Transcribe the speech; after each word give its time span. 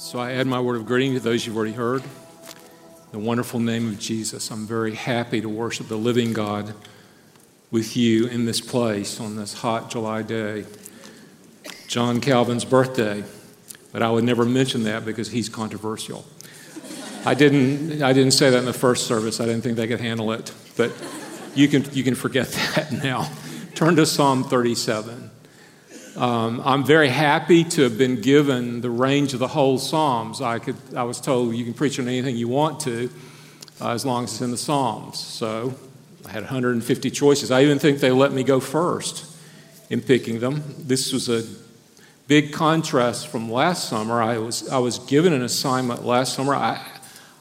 So 0.00 0.18
I 0.18 0.32
add 0.32 0.46
my 0.46 0.58
word 0.58 0.76
of 0.76 0.86
greeting 0.86 1.12
to 1.12 1.20
those 1.20 1.44
you've 1.44 1.58
already 1.58 1.74
heard. 1.74 2.02
In 2.02 2.08
the 3.12 3.18
wonderful 3.18 3.60
name 3.60 3.86
of 3.90 3.98
Jesus, 3.98 4.50
I'm 4.50 4.66
very 4.66 4.94
happy 4.94 5.42
to 5.42 5.48
worship 5.50 5.88
the 5.88 5.96
living 5.96 6.32
God 6.32 6.72
with 7.70 7.98
you 7.98 8.26
in 8.26 8.46
this 8.46 8.62
place 8.62 9.20
on 9.20 9.36
this 9.36 9.52
hot 9.52 9.90
July 9.90 10.22
day. 10.22 10.64
John 11.86 12.22
Calvin's 12.22 12.64
birthday, 12.64 13.24
but 13.92 14.02
I 14.02 14.10
would 14.10 14.24
never 14.24 14.46
mention 14.46 14.84
that 14.84 15.04
because 15.04 15.32
he's 15.32 15.50
controversial. 15.50 16.24
I 17.26 17.34
didn't, 17.34 18.02
I 18.02 18.14
didn't 18.14 18.32
say 18.32 18.48
that 18.48 18.58
in 18.58 18.64
the 18.64 18.72
first 18.72 19.06
service. 19.06 19.38
I 19.38 19.44
didn't 19.44 19.60
think 19.60 19.76
they 19.76 19.86
could 19.86 20.00
handle 20.00 20.32
it, 20.32 20.50
but 20.78 20.92
you 21.54 21.68
can, 21.68 21.84
you 21.92 22.04
can 22.04 22.14
forget 22.14 22.48
that 22.74 22.90
now. 22.90 23.30
Turn 23.74 23.96
to 23.96 24.06
Psalm 24.06 24.44
37. 24.44 25.29
Um, 26.16 26.60
I'm 26.64 26.84
very 26.84 27.08
happy 27.08 27.62
to 27.62 27.82
have 27.82 27.96
been 27.96 28.20
given 28.20 28.80
the 28.80 28.90
range 28.90 29.32
of 29.32 29.38
the 29.38 29.48
whole 29.48 29.78
Psalms. 29.78 30.40
I, 30.40 30.58
could, 30.58 30.76
I 30.96 31.04
was 31.04 31.20
told 31.20 31.54
you 31.54 31.64
can 31.64 31.74
preach 31.74 31.98
on 32.00 32.08
anything 32.08 32.36
you 32.36 32.48
want 32.48 32.80
to 32.80 33.10
uh, 33.80 33.90
as 33.90 34.04
long 34.04 34.24
as 34.24 34.32
it's 34.32 34.40
in 34.40 34.50
the 34.50 34.56
Psalms. 34.56 35.18
So 35.18 35.74
I 36.26 36.30
had 36.30 36.42
150 36.42 37.10
choices. 37.10 37.50
I 37.50 37.62
even 37.62 37.78
think 37.78 38.00
they 38.00 38.10
let 38.10 38.32
me 38.32 38.42
go 38.42 38.58
first 38.58 39.24
in 39.88 40.00
picking 40.00 40.40
them. 40.40 40.62
This 40.78 41.12
was 41.12 41.28
a 41.28 41.44
big 42.26 42.52
contrast 42.52 43.28
from 43.28 43.50
last 43.50 43.88
summer. 43.88 44.20
I 44.20 44.38
was, 44.38 44.68
I 44.68 44.78
was 44.78 44.98
given 44.98 45.32
an 45.32 45.42
assignment 45.42 46.04
last 46.04 46.34
summer. 46.34 46.54
I, 46.54 46.84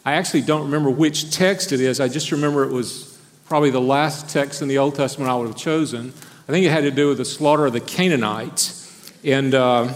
I 0.06 0.14
actually 0.14 0.42
don't 0.42 0.64
remember 0.64 0.92
which 0.92 1.32
text 1.32 1.72
it 1.72 1.82
is. 1.82 2.00
I 2.00 2.08
just 2.08 2.32
remember 2.32 2.64
it 2.64 2.72
was 2.72 3.20
probably 3.46 3.72
the 3.72 3.82
last 3.82 4.30
text 4.30 4.62
in 4.62 4.68
the 4.68 4.78
Old 4.78 4.96
Testament 4.96 5.30
I 5.30 5.36
would 5.36 5.48
have 5.48 5.58
chosen. 5.58 6.14
I 6.50 6.52
think 6.52 6.66
it 6.66 6.72
had 6.72 6.82
to 6.82 6.90
do 6.90 7.10
with 7.10 7.20
the 7.20 7.26
slaughter 7.26 7.68
of 7.68 7.74
the 7.74 7.80
Canaanites. 7.80 9.14
And 9.24 9.54
uh, 9.54 9.94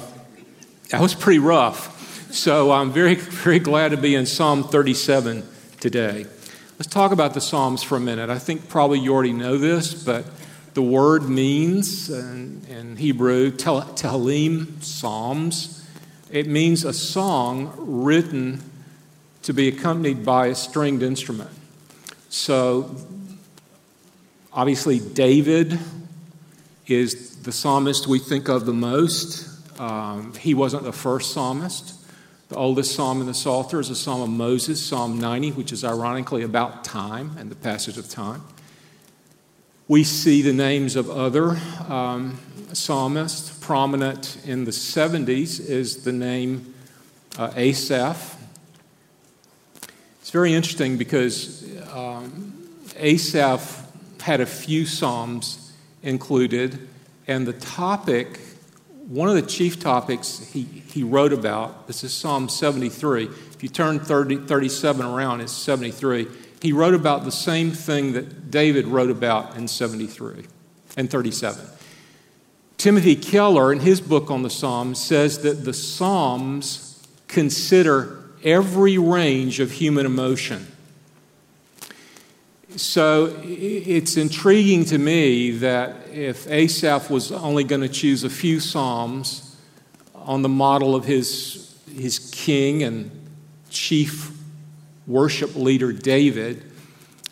that 0.90 1.02
was 1.02 1.16
pretty 1.16 1.40
rough. 1.40 2.32
So 2.32 2.72
I'm 2.72 2.92
very, 2.92 3.16
very 3.44 3.58
glad 3.58 3.90
to 3.90 3.98
be 3.98 4.14
in 4.14 4.28
Psalm 4.28 4.64
37 4.64 5.48
today. 5.80 6.28
Let's 6.78 6.86
talk 6.86 7.12
about 7.12 7.34
the 7.34 7.42
Psalms 7.42 7.82
for 7.82 7.96
a 7.96 8.00
minute. 8.00 8.30
I 8.30 8.38
think 8.38 8.70
probably 8.70 9.00
you 9.00 9.16
already 9.16 9.34
know 9.34 9.58
this, 9.58 9.96
but 9.96 10.26
the 10.76 10.84
word 10.84 11.28
means 11.28 12.12
in, 12.12 12.62
in 12.70 12.98
Hebrew, 12.98 13.50
Tehillim, 13.50 14.80
Psalms. 14.84 15.84
It 16.30 16.46
means 16.46 16.86
a 16.86 16.94
song 16.94 17.74
written 17.80 18.62
to 19.42 19.54
be 19.54 19.70
accompanied 19.70 20.24
by 20.24 20.48
a 20.48 20.56
stringed 20.56 21.02
instrument. 21.02 21.50
So, 22.30 22.96
obviously, 24.54 25.00
David 25.00 25.80
is 26.88 27.38
the 27.44 27.52
psalmist 27.52 28.08
we 28.08 28.20
think 28.20 28.50
of 28.50 28.66
the 28.66 28.74
most. 28.74 29.50
Um, 29.80 30.34
he 30.36 30.54
wasn't 30.54 30.84
the 30.84 30.94
first 30.94 31.32
psalmist. 31.34 32.00
The 32.50 32.60
oldest 32.60 32.94
psalm 32.94 33.20
in 33.20 33.26
the 33.26 33.34
Psalter 33.34 33.80
is 33.80 33.90
a 33.90 33.96
psalm 33.96 34.22
of 34.22 34.30
Moses, 34.30 34.80
Psalm 34.80 35.20
90, 35.20 35.54
which 35.54 35.72
is 35.72 35.84
ironically 35.84 36.44
about 36.44 36.84
time 36.84 37.36
and 37.40 37.50
the 37.50 37.56
passage 37.56 37.98
of 37.98 38.10
time. 38.10 38.44
We 39.88 40.04
see 40.04 40.44
the 40.44 40.54
names 40.54 40.96
of 40.96 41.10
other 41.10 41.58
um, 41.90 42.38
psalmists. 42.72 43.58
Prominent 43.60 44.38
in 44.46 44.66
the 44.66 44.72
70s 44.72 45.68
is 45.68 46.04
the 46.04 46.12
name 46.12 46.76
uh, 47.40 47.52
Asaph. 47.56 48.38
It's 50.22 50.30
very 50.30 50.54
interesting 50.54 50.98
because 50.98 51.66
um, 51.92 52.70
Asaph 52.98 53.92
had 54.22 54.42
a 54.42 54.46
few 54.46 54.86
psalms 54.86 55.63
included, 56.04 56.88
and 57.28 57.48
the 57.48 57.54
topic, 57.54 58.40
one 59.08 59.30
of 59.30 59.36
the 59.36 59.42
chief 59.42 59.80
topics 59.80 60.40
he, 60.52 60.64
he 60.64 61.02
wrote 61.04 61.34
about, 61.34 61.88
this 61.88 62.04
is 62.04 62.14
Psalm 62.14 62.50
73. 62.50 63.26
If 63.26 63.64
you 63.64 63.70
turn 63.70 64.00
30, 64.00 64.46
37 64.46 65.06
around, 65.06 65.42
it's 65.42 65.54
73. 65.54 66.28
He 66.62 66.72
wrote 66.72 66.94
about 66.94 67.24
the 67.24 67.32
same 67.32 67.72
thing 67.72 68.14
that 68.14 68.52
David 68.52 68.88
wrote 68.88 69.10
about 69.10 69.56
in 69.56 69.68
73 69.68 70.46
and 70.96 71.10
37. 71.10 71.66
Timothy 72.78 73.16
Keller, 73.16 73.72
in 73.72 73.80
his 73.80 74.02
book 74.02 74.30
on 74.30 74.44
the 74.44 74.50
Psalms, 74.50 75.02
says 75.02 75.40
that 75.44 75.64
the 75.64 75.74
Psalms 75.74 77.08
consider 77.28 78.24
every 78.44 78.98
range 78.98 79.60
of 79.60 79.72
human 79.72 80.06
emotion. 80.06 80.68
So 82.76 83.40
it's 83.44 84.18
intriguing 84.18 84.86
to 84.86 84.98
me 84.98 85.52
that 85.52 86.08
if 86.12 86.48
Asaph 86.50 87.10
was 87.10 87.32
only 87.32 87.64
going 87.64 87.82
to 87.82 87.90
choose 87.90 88.24
a 88.24 88.30
few 88.30 88.60
Psalms 88.60 89.56
on 90.16 90.42
the 90.42 90.50
model 90.50 90.96
of 90.96 91.06
his, 91.06 91.78
his 91.96 92.18
king 92.32 92.82
and 92.82 93.12
chief 93.70 94.32
worship 95.06 95.56
leader 95.56 95.94
David, 95.94 96.64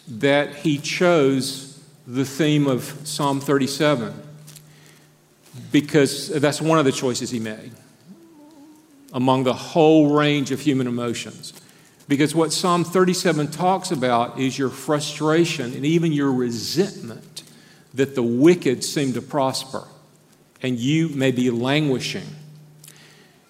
that 0.08 0.56
he 0.56 0.78
chose 0.78 1.82
the 2.06 2.26
theme 2.26 2.68
of 2.68 2.84
Psalm 3.04 3.40
37 3.40 4.14
because 5.72 6.30
that's 6.30 6.62
one 6.62 6.78
of 6.78 6.86
the 6.86 6.92
choices 6.92 7.32
he 7.32 7.40
made 7.40 7.72
among 9.14 9.44
the 9.44 9.54
whole 9.54 10.14
range 10.14 10.52
of 10.52 10.60
human 10.60 10.88
emotions. 10.88 11.54
Because 12.12 12.36
what 12.36 12.52
Psalm 12.52 12.84
37 12.84 13.52
talks 13.52 13.90
about 13.90 14.38
is 14.38 14.60
your 14.60 14.68
frustration 14.68 15.74
and 15.74 15.86
even 15.86 16.12
your 16.12 16.34
resentment 16.34 17.44
that 17.94 18.16
the 18.16 18.22
wicked 18.22 18.84
seem 18.84 19.14
to 19.14 19.22
prosper 19.22 19.88
and 20.62 20.78
you 20.78 21.08
may 21.08 21.32
be 21.32 21.50
languishing. 21.50 22.28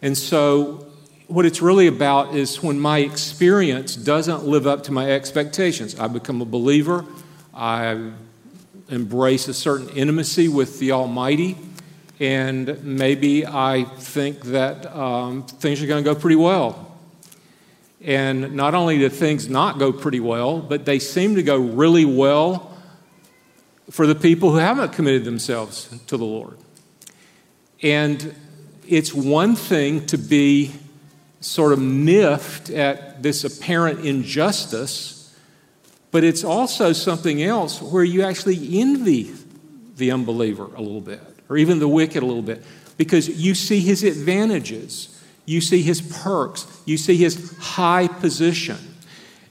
And 0.03 0.15
so, 0.15 0.85
what 1.25 1.47
it's 1.47 1.59
really 1.59 1.87
about 1.87 2.35
is 2.35 2.61
when 2.61 2.79
my 2.79 2.99
experience 2.99 3.95
doesn't 3.95 4.43
live 4.43 4.67
up 4.67 4.83
to 4.83 4.91
my 4.91 5.09
expectations. 5.09 5.99
I 5.99 6.07
become 6.07 6.39
a 6.39 6.45
believer, 6.45 7.03
I 7.55 8.11
embrace 8.89 9.47
a 9.47 9.55
certain 9.55 9.89
intimacy 9.89 10.49
with 10.49 10.77
the 10.77 10.91
Almighty, 10.91 11.57
and 12.19 12.83
maybe 12.83 13.43
I 13.43 13.85
think 13.85 14.43
that 14.43 14.85
um, 14.95 15.47
things 15.47 15.81
are 15.81 15.87
going 15.87 16.03
to 16.03 16.13
go 16.13 16.13
pretty 16.13 16.35
well 16.35 16.90
and 18.03 18.53
not 18.53 18.73
only 18.73 18.97
do 18.97 19.09
things 19.09 19.47
not 19.47 19.77
go 19.77 19.91
pretty 19.91 20.19
well, 20.19 20.59
but 20.59 20.85
they 20.85 20.99
seem 20.99 21.35
to 21.35 21.43
go 21.43 21.57
really 21.57 22.05
well 22.05 22.75
for 23.89 24.07
the 24.07 24.15
people 24.15 24.51
who 24.51 24.57
haven't 24.57 24.93
committed 24.93 25.23
themselves 25.23 25.89
to 26.07 26.17
the 26.17 26.25
Lord. 26.25 26.57
And 27.83 28.33
it's 28.87 29.13
one 29.13 29.55
thing 29.55 30.05
to 30.07 30.17
be 30.17 30.73
sort 31.41 31.73
of 31.73 31.79
miffed 31.79 32.69
at 32.69 33.21
this 33.23 33.43
apparent 33.43 34.05
injustice, 34.05 35.35
but 36.11 36.23
it's 36.23 36.43
also 36.43 36.93
something 36.93 37.41
else 37.41 37.81
where 37.81 38.03
you 38.03 38.23
actually 38.23 38.79
envy 38.79 39.33
the 39.97 40.11
unbeliever 40.11 40.65
a 40.75 40.81
little 40.81 41.01
bit, 41.01 41.21
or 41.49 41.57
even 41.57 41.79
the 41.79 41.87
wicked 41.87 42.23
a 42.23 42.25
little 42.25 42.41
bit, 42.41 42.63
because 42.97 43.27
you 43.29 43.55
see 43.55 43.79
his 43.79 44.03
advantages. 44.03 45.10
You 45.45 45.61
see 45.61 45.81
his 45.81 46.01
perks. 46.01 46.81
You 46.85 46.97
see 46.97 47.17
his 47.17 47.57
high 47.57 48.07
position. 48.07 48.77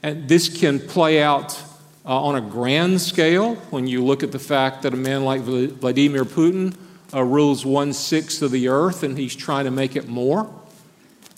And 0.03 0.27
this 0.27 0.49
can 0.49 0.79
play 0.79 1.21
out 1.21 1.61
uh, 2.05 2.23
on 2.23 2.35
a 2.35 2.41
grand 2.41 3.01
scale 3.01 3.55
when 3.69 3.87
you 3.87 4.03
look 4.03 4.23
at 4.23 4.31
the 4.31 4.39
fact 4.39 4.81
that 4.81 4.93
a 4.93 4.97
man 4.97 5.23
like 5.23 5.41
Vladimir 5.41 6.25
Putin 6.25 6.75
uh, 7.13 7.23
rules 7.23 7.65
one 7.65 7.93
sixth 7.93 8.41
of 8.41 8.51
the 8.51 8.67
earth 8.67 9.03
and 9.03 9.17
he's 9.17 9.35
trying 9.35 9.65
to 9.65 9.71
make 9.71 9.95
it 9.95 10.07
more. 10.07 10.51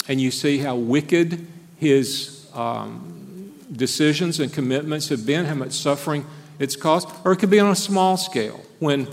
And 0.08 0.22
you 0.22 0.31
see 0.31 0.59
how 0.59 0.75
wicked 0.75 1.46
his 1.78 2.47
um, 2.53 3.53
decisions 3.72 4.40
and 4.40 4.53
commitments 4.53 5.09
have 5.09 5.25
been, 5.25 5.46
how 5.46 5.56
much 5.56 5.74
suffering 5.74 6.25
it's 6.59 6.75
caused. 6.75 7.09
Or 7.25 7.34
it 7.34 7.38
could 7.38 7.50
be 7.50 7.59
on 7.59 7.72
a 7.72 7.75
small 7.75 8.18
scale 8.18 8.64
when, 8.80 9.08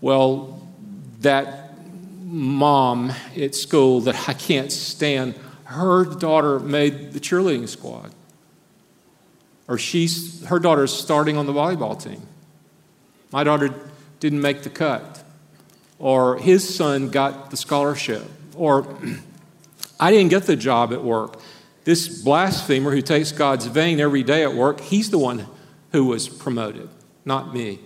well, 0.00 0.68
that 1.20 1.65
mom 2.26 3.12
at 3.36 3.54
school 3.54 4.00
that 4.00 4.28
I 4.28 4.32
can't 4.32 4.72
stand, 4.72 5.36
her 5.64 6.04
daughter 6.04 6.58
made 6.58 7.12
the 7.12 7.20
cheerleading 7.20 7.68
squad. 7.68 8.12
Or 9.68 9.78
she's, 9.78 10.44
her 10.46 10.58
daughter's 10.58 10.92
starting 10.92 11.36
on 11.36 11.46
the 11.46 11.52
volleyball 11.52 12.00
team. 12.02 12.22
My 13.30 13.44
daughter 13.44 13.72
didn't 14.18 14.40
make 14.40 14.62
the 14.62 14.70
cut. 14.70 15.22
Or 15.98 16.36
his 16.38 16.74
son 16.74 17.10
got 17.10 17.50
the 17.50 17.56
scholarship. 17.56 18.24
Or 18.56 18.86
I 20.00 20.10
didn't 20.10 20.30
get 20.30 20.44
the 20.44 20.56
job 20.56 20.92
at 20.92 21.02
work. 21.02 21.40
This 21.84 22.22
blasphemer 22.22 22.90
who 22.90 23.02
takes 23.02 23.30
God's 23.30 23.66
vain 23.66 24.00
every 24.00 24.24
day 24.24 24.42
at 24.42 24.52
work, 24.52 24.80
he's 24.80 25.10
the 25.10 25.18
one 25.18 25.46
who 25.92 26.06
was 26.06 26.28
promoted, 26.28 26.88
not 27.24 27.54
me. 27.54 27.78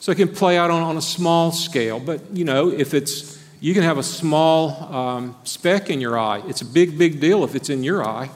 So 0.00 0.10
it 0.10 0.16
can 0.16 0.28
play 0.28 0.58
out 0.58 0.72
on, 0.72 0.82
on 0.82 0.96
a 0.96 1.02
small 1.02 1.52
scale, 1.52 2.00
but 2.00 2.20
you 2.32 2.44
know, 2.44 2.70
if 2.70 2.94
it's 2.94 3.39
you 3.60 3.74
can 3.74 3.82
have 3.82 3.98
a 3.98 4.02
small 4.02 4.94
um, 4.94 5.36
speck 5.44 5.90
in 5.90 6.00
your 6.00 6.18
eye. 6.18 6.42
It's 6.46 6.62
a 6.62 6.66
big, 6.66 6.96
big 6.96 7.20
deal 7.20 7.44
if 7.44 7.54
it's 7.54 7.68
in 7.68 7.84
your 7.84 8.04
eye. 8.04 8.30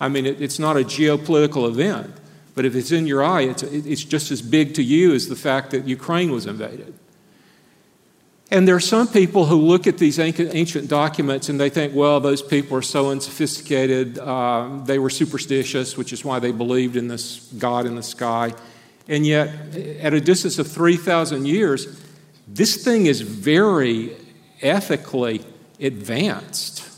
I 0.00 0.08
mean, 0.08 0.26
it, 0.26 0.40
it's 0.40 0.58
not 0.58 0.76
a 0.76 0.80
geopolitical 0.80 1.68
event, 1.68 2.10
but 2.54 2.64
if 2.64 2.74
it's 2.74 2.90
in 2.90 3.06
your 3.06 3.22
eye, 3.22 3.42
it's, 3.42 3.62
it's 3.62 4.02
just 4.02 4.30
as 4.30 4.40
big 4.40 4.74
to 4.74 4.82
you 4.82 5.14
as 5.14 5.28
the 5.28 5.36
fact 5.36 5.70
that 5.72 5.86
Ukraine 5.86 6.32
was 6.32 6.46
invaded. 6.46 6.94
And 8.50 8.68
there 8.68 8.74
are 8.74 8.80
some 8.80 9.08
people 9.08 9.46
who 9.46 9.56
look 9.56 9.86
at 9.86 9.96
these 9.96 10.18
ancient 10.18 10.88
documents 10.88 11.48
and 11.48 11.58
they 11.58 11.70
think, 11.70 11.94
well, 11.94 12.20
those 12.20 12.42
people 12.42 12.76
are 12.76 12.82
so 12.82 13.10
unsophisticated. 13.10 14.18
Uh, 14.18 14.80
they 14.84 14.98
were 14.98 15.08
superstitious, 15.08 15.96
which 15.96 16.12
is 16.12 16.22
why 16.22 16.38
they 16.38 16.52
believed 16.52 16.96
in 16.96 17.08
this 17.08 17.50
God 17.56 17.86
in 17.86 17.94
the 17.94 18.02
sky. 18.02 18.52
And 19.08 19.26
yet, 19.26 19.48
at 20.00 20.12
a 20.12 20.20
distance 20.20 20.58
of 20.58 20.66
3,000 20.66 21.46
years, 21.46 22.02
this 22.46 22.84
thing 22.84 23.06
is 23.06 23.22
very 23.22 24.16
ethically 24.62 25.42
advanced. 25.80 26.88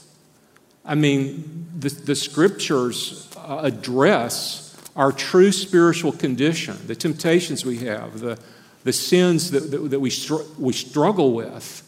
I 0.85 0.95
mean, 0.95 1.69
the, 1.79 1.89
the 1.89 2.15
scriptures 2.15 3.31
uh, 3.37 3.61
address 3.63 4.77
our 4.97 5.11
true 5.11 5.51
spiritual 5.51 6.13
condition, 6.13 6.77
the 6.87 6.95
temptations 6.95 7.65
we 7.65 7.79
have, 7.79 8.21
the, 8.21 8.39
the 8.85 8.93
sins 8.93 9.51
that, 9.51 9.71
that, 9.71 9.79
that 9.91 10.01
we, 10.01 10.11
str- 10.11 10.43
we 10.59 10.73
struggle 10.73 11.33
with, 11.33 11.81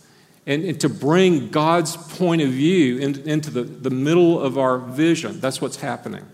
and, 0.46 0.64
and, 0.64 0.80
to 0.80 0.88
bring 0.88 1.50
God's 1.50 1.96
point 1.96 2.40
of 2.40 2.48
view 2.48 2.98
in, 2.98 3.28
into 3.28 3.50
the, 3.50 3.62
the 3.62 3.90
middle 3.90 4.40
of 4.40 4.58
our 4.58 4.78
vision. 4.78 5.40
That's 5.40 5.60
what's 5.60 5.76
happening. 5.76 6.24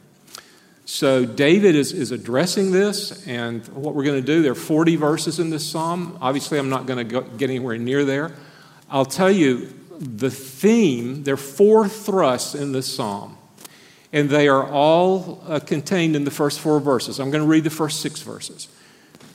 So, 0.85 1.25
David 1.25 1.75
is, 1.75 1.93
is 1.93 2.11
addressing 2.11 2.73
this, 2.73 3.27
and 3.27 3.67
what 3.69 3.95
we're 3.95 4.05
going 4.05 4.21
to 4.21 4.27
do, 4.27 4.43
there 4.43 4.53
are 4.53 4.57
40 4.57 4.97
verses 4.97 5.39
in 5.39 5.51
this 5.51 5.69
psalm. 5.69 6.19
Obviously, 6.21 6.59
I'm 6.59 6.69
not 6.69 6.87
going 6.87 7.09
to 7.09 7.23
get 7.23 7.49
anywhere 7.51 7.79
near 7.79 8.05
there. 8.05 8.33
I'll 8.93 9.07
tell 9.07 9.31
you 9.31 9.73
the 9.99 10.31
theme, 10.31 11.25
there 11.25 11.35
are 11.35 11.39
four 11.39 11.89
thrusts 11.89 12.55
in 12.55 12.73
this 12.73 12.95
psalm, 12.95 13.39
and 14.13 14.29
they 14.29 14.49
are 14.49 14.69
all 14.69 15.43
uh, 15.49 15.61
contained 15.61 16.15
in 16.15 16.25
the 16.25 16.31
first 16.31 16.61
four 16.61 16.79
verses. 16.79 17.19
I'm 17.19 17.31
going 17.31 17.43
to 17.43 17.49
read 17.49 17.65
the 17.65 17.71
first 17.71 18.01
six 18.01 18.21
verses. 18.21 18.69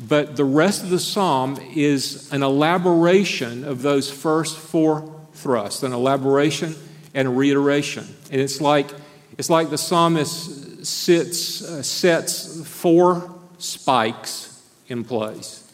But 0.07 0.35
the 0.35 0.45
rest 0.45 0.83
of 0.83 0.91
the 0.91 0.99
psalm 0.99 1.57
is 1.73 2.31
an 2.31 2.43
elaboration 2.43 3.63
of 3.63 3.81
those 3.81 4.11
first 4.11 4.59
four 4.59 5.25
thrusts, 5.33 5.81
an 5.81 5.91
elaboration 5.91 6.75
and 7.15 7.27
a 7.27 7.31
reiteration. 7.31 8.05
And 8.31 8.39
it's 8.39 8.61
like, 8.61 8.91
it's 9.39 9.49
like 9.49 9.71
the 9.71 9.77
psalmist 9.79 10.85
sits, 10.85 11.63
uh, 11.63 11.81
sets 11.81 12.63
four 12.69 13.33
spikes 13.57 14.61
in 14.87 15.03
place. 15.03 15.66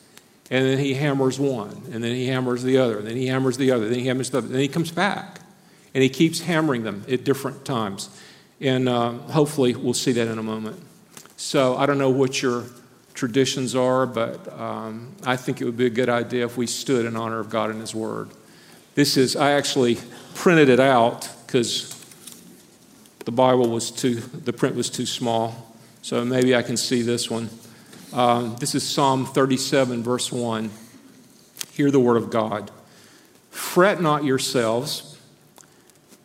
And 0.52 0.66
then 0.66 0.78
he 0.78 0.94
hammers 0.94 1.40
one, 1.40 1.84
and 1.92 2.04
then 2.04 2.14
he 2.14 2.28
hammers 2.28 2.64
the 2.64 2.78
other, 2.78 3.00
and 3.00 3.08
then 3.08 3.16
he 3.16 3.28
hammers 3.28 3.58
the 3.58 3.72
other, 3.72 3.88
then 3.88 4.00
he 4.00 4.08
hammers 4.08 4.30
the 4.30 4.38
other, 4.38 4.48
then 4.48 4.60
he 4.60 4.68
comes 4.68 4.92
back. 4.92 5.40
And 5.94 6.04
he 6.04 6.10
keeps 6.10 6.42
hammering 6.42 6.84
them 6.84 7.06
at 7.10 7.24
different 7.24 7.66
times. 7.66 8.10
And 8.60 8.90
uh, 8.90 9.12
hopefully 9.12 9.76
we'll 9.76 9.94
see 9.94 10.12
that 10.14 10.28
in 10.28 10.38
a 10.38 10.44
moment. 10.44 10.84
So 11.38 11.78
I 11.78 11.86
don't 11.86 11.98
know 11.98 12.10
what 12.10 12.42
your 12.42 12.66
traditions 13.14 13.76
are, 13.76 14.06
but 14.06 14.52
um, 14.60 15.14
I 15.26 15.36
think 15.36 15.62
it 15.62 15.66
would 15.66 15.78
be 15.78 15.86
a 15.86 15.92
good 15.92 16.10
idea 16.10 16.46
if 16.46 16.58
we 16.58 16.68
stood 16.68 17.06
in 17.06 17.16
honor 17.16 17.40
of 17.40 17.50
God 17.50 17.70
and 17.70 17.80
His 17.80 17.94
Word. 17.94 18.30
This 18.96 19.18
is, 19.18 19.36
I 19.36 19.52
actually 19.52 19.98
printed 20.36 20.70
it 20.70 20.80
out 20.80 21.30
because 21.46 21.90
the 23.26 23.32
Bible 23.32 23.70
was 23.70 23.92
too, 23.92 24.16
the 24.16 24.54
print 24.54 24.76
was 24.76 24.90
too 24.90 25.06
small. 25.06 25.76
So 26.02 26.26
maybe 26.26 26.56
I 26.56 26.64
can 26.64 26.76
see 26.76 27.02
this 27.02 27.30
one. 27.30 27.50
Um, 28.14 28.56
this 28.58 28.76
is 28.76 28.88
Psalm 28.88 29.26
37, 29.26 30.04
verse 30.04 30.32
1. 30.32 30.70
Hear 31.72 31.92
the 31.92 32.00
word 32.00 32.18
of 32.18 32.30
God. 32.30 32.72
Fret 33.50 34.02
not 34.02 34.24
yourselves 34.24 35.20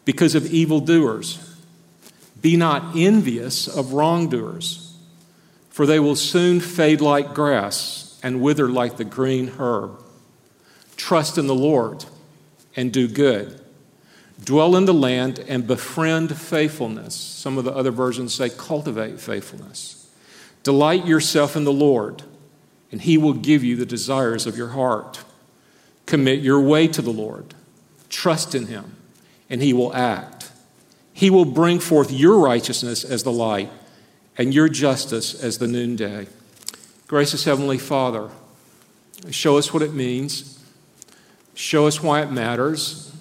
because 0.05 0.35
of 0.35 0.47
evildoers. 0.47 1.57
Be 2.41 2.57
not 2.57 2.95
envious 2.95 3.67
of 3.67 3.95
wrongdoers 3.95 4.89
for 5.79 5.87
they 5.87 6.01
will 6.01 6.17
soon 6.17 6.59
fade 6.59 7.01
like 7.01 7.35
grass 7.35 8.19
and 8.21 8.43
wither 8.43 8.69
like 8.69 8.97
the 8.97 9.05
green 9.05 9.47
herb. 9.61 10.03
Trust 10.97 11.39
in 11.39 11.47
the 11.47 11.55
Lord 11.55 12.05
and 12.75 12.93
do 12.93 13.07
good. 13.07 13.61
Dwell 14.45 14.75
in 14.75 14.87
the 14.87 14.93
land 14.93 15.39
and 15.47 15.69
befriend 15.69 16.37
faithfulness. 16.37 17.15
Some 17.15 17.59
of 17.59 17.65
the 17.65 17.71
other 17.71 17.93
versions 17.93 18.35
say 18.35 18.51
cultivate 18.51 19.21
faithfulness. 19.21 19.98
Delight 20.63 21.07
yourself 21.07 21.57
in 21.57 21.65
the 21.65 21.73
Lord, 21.73 22.23
and 22.91 23.01
he 23.01 23.17
will 23.17 23.35
give 23.35 23.65
you 23.65 23.77
the 23.77 23.87
desires 23.87 24.47
of 24.47 24.57
your 24.57 24.69
heart. 24.69 25.23
Commit 26.07 26.41
your 26.41 26.61
way 26.61 26.89
to 26.89 27.03
the 27.03 27.11
Lord. 27.11 27.55
Trust 28.09 28.55
in 28.55 28.67
him, 28.67 28.97
and 29.51 29.63
he 29.63 29.73
will 29.73 29.95
act. 29.95 30.51
He 31.13 31.31
will 31.31 31.45
bring 31.45 31.81
forth 31.81 32.11
your 32.11 32.39
righteousness 32.39 33.05
as 33.05 33.23
the 33.23 33.33
light 33.33 33.71
and 34.37 34.55
your 34.55 34.69
justice 34.69 35.35
as 35.43 35.59
the 35.59 35.67
noonday. 35.67 36.29
Gracious 37.09 37.45
Heavenly 37.45 37.79
Father, 37.79 38.31
show 39.31 39.59
us 39.59 39.75
what 39.75 39.83
it 39.83 39.93
means, 39.93 40.63
show 41.55 41.87
us 41.87 42.03
why 42.03 42.23
it 42.23 42.31
matters, 42.31 43.13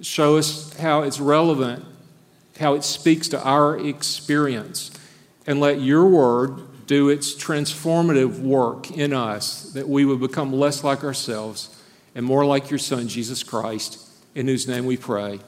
show 0.00 0.36
us 0.36 0.72
how 0.74 1.02
it's 1.02 1.18
relevant, 1.18 1.84
how 2.60 2.74
it 2.74 2.84
speaks 2.84 3.28
to 3.28 3.42
our 3.42 3.78
experience, 3.78 4.90
and 5.46 5.60
let 5.60 5.80
your 5.80 6.06
word 6.06 6.60
do 6.92 7.08
its 7.08 7.34
transformative 7.34 8.40
work 8.40 8.90
in 8.90 9.14
us 9.14 9.72
that 9.72 9.88
we 9.88 10.04
would 10.04 10.20
become 10.20 10.52
less 10.52 10.84
like 10.84 11.02
ourselves 11.02 11.82
and 12.14 12.22
more 12.22 12.44
like 12.44 12.68
your 12.68 12.78
Son, 12.78 13.08
Jesus 13.08 13.42
Christ, 13.42 13.98
in 14.34 14.46
whose 14.46 14.68
name 14.68 14.84
we 14.84 14.98
pray. 14.98 15.40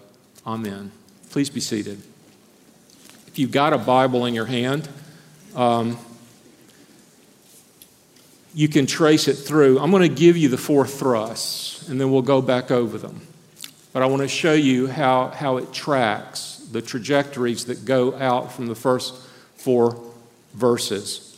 Amen. 0.47 0.91
Please 1.29 1.51
be 1.51 1.61
seated. 1.61 2.03
If 3.27 3.39
you've 3.39 3.51
got 3.51 3.75
a 3.75 3.79
Bible 3.79 4.25
in 4.25 4.33
your 4.33 4.47
hand, 4.47 4.89
um, 5.55 5.99
you 8.55 8.69
can 8.69 8.87
trace 8.87 9.29
it 9.29 9.35
through. 9.35 9.79
I'm 9.81 9.91
going 9.91 10.09
to 10.09 10.15
give 10.15 10.39
you 10.39 10.49
the 10.49 10.57
four 10.57 10.87
thrusts, 10.87 11.87
and 11.91 12.01
then 12.01 12.11
we'll 12.11 12.23
go 12.23 12.41
back 12.41 12.71
over 12.71 12.97
them. 12.97 13.21
But 13.93 14.03
I 14.03 14.07
want 14.07 14.23
to 14.23 14.29
show 14.29 14.55
you 14.55 14.87
how, 14.87 15.29
how 15.29 15.59
it 15.59 15.75
tracks 15.75 16.67
the 16.73 16.81
trajectories 16.81 17.67
that 17.67 17.85
go 17.85 18.15
out 18.17 18.51
from 18.51 18.67
the 18.67 18.75
first 18.75 19.15
four 19.57 20.01
verses. 20.55 21.34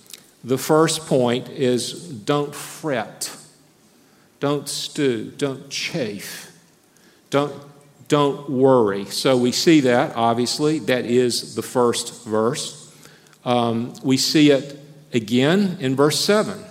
The 0.46 0.56
first 0.56 1.06
point 1.06 1.48
is 1.48 1.92
don't 1.92 2.54
fret, 2.54 3.36
don't 4.38 4.68
stew, 4.68 5.32
don't 5.36 5.68
chafe, 5.68 6.52
don't, 7.30 7.52
don't 8.06 8.48
worry. 8.48 9.06
So 9.06 9.36
we 9.36 9.50
see 9.50 9.80
that, 9.80 10.14
obviously. 10.14 10.78
That 10.78 11.04
is 11.04 11.56
the 11.56 11.62
first 11.62 12.24
verse. 12.24 12.94
Um, 13.44 13.92
we 14.04 14.16
see 14.16 14.52
it 14.52 14.78
again 15.12 15.78
in 15.80 15.96
verse 15.96 16.20
7. 16.20 16.64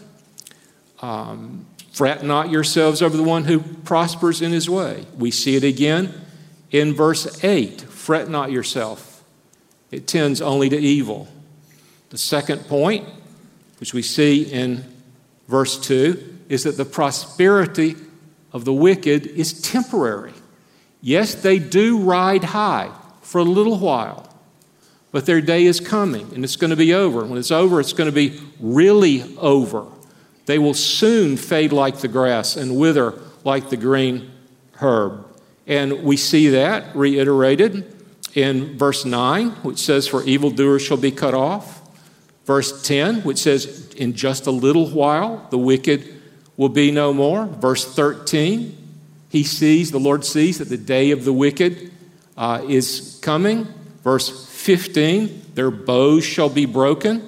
Um, 1.02 1.66
Fret 1.92 2.24
not 2.24 2.50
yourselves 2.50 3.02
over 3.02 3.18
the 3.18 3.24
one 3.24 3.44
who 3.44 3.60
prospers 3.60 4.42
in 4.42 4.54
his 4.54 4.70
way. 4.70 5.06
We 5.18 5.32
see 5.32 5.58
it 5.58 5.66
again 5.66 6.14
in 6.72 6.94
verse 6.94 7.44
8. 7.44 7.82
Fret 7.82 8.30
not 8.30 8.54
yourself, 8.54 9.22
it 9.92 10.08
tends 10.08 10.42
only 10.42 10.70
to 10.70 10.78
evil. 10.78 11.28
The 12.10 12.18
second 12.18 12.68
point, 12.68 13.08
which 13.80 13.94
we 13.94 14.02
see 14.02 14.44
in 14.44 14.84
verse 15.48 15.80
2, 15.80 16.40
is 16.50 16.64
that 16.64 16.78
the 16.78 16.86
prosperity 16.86 17.96
of 18.52 18.66
the 18.66 18.74
wicked 18.74 19.28
is 19.28 19.62
temporary. 19.62 20.34
Yes, 21.02 21.36
they 21.36 21.60
do 21.60 22.00
ride 22.00 22.44
high 22.44 22.92
for 23.22 23.40
a 23.40 23.44
little 23.44 23.78
while, 23.78 24.30
but 25.12 25.26
their 25.26 25.42
day 25.42 25.66
is 25.66 25.80
coming 25.80 26.32
and 26.34 26.44
it's 26.44 26.56
going 26.56 26.70
to 26.70 26.76
be 26.76 26.94
over. 26.94 27.26
When 27.26 27.38
it's 27.38 27.52
over, 27.52 27.80
it's 27.80 27.94
going 27.94 28.10
to 28.10 28.16
be 28.16 28.40
really 28.60 29.36
over. 29.38 29.86
They 30.46 30.60
will 30.60 30.74
soon 30.74 31.38
fade 31.38 31.74
like 31.74 31.98
the 31.98 32.08
grass 32.08 32.56
and 32.56 32.78
wither 32.78 33.14
like 33.44 33.70
the 33.70 33.78
green 33.78 34.32
herb. 34.74 35.26
And 35.68 36.04
we 36.04 36.18
see 36.18 36.50
that 36.50 36.96
reiterated 36.96 37.94
in 38.36 38.78
verse 38.78 39.06
9, 39.06 39.50
which 39.64 39.80
says, 39.80 40.08
For 40.08 40.24
evildoers 40.24 40.84
shall 40.84 40.98
be 40.98 41.12
cut 41.12 41.34
off. 41.34 41.75
Verse 42.46 42.84
10, 42.84 43.22
which 43.22 43.40
says, 43.40 43.94
In 43.98 44.14
just 44.14 44.48
a 44.48 44.52
little 44.52 44.88
while 44.90 45.48
the 45.50 45.58
wicked 45.58 46.22
will 46.58 46.70
be 46.70 46.92
no 46.92 47.14
more. 47.14 47.46
Verse 47.46 47.84
13, 47.94 48.78
he 49.30 49.44
sees, 49.44 49.92
the 49.92 50.00
Lord 50.00 50.24
sees 50.24 50.60
that 50.60 50.70
the 50.70 50.78
day 50.78 51.12
of 51.12 51.26
the 51.26 51.34
wicked 51.34 51.92
uh, 52.38 52.64
is 52.68 53.20
coming. 53.22 53.68
Verse 54.04 54.48
15, 54.48 55.54
their 55.56 55.72
bows 55.72 56.24
shall 56.24 56.50
be 56.50 56.66
broken. 56.66 57.28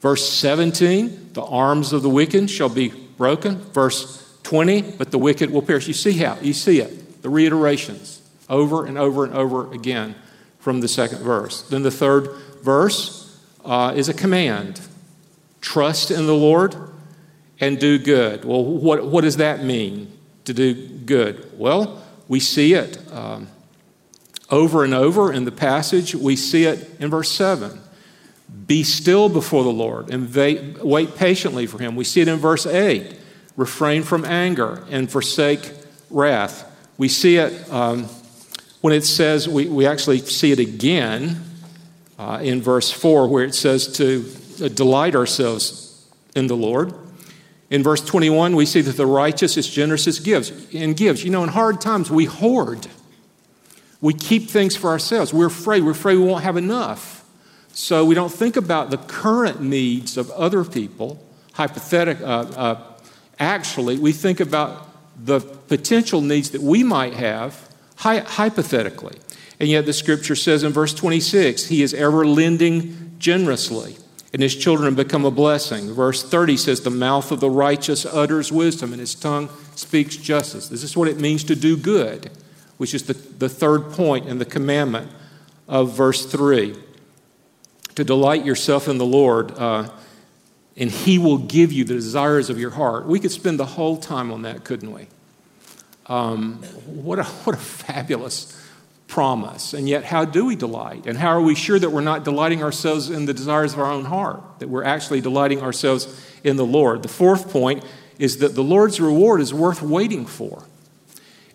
Verse 0.00 0.28
17, 0.28 1.32
the 1.32 1.42
arms 1.42 1.92
of 1.92 2.02
the 2.02 2.10
wicked 2.10 2.50
shall 2.50 2.68
be 2.68 2.90
broken. 3.16 3.56
Verse 3.72 4.38
20, 4.44 4.82
but 4.92 5.10
the 5.10 5.18
wicked 5.18 5.50
will 5.50 5.62
perish. 5.62 5.88
You 5.88 5.94
see 5.94 6.12
how? 6.12 6.38
You 6.40 6.52
see 6.52 6.80
it. 6.80 7.22
The 7.22 7.30
reiterations 7.30 8.22
over 8.48 8.86
and 8.86 8.96
over 8.96 9.24
and 9.24 9.34
over 9.34 9.72
again 9.72 10.14
from 10.58 10.80
the 10.80 10.88
second 10.88 11.18
verse. 11.18 11.62
Then 11.62 11.82
the 11.82 11.90
third 11.90 12.28
verse 12.62 13.17
uh, 13.68 13.92
is 13.94 14.08
a 14.08 14.14
command 14.14 14.80
trust 15.60 16.10
in 16.10 16.26
the 16.26 16.34
Lord 16.34 16.74
and 17.60 17.78
do 17.78 17.98
good. 17.98 18.44
Well, 18.44 18.64
what, 18.64 19.06
what 19.06 19.20
does 19.22 19.36
that 19.36 19.62
mean 19.62 20.10
to 20.46 20.54
do 20.54 20.74
good? 20.74 21.52
Well, 21.58 22.02
we 22.28 22.40
see 22.40 22.72
it. 22.72 22.98
Um, 23.12 23.48
over 24.50 24.84
and 24.84 24.94
over 24.94 25.30
in 25.30 25.44
the 25.44 25.52
passage, 25.52 26.14
we 26.14 26.34
see 26.34 26.64
it 26.64 26.88
in 26.98 27.10
verse 27.10 27.30
7. 27.30 27.78
Be 28.66 28.82
still 28.82 29.28
before 29.28 29.62
the 29.64 29.70
Lord 29.70 30.08
and 30.08 30.34
wait 30.82 31.16
patiently 31.16 31.66
for 31.66 31.78
him. 31.78 31.94
We 31.94 32.04
see 32.04 32.22
it 32.22 32.28
in 32.28 32.38
verse 32.38 32.64
8. 32.64 33.14
Refrain 33.56 34.02
from 34.02 34.24
anger 34.24 34.84
and 34.88 35.10
forsake 35.10 35.72
wrath. 36.08 36.64
We 36.96 37.08
see 37.08 37.36
it 37.36 37.70
um, 37.70 38.04
when 38.80 38.94
it 38.94 39.04
says, 39.04 39.46
we, 39.46 39.68
we 39.68 39.86
actually 39.86 40.20
see 40.20 40.52
it 40.52 40.58
again 40.58 41.44
uh, 42.18 42.40
in 42.42 42.60
verse 42.60 42.90
4, 42.90 43.28
where 43.28 43.44
it 43.44 43.54
says 43.54 43.86
to 43.94 44.30
uh, 44.62 44.68
delight 44.68 45.14
ourselves 45.14 46.06
in 46.34 46.46
the 46.48 46.56
Lord. 46.56 46.92
In 47.70 47.82
verse 47.82 48.00
21, 48.04 48.56
we 48.56 48.66
see 48.66 48.80
that 48.80 48.96
the 48.96 49.06
righteous 49.06 49.56
is 49.56 49.68
generous 49.68 50.06
as 50.06 50.18
gives 50.20 50.50
and 50.74 50.96
gives. 50.96 51.22
You 51.22 51.30
know, 51.30 51.42
in 51.42 51.50
hard 51.50 51.80
times, 51.80 52.10
we 52.10 52.24
hoard. 52.24 52.86
We 54.00 54.14
keep 54.14 54.48
things 54.48 54.76
for 54.76 54.90
ourselves. 54.90 55.34
We're 55.34 55.46
afraid. 55.46 55.84
We're 55.84 55.90
afraid 55.90 56.16
we 56.16 56.24
won't 56.24 56.44
have 56.44 56.56
enough. 56.56 57.24
So 57.72 58.04
we 58.04 58.14
don't 58.14 58.32
think 58.32 58.56
about 58.56 58.90
the 58.90 58.96
current 58.96 59.60
needs 59.60 60.16
of 60.16 60.30
other 60.32 60.64
people. 60.64 61.24
Hypothetic, 61.52 62.20
uh, 62.20 62.24
uh, 62.24 62.82
actually, 63.38 63.98
we 63.98 64.12
think 64.12 64.40
about 64.40 64.88
the 65.24 65.40
potential 65.40 66.20
needs 66.20 66.50
that 66.50 66.62
we 66.62 66.82
might 66.82 67.14
have 67.14 67.68
hy- 67.96 68.20
hypothetically. 68.20 69.18
And 69.60 69.68
yet 69.68 69.86
the 69.86 69.92
scripture 69.92 70.36
says 70.36 70.62
in 70.62 70.72
verse 70.72 70.94
26, 70.94 71.66
He 71.66 71.82
is 71.82 71.94
ever 71.94 72.26
lending 72.26 73.16
generously 73.18 73.96
and 74.32 74.42
his 74.42 74.54
children 74.54 74.94
become 74.94 75.24
a 75.24 75.30
blessing. 75.30 75.92
Verse 75.92 76.22
30 76.22 76.56
says, 76.56 76.80
The 76.80 76.90
mouth 76.90 77.32
of 77.32 77.40
the 77.40 77.50
righteous 77.50 78.04
utters 78.04 78.52
wisdom, 78.52 78.92
and 78.92 79.00
his 79.00 79.14
tongue 79.14 79.48
speaks 79.74 80.16
justice. 80.16 80.68
This 80.68 80.82
is 80.82 80.96
what 80.96 81.08
it 81.08 81.18
means 81.18 81.44
to 81.44 81.54
do 81.54 81.76
good, 81.76 82.30
which 82.76 82.94
is 82.94 83.04
the, 83.04 83.14
the 83.14 83.48
third 83.48 83.92
point 83.92 84.26
in 84.26 84.38
the 84.38 84.44
commandment 84.44 85.10
of 85.66 85.96
verse 85.96 86.26
3. 86.26 86.76
To 87.94 88.04
delight 88.04 88.44
yourself 88.44 88.86
in 88.86 88.98
the 88.98 89.06
Lord, 89.06 89.52
uh, 89.52 89.88
and 90.76 90.90
he 90.90 91.18
will 91.18 91.38
give 91.38 91.72
you 91.72 91.84
the 91.84 91.94
desires 91.94 92.50
of 92.50 92.58
your 92.58 92.70
heart. 92.70 93.06
We 93.06 93.18
could 93.18 93.32
spend 93.32 93.58
the 93.58 93.66
whole 93.66 93.96
time 93.96 94.30
on 94.30 94.42
that, 94.42 94.62
couldn't 94.62 94.92
we? 94.92 95.08
Um, 96.06 96.62
what, 96.86 97.18
a, 97.18 97.24
what 97.44 97.56
a 97.56 97.58
fabulous 97.58 98.54
promise. 99.08 99.74
And 99.74 99.88
yet, 99.88 100.04
how 100.04 100.24
do 100.24 100.44
we 100.44 100.54
delight? 100.54 101.06
And 101.06 101.18
how 101.18 101.30
are 101.30 101.40
we 101.40 101.54
sure 101.54 101.78
that 101.78 101.90
we're 101.90 102.00
not 102.02 102.24
delighting 102.24 102.62
ourselves 102.62 103.10
in 103.10 103.24
the 103.24 103.34
desires 103.34 103.72
of 103.72 103.80
our 103.80 103.90
own 103.90 104.04
heart, 104.04 104.60
that 104.60 104.68
we're 104.68 104.84
actually 104.84 105.20
delighting 105.20 105.60
ourselves 105.60 106.24
in 106.44 106.56
the 106.56 106.64
Lord? 106.66 107.02
The 107.02 107.08
fourth 107.08 107.50
point 107.50 107.84
is 108.18 108.38
that 108.38 108.54
the 108.54 108.62
Lord's 108.62 109.00
reward 109.00 109.40
is 109.40 109.52
worth 109.52 109.82
waiting 109.82 110.26
for. 110.26 110.64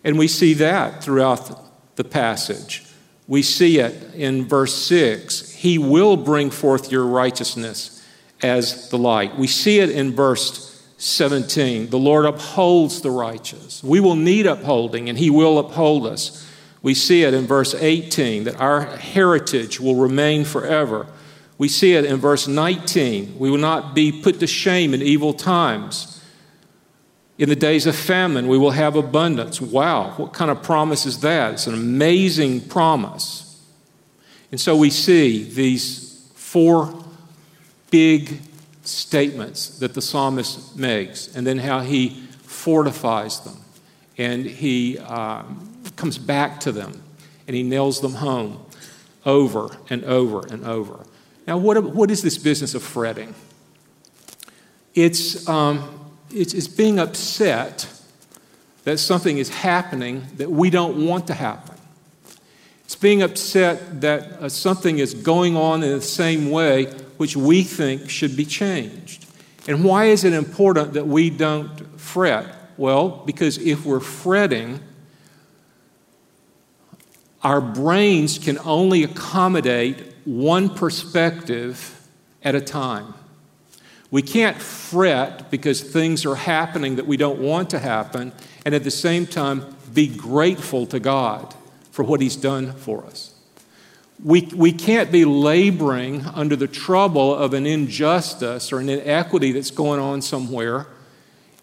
And 0.02 0.18
we 0.18 0.28
see 0.28 0.52
that 0.54 1.02
throughout 1.02 1.96
the 1.96 2.04
passage. 2.04 2.84
We 3.26 3.42
see 3.42 3.78
it 3.78 4.14
in 4.14 4.46
verse 4.46 4.74
6 4.74 5.52
He 5.52 5.78
will 5.78 6.16
bring 6.16 6.50
forth 6.50 6.92
your 6.92 7.06
righteousness 7.06 8.04
as 8.42 8.90
the 8.90 8.98
light. 8.98 9.38
We 9.38 9.46
see 9.46 9.78
it 9.78 9.90
in 9.90 10.12
verse 10.12 10.82
17. 10.98 11.90
The 11.90 11.98
Lord 11.98 12.26
upholds 12.26 13.00
the 13.00 13.10
righteous. 13.10 13.82
We 13.82 14.00
will 14.00 14.16
need 14.16 14.46
upholding, 14.46 15.08
and 15.08 15.16
He 15.16 15.30
will 15.30 15.58
uphold 15.58 16.06
us. 16.06 16.50
We 16.84 16.92
see 16.92 17.22
it 17.22 17.32
in 17.32 17.46
verse 17.46 17.74
18 17.74 18.44
that 18.44 18.60
our 18.60 18.82
heritage 18.82 19.80
will 19.80 19.94
remain 19.94 20.44
forever. 20.44 21.06
We 21.56 21.66
see 21.66 21.94
it 21.94 22.04
in 22.04 22.18
verse 22.18 22.46
19. 22.46 23.38
We 23.38 23.50
will 23.50 23.56
not 23.56 23.94
be 23.94 24.12
put 24.12 24.38
to 24.40 24.46
shame 24.46 24.92
in 24.92 25.00
evil 25.00 25.32
times. 25.32 26.22
In 27.38 27.48
the 27.48 27.56
days 27.56 27.86
of 27.86 27.96
famine, 27.96 28.48
we 28.48 28.58
will 28.58 28.72
have 28.72 28.96
abundance. 28.96 29.62
Wow, 29.62 30.10
what 30.18 30.34
kind 30.34 30.50
of 30.50 30.62
promise 30.62 31.06
is 31.06 31.20
that? 31.20 31.54
It's 31.54 31.66
an 31.66 31.72
amazing 31.72 32.60
promise. 32.68 33.62
And 34.50 34.60
so 34.60 34.76
we 34.76 34.90
see 34.90 35.42
these 35.42 36.30
four 36.34 37.02
big 37.90 38.42
statements 38.82 39.78
that 39.78 39.94
the 39.94 40.02
psalmist 40.02 40.76
makes, 40.76 41.34
and 41.34 41.46
then 41.46 41.56
how 41.56 41.80
he 41.80 42.10
fortifies 42.42 43.40
them. 43.40 43.56
And 44.18 44.44
he. 44.44 44.98
Um, 44.98 45.73
comes 46.04 46.18
back 46.18 46.60
to 46.60 46.70
them 46.70 47.02
and 47.46 47.56
he 47.56 47.62
nails 47.62 48.02
them 48.02 48.16
home 48.16 48.62
over 49.24 49.74
and 49.88 50.04
over 50.04 50.46
and 50.48 50.62
over. 50.66 51.02
Now, 51.46 51.56
what, 51.56 51.82
what 51.82 52.10
is 52.10 52.20
this 52.20 52.36
business 52.36 52.74
of 52.74 52.82
fretting? 52.82 53.34
It's, 54.94 55.48
um, 55.48 56.10
it's, 56.30 56.52
it's 56.52 56.68
being 56.68 56.98
upset 56.98 57.88
that 58.82 58.98
something 58.98 59.38
is 59.38 59.48
happening 59.48 60.26
that 60.36 60.50
we 60.50 60.68
don't 60.68 61.06
want 61.06 61.26
to 61.28 61.32
happen. 61.32 61.76
It's 62.84 62.96
being 62.96 63.22
upset 63.22 64.02
that 64.02 64.24
uh, 64.24 64.50
something 64.50 64.98
is 64.98 65.14
going 65.14 65.56
on 65.56 65.82
in 65.82 65.88
the 65.88 66.02
same 66.02 66.50
way 66.50 66.84
which 67.16 67.34
we 67.34 67.62
think 67.62 68.10
should 68.10 68.36
be 68.36 68.44
changed. 68.44 69.24
And 69.66 69.82
why 69.82 70.04
is 70.04 70.22
it 70.24 70.34
important 70.34 70.92
that 70.92 71.06
we 71.06 71.30
don't 71.30 71.98
fret? 71.98 72.54
Well, 72.76 73.22
because 73.24 73.56
if 73.56 73.86
we're 73.86 74.00
fretting, 74.00 74.80
our 77.44 77.60
brains 77.60 78.38
can 78.38 78.58
only 78.60 79.04
accommodate 79.04 80.14
one 80.24 80.70
perspective 80.70 82.08
at 82.42 82.54
a 82.54 82.60
time. 82.60 83.12
We 84.10 84.22
can't 84.22 84.56
fret 84.56 85.50
because 85.50 85.82
things 85.82 86.24
are 86.24 86.36
happening 86.36 86.96
that 86.96 87.06
we 87.06 87.18
don't 87.18 87.40
want 87.40 87.70
to 87.70 87.78
happen, 87.78 88.32
and 88.64 88.74
at 88.74 88.82
the 88.82 88.90
same 88.90 89.26
time, 89.26 89.76
be 89.92 90.08
grateful 90.08 90.86
to 90.86 90.98
God 90.98 91.54
for 91.90 92.02
what 92.02 92.20
He's 92.20 92.36
done 92.36 92.72
for 92.72 93.04
us. 93.04 93.34
We, 94.22 94.42
we 94.54 94.72
can't 94.72 95.12
be 95.12 95.24
laboring 95.24 96.24
under 96.24 96.56
the 96.56 96.68
trouble 96.68 97.34
of 97.34 97.52
an 97.52 97.66
injustice 97.66 98.72
or 98.72 98.78
an 98.78 98.88
inequity 98.88 99.52
that's 99.52 99.70
going 99.70 100.00
on 100.00 100.22
somewhere, 100.22 100.86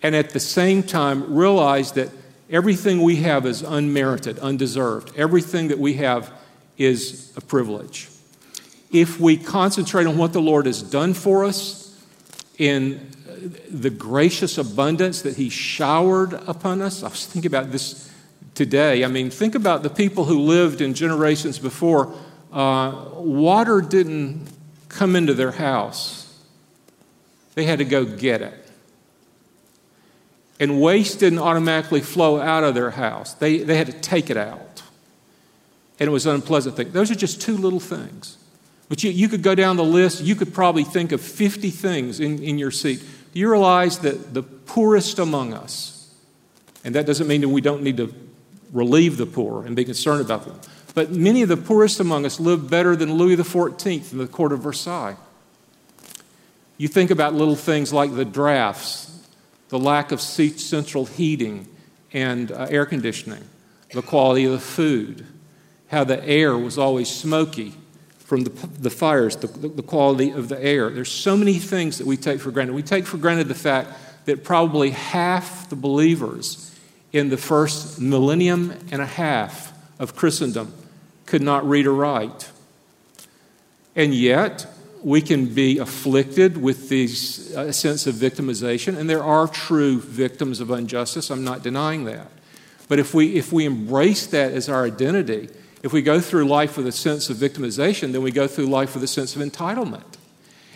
and 0.04 0.16
at 0.16 0.30
the 0.32 0.40
same 0.40 0.84
time 0.84 1.34
realize 1.34 1.94
that 1.94 2.10
Everything 2.52 3.02
we 3.02 3.16
have 3.18 3.46
is 3.46 3.62
unmerited, 3.62 4.38
undeserved. 4.40 5.18
Everything 5.18 5.70
that 5.70 5.80
we 5.80 5.94
have 5.94 6.32
is 6.78 7.32
a 7.38 7.42
privilege. 7.42 8.10
If 8.92 9.22
we 9.22 9.38
concentrate 9.38 10.06
on 10.06 10.18
what 10.18 10.34
the 10.34 10.42
Lord 10.42 10.66
has 10.66 10.84
done 10.84 11.14
for 11.14 11.46
us 11.46 11.98
in 12.58 13.10
the 13.70 13.90
gracious 13.90 14.58
abundance 14.58 15.22
that 15.22 15.38
He 15.38 15.50
showered 15.50 16.34
upon 16.34 16.82
us, 16.82 17.04
I 17.04 17.08
was 17.08 17.26
thinking 17.26 17.50
about 17.50 17.72
this 17.72 18.12
today. 18.54 19.06
I 19.06 19.08
mean, 19.08 19.30
think 19.30 19.56
about 19.56 19.82
the 19.82 19.90
people 19.90 20.26
who 20.26 20.42
lived 20.42 20.82
in 20.82 20.94
generations 20.94 21.58
before. 21.58 22.14
Uh, 22.52 23.06
water 23.16 23.80
didn't 23.80 24.46
come 24.90 25.16
into 25.16 25.34
their 25.34 25.52
house, 25.52 26.38
they 27.56 27.64
had 27.64 27.80
to 27.80 27.86
go 27.86 28.04
get 28.04 28.42
it. 28.42 28.61
And 30.62 30.80
waste 30.80 31.20
didn't 31.20 31.40
automatically 31.40 32.02
flow 32.02 32.40
out 32.40 32.64
of 32.64 32.76
their 32.76 32.92
house, 32.92 33.34
they, 33.34 33.58
they 33.58 33.76
had 33.76 33.88
to 33.88 33.94
take 33.94 34.30
it 34.30 34.38
out. 34.38 34.84
And 36.00 36.08
it 36.08 36.12
was 36.12 36.26
an 36.26 36.36
unpleasant 36.36 36.76
thing. 36.76 36.92
Those 36.92 37.12
are 37.12 37.16
just 37.16 37.42
two 37.42 37.58
little 37.58 37.80
things. 37.80 38.38
But 38.88 39.04
you, 39.04 39.10
you 39.10 39.28
could 39.28 39.42
go 39.42 39.56
down 39.56 39.76
the 39.76 39.84
list, 39.84 40.22
you 40.22 40.36
could 40.36 40.54
probably 40.54 40.84
think 40.84 41.12
of 41.12 41.22
50 41.22 41.70
things 41.72 42.20
in, 42.20 42.44
in 42.44 42.60
your 42.60 42.72
seat. 42.72 43.00
Do 43.34 43.40
you 43.40 43.50
realize 43.50 44.00
that 44.00 44.34
the 44.34 44.44
poorest 44.44 45.18
among 45.18 45.54
us, 45.54 46.14
and 46.84 46.94
that 46.94 47.08
doesn't 47.08 47.28
mean 47.28 47.42
that 47.42 47.50
we 47.50 47.62
don't 47.62 47.82
need 47.82 47.98
to 47.98 48.14
relieve 48.72 49.18
the 49.18 49.26
poor 49.26 49.66
and 49.66 49.76
be 49.76 49.84
concerned 49.84 50.22
about 50.22 50.46
them, 50.46 50.60
but 50.94 51.10
many 51.10 51.42
of 51.42 51.50
the 51.50 51.58
poorest 51.58 52.00
among 52.00 52.26
us 52.26 52.40
live 52.40 52.70
better 52.70 52.96
than 52.96 53.14
Louis 53.14 53.36
XIV 53.36 54.12
in 54.12 54.18
the 54.20 54.28
court 54.28 54.52
of 54.52 54.60
Versailles. 54.60 55.16
You 56.78 56.88
think 56.88 57.10
about 57.10 57.34
little 57.34 57.56
things 57.56 57.94
like 57.94 58.16
the 58.16 58.26
drafts 58.26 59.11
the 59.72 59.80
lack 59.80 60.12
of 60.12 60.20
central 60.20 61.06
heating 61.06 61.66
and 62.12 62.52
uh, 62.52 62.68
air 62.70 62.86
conditioning, 62.86 63.42
the 63.94 64.02
quality 64.02 64.44
of 64.44 64.52
the 64.52 64.60
food, 64.60 65.26
how 65.88 66.04
the 66.04 66.22
air 66.26 66.58
was 66.58 66.78
always 66.78 67.10
smoky 67.10 67.74
from 68.18 68.44
the, 68.44 68.50
the 68.68 68.90
fires, 68.90 69.38
the, 69.38 69.48
the 69.48 69.82
quality 69.82 70.30
of 70.30 70.50
the 70.50 70.62
air. 70.62 70.90
There's 70.90 71.10
so 71.10 71.38
many 71.38 71.54
things 71.54 72.00
that 72.00 72.06
we 72.06 72.18
take 72.18 72.42
for 72.42 72.52
granted. 72.52 72.76
We 72.76 72.84
take 72.84 73.06
for 73.06 73.16
granted 73.16 73.48
the 73.48 73.56
fact 73.56 73.92
that 74.26 74.44
probably 74.44 74.90
half 74.90 75.70
the 75.70 75.78
believers 75.78 76.78
in 77.14 77.30
the 77.30 77.38
first 77.38 77.98
millennium 77.98 78.78
and 78.92 79.02
a 79.02 79.06
half 79.06 79.72
of 80.00 80.18
Christendom 80.18 80.74
could 81.26 81.42
not 81.42 81.68
read 81.68 81.88
or 81.88 81.94
write. 81.94 82.52
And 83.96 84.14
yet, 84.14 84.68
we 85.04 85.22
can 85.22 85.48
be 85.54 85.80
afflicted 85.80 86.58
with 86.58 86.90
this 86.90 87.56
uh, 87.56 87.72
sense 87.72 88.06
of 88.08 88.16
victimization, 88.16 88.98
and 88.98 89.10
there 89.10 89.24
are 89.24 89.48
true 89.48 90.00
victims 90.00 90.60
of 90.60 90.70
injustice. 90.70 91.32
I'm 91.32 91.44
not 91.44 91.64
denying 91.64 92.06
that. 92.06 92.28
But 92.88 93.00
if 93.00 93.14
we, 93.14 93.36
if 93.36 93.52
we 93.52 93.66
embrace 93.66 94.28
that 94.28 94.52
as 94.52 94.70
our 94.70 94.86
identity, 94.86 95.50
if 95.82 95.94
we 95.94 96.02
go 96.02 96.20
through 96.20 96.46
life 96.46 96.78
with 96.78 96.88
a 96.88 96.92
sense 96.92 97.30
of 97.30 97.38
victimization, 97.38 98.12
then 98.12 98.22
we 98.22 98.32
go 98.32 98.48
through 98.48 98.68
life 98.68 98.94
with 98.94 99.04
a 99.04 99.08
sense 99.08 99.36
of 99.36 99.42
entitlement. 99.42 100.04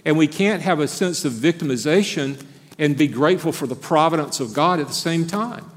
And 0.03 0.17
we 0.17 0.27
can't 0.27 0.61
have 0.61 0.79
a 0.79 0.87
sense 0.87 1.25
of 1.25 1.33
victimization 1.33 2.43
and 2.79 2.97
be 2.97 3.07
grateful 3.07 3.51
for 3.51 3.67
the 3.67 3.75
providence 3.75 4.39
of 4.39 4.53
God 4.53 4.79
at 4.79 4.87
the 4.87 4.93
same 4.93 5.27
time. 5.27 5.69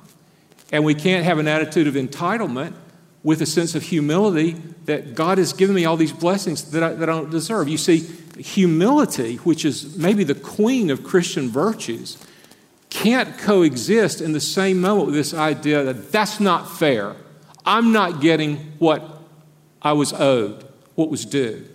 And 0.73 0.85
we 0.85 0.95
can't 0.95 1.25
have 1.25 1.39
an 1.39 1.49
attitude 1.49 1.87
of 1.87 1.95
entitlement 1.95 2.75
with 3.23 3.43
a 3.43 3.47
sense 3.47 3.75
of 3.75 3.83
humility 3.83 4.53
that 4.85 5.15
God 5.15 5.39
has 5.39 5.53
given 5.53 5.75
me 5.75 5.85
all 5.85 5.97
these 5.97 6.13
blessings 6.13 6.71
that 6.71 6.83
I, 6.83 6.93
that 6.95 7.09
I 7.09 7.13
don't 7.13 7.31
deserve. 7.31 7.69
You 7.69 7.79
see, 7.79 8.09
humility, 8.39 9.37
which 9.37 9.65
is 9.65 9.97
maybe 9.97 10.25
the 10.25 10.35
queen 10.35 10.91
of 10.91 11.05
Christian 11.05 11.49
virtues, 11.49 12.19
can't 12.91 13.37
coexist 13.39 14.21
in 14.21 14.33
the 14.33 14.41
same 14.41 14.81
moment 14.81 15.07
with 15.07 15.15
this 15.15 15.35
idea 15.35 15.85
that 15.85 16.11
that's 16.11 16.41
not 16.41 16.71
fair. 16.71 17.17
I'm 17.67 17.93
not 17.93 18.21
getting 18.21 18.57
what 18.79 19.21
I 19.83 19.93
was 19.93 20.13
owed, 20.13 20.67
what 20.95 21.11
was 21.11 21.25
due. 21.25 21.69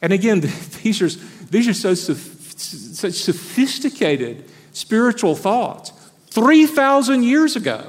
And 0.00 0.12
again, 0.12 0.40
these 0.82 1.02
are, 1.02 1.08
these 1.50 1.68
are 1.68 1.74
so, 1.74 1.94
such 1.94 3.14
sophisticated 3.14 4.44
spiritual 4.72 5.34
thoughts 5.34 5.92
3,000 6.28 7.24
years 7.24 7.56
ago 7.56 7.84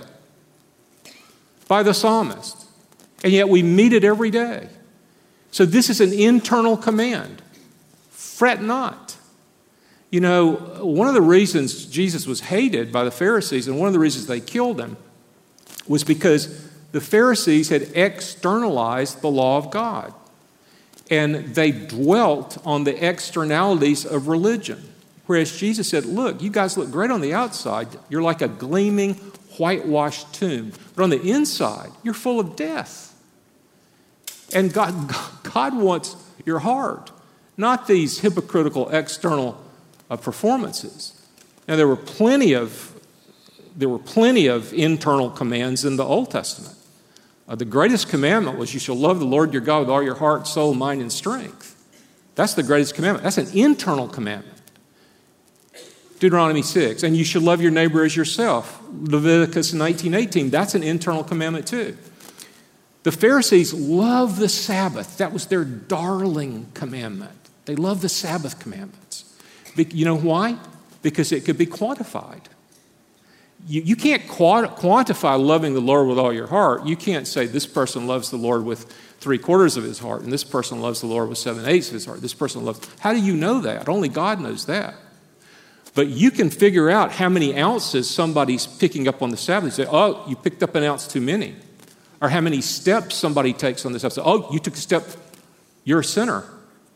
by 1.68 1.84
the 1.84 1.94
psalmist. 1.94 2.58
And 3.24 3.32
yet 3.32 3.50
we 3.50 3.62
meet 3.62 3.94
it 3.94 4.04
every 4.04 4.32
day. 4.32 4.68
So 5.52 5.66
this 5.66 5.90
is 5.90 6.02
an 6.02 6.12
internal 6.12 6.76
command 6.76 7.42
fret 8.42 8.60
not. 8.60 9.16
You 10.10 10.20
know, 10.20 10.54
one 10.82 11.08
of 11.08 11.14
the 11.14 11.22
reasons 11.22 11.86
Jesus 11.86 12.26
was 12.26 12.40
hated 12.40 12.92
by 12.92 13.04
the 13.04 13.12
Pharisees, 13.12 13.68
and 13.68 13.78
one 13.78 13.86
of 13.86 13.94
the 13.94 14.00
reasons 14.00 14.26
they 14.26 14.40
killed 14.40 14.82
him, 14.82 14.98
was 15.88 16.04
because 16.04 16.68
the 16.92 17.00
Pharisees 17.00 17.70
had 17.70 17.84
externalized 17.94 19.22
the 19.22 19.30
law 19.30 19.60
of 19.60 19.70
God. 19.70 20.12
And 21.12 21.54
they 21.54 21.72
dwelt 21.72 22.58
on 22.66 22.84
the 22.84 23.08
externalities 23.08 24.08
of 24.08 24.28
religion. 24.28 24.92
Whereas 25.28 25.56
Jesus 25.56 25.88
said, 25.88 26.06
Look, 26.06 26.42
you 26.42 26.50
guys 26.50 26.80
look 26.80 26.90
great 26.90 27.12
on 27.12 27.22
the 27.22 27.36
outside. 27.36 27.90
You're 28.10 28.24
like 28.24 28.42
a 28.42 28.48
gleaming, 28.48 29.14
whitewashed 29.60 30.34
tomb. 30.34 30.74
But 30.96 31.04
on 31.04 31.12
the 31.12 31.22
inside, 31.22 31.92
you're 32.02 32.16
full 32.16 32.40
of 32.40 32.56
death. 32.56 33.14
And 34.52 34.74
God, 34.74 35.14
God 35.44 35.78
wants 35.78 36.16
your 36.44 36.58
heart, 36.58 37.12
not 37.58 37.88
these 37.88 38.20
hypocritical 38.20 38.90
external 38.90 39.62
uh, 40.10 40.18
performances. 40.18 41.22
Now, 41.68 41.76
there 41.76 41.88
were 41.88 41.96
plenty 41.96 42.54
of 42.54 42.88
there 43.76 43.90
were 43.90 44.00
plenty 44.00 44.48
of 44.48 44.74
internal 44.74 45.30
commands 45.30 45.86
in 45.86 45.96
the 45.96 46.04
Old 46.04 46.30
Testament. 46.30 46.76
Uh, 47.48 47.56
the 47.56 47.66
greatest 47.66 48.10
commandment 48.10 48.58
was 48.58 48.74
you 48.74 48.80
shall 48.80 48.96
love 48.96 49.20
the 49.20 49.26
Lord 49.26 49.54
your 49.54 49.62
God 49.62 49.80
with 49.80 49.90
all 49.90 50.04
your 50.04 50.16
heart, 50.16 50.48
soul, 50.48 50.74
mind, 50.74 51.02
and 51.02 51.12
strength. 51.12 51.78
That's 52.36 52.54
the 52.54 52.64
greatest 52.64 52.96
commandment. 52.96 53.24
That's 53.24 53.38
an 53.38 53.58
internal 53.58 54.08
commandment. 54.08 54.58
Deuteronomy 56.20 56.62
6, 56.62 57.02
and 57.02 57.18
you 57.18 57.24
should 57.24 57.42
love 57.42 57.62
your 57.62 57.72
neighbor 57.72 58.04
as 58.04 58.16
yourself. 58.16 58.80
Leviticus 58.92 59.74
19:18, 59.74 60.52
that's 60.52 60.76
an 60.76 60.84
internal 60.84 61.24
commandment 61.24 61.66
too. 61.66 61.98
The 63.04 63.12
Pharisees 63.12 63.74
love 63.74 64.38
the 64.38 64.50
Sabbath. 64.50 65.18
That 65.18 65.34
was 65.34 65.48
their 65.48 65.66
darling 65.66 66.68
commandment. 66.76 67.41
They 67.72 67.76
love 67.78 68.02
the 68.02 68.10
Sabbath 68.10 68.60
commandments. 68.60 69.34
You 69.78 70.04
know 70.04 70.18
why? 70.18 70.58
Because 71.02 71.32
it 71.32 71.46
could 71.46 71.58
be 71.58 71.66
quantified. 71.66 72.42
You, 73.66 73.82
you 73.82 73.96
can't 73.96 74.24
quantify 74.24 75.42
loving 75.42 75.74
the 75.74 75.80
Lord 75.80 76.10
with 76.10 76.20
all 76.20 76.34
your 76.34 76.48
heart. 76.48 76.86
You 76.86 76.98
can't 76.98 77.26
say 77.26 77.46
this 77.46 77.66
person 77.66 78.08
loves 78.08 78.30
the 78.30 78.36
Lord 78.36 78.66
with 78.66 78.92
three 79.22 79.38
quarters 79.38 79.78
of 79.78 79.86
his 79.86 80.00
heart, 80.00 80.24
and 80.24 80.34
this 80.34 80.44
person 80.44 80.82
loves 80.82 81.00
the 81.00 81.08
Lord 81.08 81.30
with 81.30 81.38
seven 81.38 81.66
eighths 81.66 81.88
of 81.88 81.94
his 81.94 82.06
heart. 82.06 82.20
This 82.20 82.34
person 82.34 82.66
loves. 82.66 82.86
How 83.00 83.14
do 83.14 83.22
you 83.22 83.38
know 83.38 83.62
that? 83.62 83.88
Only 83.88 84.10
God 84.10 84.42
knows 84.42 84.66
that. 84.66 84.96
But 85.96 86.08
you 86.10 86.30
can 86.30 86.50
figure 86.50 86.90
out 86.90 87.14
how 87.14 87.30
many 87.30 87.58
ounces 87.58 88.10
somebody's 88.10 88.68
picking 88.68 89.08
up 89.08 89.22
on 89.22 89.30
the 89.30 89.38
Sabbath. 89.38 89.78
You 89.78 89.86
say, 89.86 89.90
oh, 89.90 90.26
you 90.28 90.36
picked 90.36 90.62
up 90.62 90.76
an 90.76 90.84
ounce 90.84 91.08
too 91.08 91.22
many. 91.22 91.56
Or 92.20 92.28
how 92.28 92.42
many 92.42 92.60
steps 92.60 93.16
somebody 93.16 93.54
takes 93.54 93.86
on 93.86 93.94
the 93.94 94.00
Sabbath. 94.02 94.16
Say, 94.16 94.24
Oh, 94.26 94.52
you 94.52 94.60
took 94.60 94.74
a 94.74 94.78
step, 94.78 95.06
you're 95.86 96.02
a 96.02 96.04
sinner. 96.04 96.44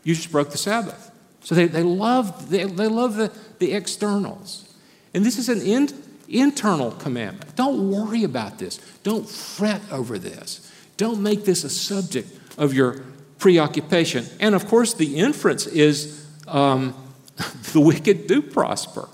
You 0.06 0.14
just 0.14 0.30
broke 0.30 0.50
the 0.50 0.58
Sabbath. 0.58 1.10
So 1.42 1.56
they, 1.56 1.66
they 1.66 1.82
love, 1.82 2.48
they, 2.48 2.62
they 2.62 2.86
love 2.86 3.16
the, 3.16 3.32
the 3.58 3.72
externals. 3.72 4.72
And 5.12 5.24
this 5.24 5.36
is 5.36 5.48
an 5.48 5.60
in, 5.60 5.88
internal 6.28 6.92
commandment. 6.92 7.56
Don't 7.56 7.90
worry 7.90 8.22
about 8.22 8.60
this. 8.60 8.78
Don't 9.02 9.28
fret 9.28 9.82
over 9.90 10.16
this. 10.16 10.72
Don't 10.96 11.20
make 11.20 11.44
this 11.44 11.64
a 11.64 11.68
subject 11.68 12.28
of 12.56 12.72
your 12.72 13.02
preoccupation. 13.40 14.24
And 14.38 14.54
of 14.54 14.68
course, 14.68 14.94
the 14.94 15.16
inference 15.18 15.66
is 15.66 16.24
um, 16.46 16.94
the 17.72 17.80
wicked 17.80 18.28
do 18.28 18.42
prosper. 18.42 19.08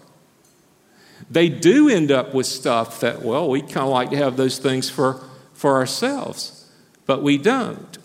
They 1.30 1.48
do 1.48 1.88
end 1.88 2.12
up 2.12 2.34
with 2.34 2.44
stuff 2.44 3.00
that, 3.00 3.22
well, 3.22 3.48
we 3.48 3.62
kind 3.62 3.86
of 3.86 3.88
like 3.88 4.10
to 4.10 4.16
have 4.18 4.36
those 4.36 4.58
things 4.58 4.90
for, 4.90 5.24
for 5.54 5.76
ourselves, 5.76 6.70
but 7.06 7.22
we 7.22 7.38
don't. 7.38 7.96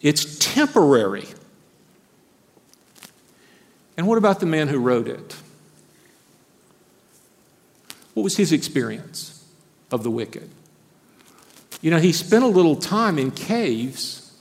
It's 0.00 0.38
temporary. 0.40 1.28
And 3.96 4.06
what 4.06 4.18
about 4.18 4.40
the 4.40 4.46
man 4.46 4.68
who 4.68 4.78
wrote 4.78 5.08
it? 5.08 5.36
What 8.14 8.22
was 8.22 8.36
his 8.36 8.52
experience 8.52 9.44
of 9.90 10.02
the 10.02 10.10
wicked? 10.10 10.50
You 11.80 11.90
know, 11.90 11.98
he 11.98 12.12
spent 12.12 12.44
a 12.44 12.48
little 12.48 12.76
time 12.76 13.18
in 13.18 13.30
caves 13.30 14.32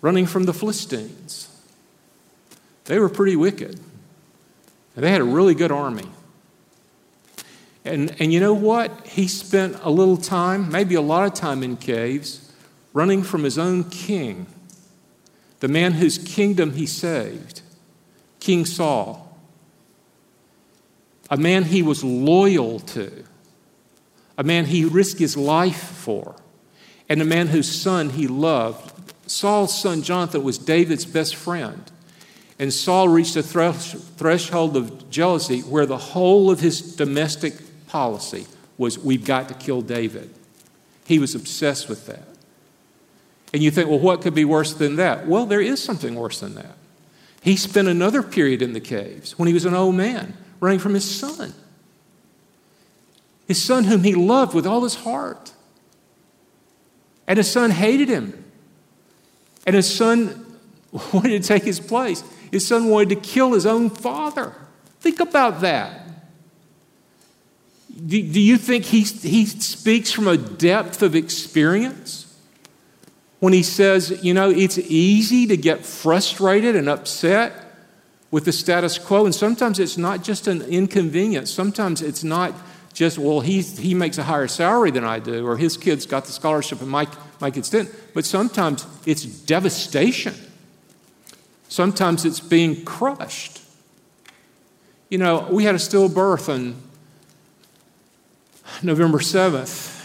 running 0.00 0.26
from 0.26 0.44
the 0.44 0.52
Philistines. 0.52 1.48
They 2.84 2.98
were 2.98 3.08
pretty 3.08 3.36
wicked. 3.36 3.80
And 4.94 5.04
they 5.04 5.10
had 5.10 5.20
a 5.20 5.24
really 5.24 5.54
good 5.54 5.72
army. 5.72 6.08
And, 7.84 8.14
and 8.20 8.32
you 8.32 8.40
know 8.40 8.54
what? 8.54 9.06
He 9.06 9.28
spent 9.28 9.76
a 9.82 9.90
little 9.90 10.16
time, 10.16 10.70
maybe 10.70 10.94
a 10.96 11.00
lot 11.00 11.26
of 11.26 11.34
time 11.34 11.62
in 11.62 11.76
caves, 11.76 12.52
running 12.92 13.22
from 13.22 13.44
his 13.44 13.58
own 13.58 13.84
king, 13.84 14.46
the 15.60 15.68
man 15.68 15.92
whose 15.92 16.18
kingdom 16.18 16.72
he 16.72 16.86
saved, 16.86 17.55
King 18.46 18.64
Saul 18.64 19.26
a 21.30 21.36
man 21.36 21.64
he 21.64 21.82
was 21.82 22.04
loyal 22.04 22.78
to, 22.80 23.24
a 24.38 24.44
man 24.44 24.66
he 24.66 24.84
risked 24.84 25.18
his 25.18 25.36
life 25.36 25.82
for, 25.82 26.36
and 27.08 27.20
a 27.20 27.24
man 27.24 27.48
whose 27.48 27.70
son 27.70 28.10
he 28.10 28.26
loved. 28.26 28.92
Saul's 29.28 29.76
son 29.76 30.02
Jonathan 30.02 30.44
was 30.44 30.58
David's 30.58 31.04
best 31.04 31.34
friend. 31.34 31.90
And 32.58 32.72
Saul 32.72 33.08
reached 33.08 33.36
a 33.36 33.42
threshold 33.42 34.76
of 34.76 35.10
jealousy 35.10 35.60
where 35.60 35.84
the 35.84 35.98
whole 35.98 36.50
of 36.50 36.60
his 36.60 36.94
domestic 36.94 37.54
policy 37.88 38.46
was 38.78 38.98
we've 38.98 39.24
got 39.24 39.48
to 39.48 39.54
kill 39.54 39.82
David. 39.82 40.30
He 41.06 41.18
was 41.18 41.34
obsessed 41.34 41.88
with 41.88 42.06
that. 42.06 42.26
And 43.52 43.62
you 43.62 43.70
think, 43.70 43.90
well, 43.90 43.98
what 43.98 44.22
could 44.22 44.34
be 44.34 44.44
worse 44.44 44.72
than 44.72 44.96
that? 44.96 45.26
Well, 45.26 45.44
there 45.44 45.60
is 45.60 45.82
something 45.82 46.14
worse 46.14 46.40
than 46.40 46.54
that. 46.54 46.75
He 47.46 47.54
spent 47.54 47.86
another 47.86 48.24
period 48.24 48.60
in 48.60 48.72
the 48.72 48.80
caves 48.80 49.38
when 49.38 49.46
he 49.46 49.54
was 49.54 49.64
an 49.64 49.72
old 49.72 49.94
man 49.94 50.36
running 50.58 50.80
from 50.80 50.94
his 50.94 51.08
son. 51.08 51.54
His 53.46 53.62
son, 53.62 53.84
whom 53.84 54.02
he 54.02 54.16
loved 54.16 54.52
with 54.52 54.66
all 54.66 54.82
his 54.82 54.96
heart. 54.96 55.52
And 57.28 57.36
his 57.36 57.48
son 57.48 57.70
hated 57.70 58.08
him. 58.08 58.44
And 59.64 59.76
his 59.76 59.88
son 59.88 60.58
wanted 61.12 61.40
to 61.40 61.48
take 61.48 61.62
his 61.62 61.78
place. 61.78 62.24
His 62.50 62.66
son 62.66 62.88
wanted 62.88 63.10
to 63.10 63.16
kill 63.16 63.52
his 63.52 63.64
own 63.64 63.90
father. 63.90 64.52
Think 64.98 65.20
about 65.20 65.60
that. 65.60 66.04
Do, 67.94 68.20
do 68.22 68.40
you 68.40 68.58
think 68.58 68.86
he, 68.86 69.02
he 69.02 69.46
speaks 69.46 70.10
from 70.10 70.26
a 70.26 70.36
depth 70.36 71.00
of 71.00 71.14
experience? 71.14 72.25
When 73.38 73.52
he 73.52 73.62
says, 73.62 74.24
you 74.24 74.32
know, 74.32 74.50
it's 74.50 74.78
easy 74.78 75.46
to 75.46 75.56
get 75.56 75.84
frustrated 75.84 76.74
and 76.74 76.88
upset 76.88 77.52
with 78.30 78.44
the 78.44 78.52
status 78.52 78.98
quo. 78.98 79.24
And 79.24 79.34
sometimes 79.34 79.78
it's 79.78 79.98
not 79.98 80.22
just 80.22 80.46
an 80.46 80.62
inconvenience. 80.62 81.50
Sometimes 81.50 82.02
it's 82.02 82.24
not 82.24 82.54
just, 82.92 83.18
well, 83.18 83.40
he, 83.40 83.60
he 83.60 83.94
makes 83.94 84.16
a 84.16 84.22
higher 84.22 84.48
salary 84.48 84.90
than 84.90 85.04
I 85.04 85.18
do, 85.18 85.46
or 85.46 85.58
his 85.58 85.76
kids 85.76 86.06
got 86.06 86.24
the 86.24 86.32
scholarship 86.32 86.80
and 86.80 86.90
my, 86.90 87.06
my 87.40 87.50
kids 87.50 87.68
didn't. 87.68 87.94
But 88.14 88.24
sometimes 88.24 88.86
it's 89.04 89.24
devastation. 89.24 90.34
Sometimes 91.68 92.24
it's 92.24 92.40
being 92.40 92.84
crushed. 92.84 93.60
You 95.10 95.18
know, 95.18 95.46
we 95.50 95.64
had 95.64 95.74
a 95.74 95.78
stillbirth 95.78 96.52
on 96.52 96.74
November 98.82 99.18
7th, 99.18 99.92
uh, 99.92 99.95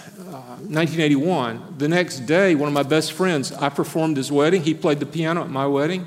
1981. 0.70 1.76
The 1.78 1.88
next 1.88 2.22
day, 2.22 2.56
one 2.56 2.68
of 2.68 2.74
my 2.74 2.84
best 2.84 3.14
friends, 3.14 3.52
I 3.52 3.70
performed 3.70 4.18
his 4.18 4.32
wedding. 4.32 4.64
He 4.64 4.74
played 4.74 5.00
the 5.00 5.06
piano 5.06 5.42
at 5.42 5.50
my 5.50 5.68
wedding. 5.68 6.06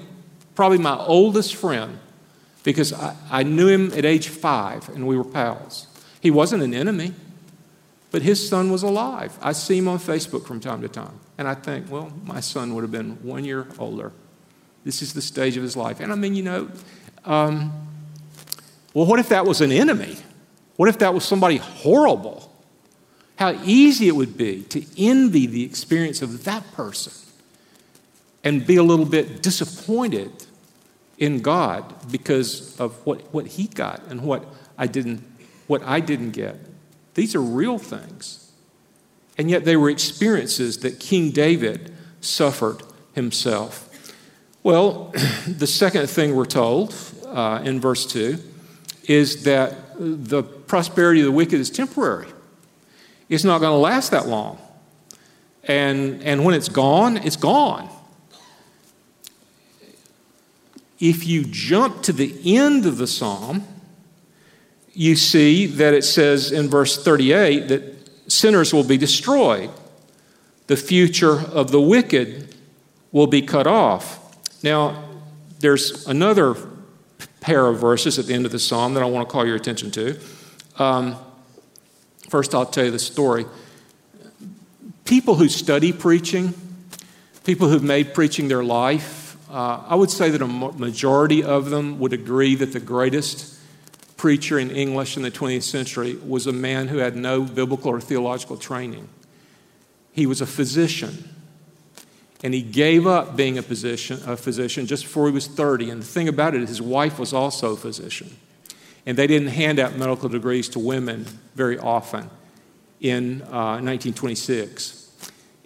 Probably 0.55 0.79
my 0.79 0.97
oldest 0.97 1.57
friend 1.57 1.99
because 2.65 2.93
I, 2.93 3.17
I 3.31 3.43
knew 3.43 3.69
him 3.69 3.93
at 3.93 4.05
age 4.05 4.29
five 4.29 4.89
and 4.89 5.07
we 5.07 5.17
were 5.17 5.25
pals. 5.25 5.87
He 6.21 6.31
wasn't 6.31 6.63
an 6.63 6.75
enemy, 6.75 7.13
but 8.11 8.23
his 8.23 8.49
son 8.49 8.71
was 8.71 8.83
alive. 8.83 9.39
I 9.43 9.53
see 9.53 9.79
him 9.79 9.89
on 9.89 9.99
Facebook 9.99 10.47
from 10.47 10.59
time 10.59 10.81
to 10.81 10.89
time, 10.89 11.21
and 11.37 11.47
I 11.47 11.55
think, 11.55 11.91
well, 11.91 12.13
my 12.25 12.41
son 12.41 12.75
would 12.75 12.83
have 12.83 12.93
been 12.93 13.23
one 13.23 13.45
year 13.45 13.67
older. 13.79 14.13
This 14.85 15.03
is 15.03 15.13
the 15.13 15.23
stage 15.23 15.57
of 15.57 15.63
his 15.63 15.77
life. 15.77 16.01
And 16.01 16.13
I 16.13 16.15
mean, 16.15 16.35
you 16.35 16.43
know, 16.43 16.71
um, 17.25 17.73
well, 18.93 19.07
what 19.07 19.19
if 19.19 19.31
that 19.31 19.45
was 19.45 19.61
an 19.61 19.73
enemy? 19.73 20.17
What 20.77 20.89
if 20.89 20.99
that 20.99 21.13
was 21.13 21.25
somebody 21.25 21.57
horrible? 21.57 22.54
How 23.37 23.53
easy 23.65 24.09
it 24.09 24.17
would 24.17 24.37
be 24.37 24.63
to 24.65 24.85
envy 24.97 25.47
the 25.47 25.65
experience 25.65 26.23
of 26.23 26.45
that 26.45 26.73
person 26.73 27.13
and 28.45 28.67
be 28.67 28.77
a 28.77 28.83
little 28.83 29.07
bit 29.07 29.43
disappointed 29.43 30.47
in 31.19 31.41
God 31.41 32.11
because 32.11 32.79
of 32.79 32.95
what, 33.07 33.33
what 33.33 33.47
He 33.47 33.67
got 33.67 34.03
and 34.09 34.23
what 34.23 34.45
I 34.79 34.87
didn't 34.87 35.25
what 35.67 35.83
I 35.83 36.01
didn't 36.01 36.33
get. 36.33 36.57
These 37.15 37.35
are 37.35 37.41
real 37.41 37.79
things. 37.79 38.53
And 39.39 39.51
yet 39.51 39.65
they 39.65 39.77
were 39.77 39.91
experiences 39.91 40.79
that 40.79 41.01
King 41.01 41.31
David 41.31 41.95
suffered 42.21 42.83
himself. 43.15 43.89
Well, 44.63 45.13
the 45.49 45.67
second 45.67 46.09
thing 46.09 46.35
we're 46.35 46.45
told 46.45 46.95
uh, 47.27 47.63
in 47.65 47.81
verse 47.81 48.07
2 48.07 48.39
is 49.05 49.45
that 49.45 49.75
the 49.99 50.43
prosperity 50.43 51.21
of 51.21 51.27
the 51.27 51.33
wicked 51.33 51.61
is 51.61 51.71
temporary. 51.71 52.29
It's 53.29 53.45
not 53.45 53.61
going 53.61 53.73
to 53.73 53.79
last 53.79 54.11
that 54.11 54.27
long. 54.27 54.59
And, 55.65 56.23
and 56.23 56.45
when 56.45 56.55
it's 56.55 56.69
gone, 56.69 57.17
it's 57.17 57.37
gone. 57.37 57.89
If 61.01 61.27
you 61.27 61.45
jump 61.45 62.03
to 62.03 62.13
the 62.13 62.57
end 62.57 62.87
of 62.87 62.99
the 62.99 63.07
psalm, 63.07 63.65
you 64.93 65.17
see 65.17 65.67
that 65.67 65.93
it 65.93 66.05
says 66.05 66.53
in 66.53 66.69
verse 66.69 67.03
38 67.03 67.69
that 67.69 68.31
sinners 68.31 68.73
will 68.73 68.85
be 68.85 68.97
destroyed. 68.97 69.71
The 70.67 70.77
future 70.77 71.41
of 71.41 71.71
the 71.71 71.81
wicked 71.81 72.55
will 73.13 73.27
be 73.27 73.43
cut 73.43 73.67
off. 73.67 74.21
Now, 74.63 75.05
there's 75.59 76.07
another 76.07 76.57
pair 77.41 77.67
of 77.67 77.79
verses 77.79 78.19
at 78.19 78.27
the 78.27 78.35
end 78.35 78.47
of 78.47 78.53
the 78.53 78.59
psalm 78.59 78.95
that 78.95 79.03
I 79.03 79.07
want 79.07 79.29
to 79.29 79.33
call 79.33 79.47
your 79.47 79.57
attention 79.57 79.91
to. 79.93 80.19
Um, 80.79 81.17
first, 82.35 82.53
I'll 82.53 82.67
tell 82.67 82.87
you 82.87 82.91
the 82.91 82.99
story. 82.99 83.47
People 85.05 85.37
who 85.37 85.49
study 85.49 85.93
preaching, 85.93 86.53
people 87.45 87.69
who've 87.69 87.81
made 87.81 88.13
preaching 88.13 88.49
their 88.49 88.65
life, 88.65 89.37
uh, 89.49 89.85
I 89.87 89.95
would 89.95 90.11
say 90.11 90.31
that 90.31 90.43
a 90.43 90.49
majority 90.49 91.45
of 91.45 91.71
them 91.71 92.01
would 92.01 92.13
agree 92.13 92.57
that 92.57 92.73
the 92.73 92.81
greatest 92.81 93.57
preacher 94.17 94.59
in 94.59 94.73
English 94.73 95.17
in 95.17 95.23
the 95.23 95.31
20th 95.31 95.63
century 95.63 96.17
was 96.27 96.49
a 96.49 96.53
man 96.53 96.89
who 96.89 96.99
had 96.99 97.15
no 97.15 97.43
biblical 97.43 97.93
or 97.93 98.01
theological 98.01 98.57
training. 98.57 99.09
He 100.11 100.27
was 100.27 100.41
a 100.41 100.47
physician. 100.47 101.31
And 102.43 102.53
he 102.53 102.63
gave 102.63 103.07
up 103.07 103.37
being 103.37 103.59
a 103.59 103.63
physician, 103.63 104.19
a 104.27 104.37
physician 104.37 104.87
just 104.87 105.05
before 105.05 105.29
he 105.29 105.33
was 105.33 105.47
30. 105.47 105.89
And 105.89 106.03
the 106.03 106.07
thing 106.07 106.27
about 106.27 106.57
it 106.57 106.63
is, 106.65 106.69
his 106.69 106.83
wife 106.83 107.17
was 107.17 107.33
also 107.33 107.75
a 107.75 107.77
physician. 107.77 108.37
And 109.07 109.19
they 109.19 109.27
didn't 109.27 109.49
hand 109.49 109.79
out 109.79 109.97
medical 109.97 110.29
degrees 110.29 110.69
to 110.71 110.79
women 110.79 111.27
very 111.55 111.79
often 111.79 112.31
in 113.01 113.43
uh, 113.43 113.81
1926. 113.81 115.05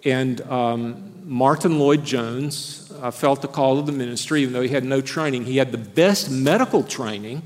And 0.05 0.41
um, 0.41 1.13
Martyn 1.23 1.79
Lloyd 1.79 2.03
Jones 2.05 2.91
uh, 3.01 3.11
felt 3.11 3.41
the 3.41 3.47
call 3.47 3.79
of 3.79 3.85
the 3.85 3.91
ministry, 3.91 4.41
even 4.41 4.53
though 4.53 4.61
he 4.61 4.69
had 4.69 4.83
no 4.83 5.01
training. 5.01 5.45
He 5.45 5.57
had 5.57 5.71
the 5.71 5.77
best 5.77 6.29
medical 6.29 6.83
training 6.83 7.43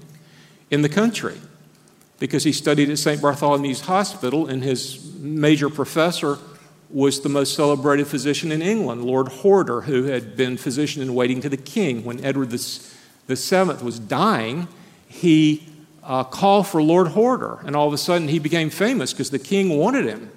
in 0.71 0.82
the 0.82 0.89
country 0.89 1.38
because 2.19 2.43
he 2.43 2.51
studied 2.51 2.89
at 2.89 2.97
St. 2.97 3.21
Bartholomew's 3.21 3.82
Hospital, 3.82 4.47
and 4.47 4.63
his 4.63 5.13
major 5.15 5.69
professor 5.69 6.38
was 6.89 7.21
the 7.21 7.29
most 7.29 7.56
celebrated 7.56 8.08
physician 8.08 8.51
in 8.51 8.62
England, 8.62 9.03
Lord 9.03 9.27
Horder, 9.27 9.82
who 9.82 10.03
had 10.03 10.38
been 10.38 10.58
physician 10.58 11.01
in 11.01 11.15
waiting 11.15 11.41
to 11.41 11.49
the 11.49 11.58
king. 11.58 12.06
When 12.06 12.23
Edward 12.23 12.49
VII 12.49 13.84
was 13.84 13.99
dying, 13.99 14.67
he 15.08 15.72
uh, 16.03 16.23
called 16.23 16.67
for 16.67 16.81
Lord 16.81 17.07
Horder, 17.09 17.59
and 17.65 17.75
all 17.75 17.87
of 17.87 17.93
a 17.93 17.97
sudden 17.97 18.27
he 18.27 18.39
became 18.39 18.69
famous 18.69 19.13
because 19.13 19.29
the 19.29 19.39
king 19.39 19.77
wanted 19.77 20.05
him. 20.05 20.31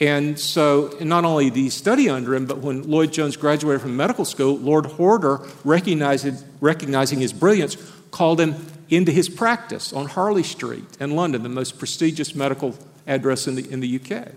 And 0.00 0.38
so, 0.38 0.96
not 1.00 1.24
only 1.24 1.50
did 1.50 1.60
he 1.60 1.70
study 1.70 2.08
under 2.08 2.34
him, 2.34 2.46
but 2.46 2.58
when 2.58 2.82
Lloyd 2.90 3.12
Jones 3.12 3.36
graduated 3.36 3.82
from 3.82 3.96
medical 3.96 4.24
school, 4.24 4.56
Lord 4.58 4.86
Horder, 4.86 5.40
recognizing 5.64 7.20
his 7.20 7.32
brilliance, 7.32 7.76
called 8.10 8.40
him 8.40 8.66
into 8.88 9.12
his 9.12 9.28
practice 9.28 9.92
on 9.92 10.06
Harley 10.06 10.42
Street 10.42 10.84
in 10.98 11.14
London, 11.14 11.42
the 11.42 11.48
most 11.48 11.78
prestigious 11.78 12.34
medical 12.34 12.76
address 13.06 13.46
in 13.46 13.54
the, 13.54 13.70
in 13.70 13.80
the 13.80 14.00
UK. 14.00 14.28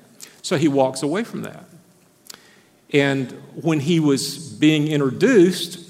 So 0.42 0.58
he 0.58 0.68
walks 0.68 1.02
away 1.02 1.24
from 1.24 1.42
that. 1.42 1.66
And 2.94 3.32
when 3.56 3.80
he 3.80 4.00
was 4.00 4.38
being 4.38 4.88
introduced, 4.88 5.85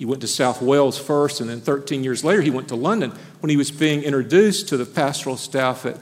he 0.00 0.06
went 0.06 0.22
to 0.22 0.26
South 0.26 0.62
Wales 0.62 0.98
first, 0.98 1.42
and 1.42 1.50
then 1.50 1.60
13 1.60 2.02
years 2.02 2.24
later, 2.24 2.40
he 2.40 2.48
went 2.48 2.68
to 2.68 2.74
London. 2.74 3.12
When 3.40 3.50
he 3.50 3.58
was 3.58 3.70
being 3.70 4.02
introduced 4.02 4.70
to 4.70 4.78
the 4.78 4.86
pastoral 4.86 5.36
staff 5.36 5.84
at 5.84 5.98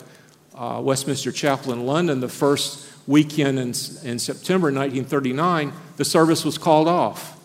uh, 0.55 0.81
Westminster 0.81 1.33
Chapel 1.33 1.73
in 1.73 1.85
London, 1.85 2.21
the 2.21 2.29
first 2.29 2.89
weekend 3.09 3.59
in, 3.59 3.71
in 4.05 4.21
September 4.21 4.69
1939, 4.69 5.73
the 5.97 6.05
service 6.05 6.45
was 6.45 6.59
called 6.59 6.87
off. 6.87 7.37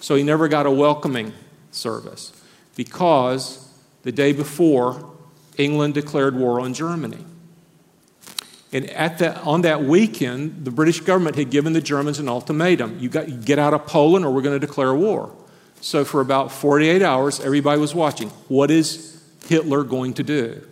So 0.00 0.14
he 0.14 0.22
never 0.22 0.48
got 0.48 0.64
a 0.64 0.70
welcoming 0.70 1.34
service 1.70 2.32
because 2.74 3.70
the 4.04 4.12
day 4.12 4.32
before, 4.32 5.12
England 5.58 5.92
declared 5.92 6.34
war 6.34 6.60
on 6.60 6.72
Germany. 6.72 7.26
And 8.72 8.88
at 8.88 9.18
that, 9.18 9.36
on 9.46 9.60
that 9.60 9.84
weekend, 9.84 10.64
the 10.64 10.70
British 10.70 11.00
government 11.00 11.36
had 11.36 11.50
given 11.50 11.74
the 11.74 11.82
Germans 11.82 12.18
an 12.18 12.30
ultimatum 12.30 12.98
you, 12.98 13.10
got, 13.10 13.28
you 13.28 13.36
get 13.36 13.58
out 13.58 13.74
of 13.74 13.86
Poland 13.86 14.24
or 14.24 14.32
we're 14.32 14.40
going 14.40 14.58
to 14.58 14.66
declare 14.66 14.94
war. 14.94 15.36
So, 15.82 16.04
for 16.04 16.20
about 16.20 16.52
48 16.52 17.02
hours, 17.02 17.40
everybody 17.40 17.80
was 17.80 17.92
watching. 17.92 18.28
What 18.46 18.70
is 18.70 19.20
Hitler 19.48 19.82
going 19.82 20.14
to 20.14 20.22
do? 20.22 20.64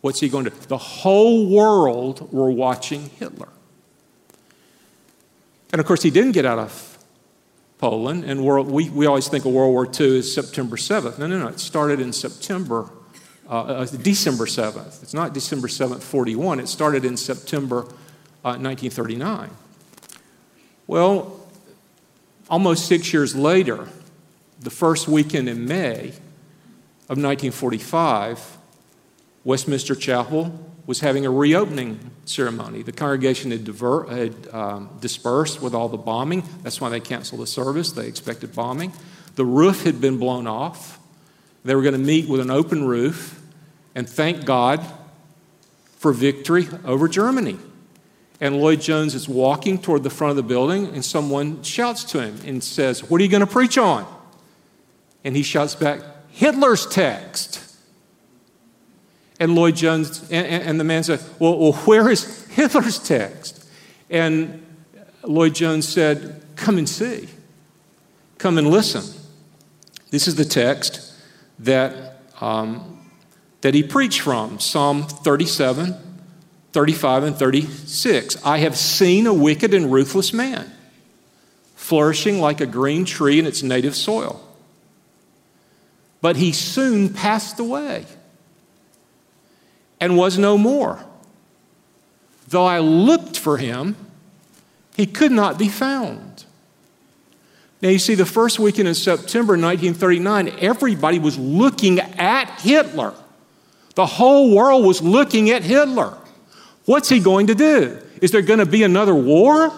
What's 0.00 0.18
he 0.18 0.28
going 0.28 0.44
to 0.46 0.50
do? 0.50 0.56
The 0.66 0.76
whole 0.76 1.48
world 1.48 2.32
were 2.32 2.50
watching 2.50 3.08
Hitler. 3.08 3.48
And 5.70 5.78
of 5.78 5.86
course, 5.86 6.02
he 6.02 6.10
didn't 6.10 6.32
get 6.32 6.44
out 6.44 6.58
of 6.58 6.98
Poland. 7.78 8.24
And 8.24 8.44
world, 8.44 8.68
we, 8.68 8.90
we 8.90 9.06
always 9.06 9.28
think 9.28 9.44
of 9.44 9.52
World 9.52 9.72
War 9.72 9.86
II 9.86 10.18
as 10.18 10.34
September 10.34 10.74
7th. 10.74 11.20
No, 11.20 11.28
no, 11.28 11.38
no. 11.38 11.46
It 11.46 11.60
started 11.60 12.00
in 12.00 12.12
September, 12.12 12.90
uh, 13.48 13.60
uh, 13.60 13.84
December 13.86 14.46
7th. 14.46 15.04
It's 15.04 15.14
not 15.14 15.34
December 15.34 15.68
7th, 15.68 16.02
41. 16.02 16.58
It 16.58 16.66
started 16.66 17.04
in 17.04 17.16
September 17.16 17.82
uh, 18.44 18.58
1939. 18.58 19.50
Well, 20.88 21.48
almost 22.50 22.86
six 22.86 23.12
years 23.12 23.36
later, 23.36 23.88
the 24.60 24.70
first 24.70 25.08
weekend 25.08 25.48
in 25.48 25.66
May 25.66 26.08
of 27.08 27.18
1945, 27.18 28.58
Westminster 29.44 29.94
Chapel 29.94 30.58
was 30.86 31.00
having 31.00 31.26
a 31.26 31.30
reopening 31.30 32.10
ceremony. 32.24 32.82
The 32.82 32.92
congregation 32.92 33.50
had, 33.50 33.64
diver- 33.64 34.06
had 34.06 34.48
um, 34.52 34.90
dispersed 35.00 35.60
with 35.60 35.74
all 35.74 35.88
the 35.88 35.96
bombing. 35.96 36.44
That's 36.62 36.80
why 36.80 36.88
they 36.88 37.00
canceled 37.00 37.40
the 37.40 37.46
service. 37.46 37.92
They 37.92 38.06
expected 38.06 38.54
bombing. 38.54 38.92
The 39.34 39.44
roof 39.44 39.84
had 39.84 40.00
been 40.00 40.18
blown 40.18 40.46
off. 40.46 40.98
They 41.64 41.74
were 41.74 41.82
going 41.82 41.94
to 41.94 41.98
meet 41.98 42.28
with 42.28 42.40
an 42.40 42.50
open 42.50 42.86
roof 42.86 43.40
and 43.94 44.08
thank 44.08 44.44
God 44.44 44.84
for 45.96 46.12
victory 46.12 46.68
over 46.84 47.08
Germany. 47.08 47.58
And 48.40 48.60
Lloyd 48.60 48.80
Jones 48.80 49.14
is 49.14 49.28
walking 49.28 49.80
toward 49.80 50.02
the 50.02 50.10
front 50.10 50.30
of 50.30 50.36
the 50.36 50.42
building, 50.42 50.88
and 50.88 51.02
someone 51.02 51.62
shouts 51.62 52.04
to 52.04 52.20
him 52.20 52.38
and 52.44 52.62
says, 52.62 53.02
What 53.08 53.20
are 53.20 53.24
you 53.24 53.30
going 53.30 53.40
to 53.40 53.46
preach 53.46 53.78
on? 53.78 54.06
And 55.26 55.34
he 55.34 55.42
shouts 55.42 55.74
back, 55.74 56.02
Hitler's 56.28 56.86
text. 56.86 57.60
And 59.40 59.56
Lloyd 59.56 59.74
Jones, 59.74 60.22
and, 60.30 60.46
and 60.46 60.78
the 60.78 60.84
man 60.84 61.02
said, 61.02 61.20
well, 61.40 61.58
well, 61.58 61.72
where 61.72 62.08
is 62.08 62.46
Hitler's 62.46 63.00
text? 63.00 63.68
And 64.08 64.64
Lloyd 65.24 65.56
Jones 65.56 65.88
said, 65.88 66.44
Come 66.54 66.78
and 66.78 66.88
see. 66.88 67.28
Come 68.38 68.56
and 68.56 68.70
listen. 68.70 69.02
This 70.10 70.28
is 70.28 70.36
the 70.36 70.44
text 70.44 71.12
that, 71.58 72.20
um, 72.40 73.10
that 73.62 73.74
he 73.74 73.82
preached 73.82 74.20
from 74.20 74.60
Psalm 74.60 75.02
37, 75.02 75.96
35, 76.72 77.22
and 77.24 77.36
36. 77.36 78.46
I 78.46 78.58
have 78.58 78.76
seen 78.76 79.26
a 79.26 79.34
wicked 79.34 79.74
and 79.74 79.92
ruthless 79.92 80.32
man 80.32 80.72
flourishing 81.74 82.40
like 82.40 82.60
a 82.60 82.66
green 82.66 83.04
tree 83.04 83.40
in 83.40 83.44
its 83.46 83.64
native 83.64 83.96
soil. 83.96 84.45
But 86.20 86.36
he 86.36 86.52
soon 86.52 87.12
passed 87.12 87.60
away 87.60 88.06
and 90.00 90.16
was 90.16 90.38
no 90.38 90.58
more. 90.58 91.04
Though 92.48 92.64
I 92.64 92.78
looked 92.78 93.38
for 93.38 93.58
him, 93.58 93.96
he 94.96 95.06
could 95.06 95.32
not 95.32 95.58
be 95.58 95.68
found. 95.68 96.44
Now, 97.82 97.90
you 97.90 97.98
see, 97.98 98.14
the 98.14 98.26
first 98.26 98.58
weekend 98.58 98.88
in 98.88 98.94
September 98.94 99.52
1939, 99.52 100.56
everybody 100.60 101.18
was 101.18 101.38
looking 101.38 102.00
at 102.00 102.60
Hitler. 102.60 103.12
The 103.94 104.06
whole 104.06 104.54
world 104.54 104.84
was 104.84 105.02
looking 105.02 105.50
at 105.50 105.62
Hitler. 105.62 106.16
What's 106.86 107.08
he 107.08 107.20
going 107.20 107.48
to 107.48 107.54
do? 107.54 108.00
Is 108.22 108.30
there 108.30 108.42
going 108.42 108.60
to 108.60 108.66
be 108.66 108.82
another 108.82 109.14
war? 109.14 109.72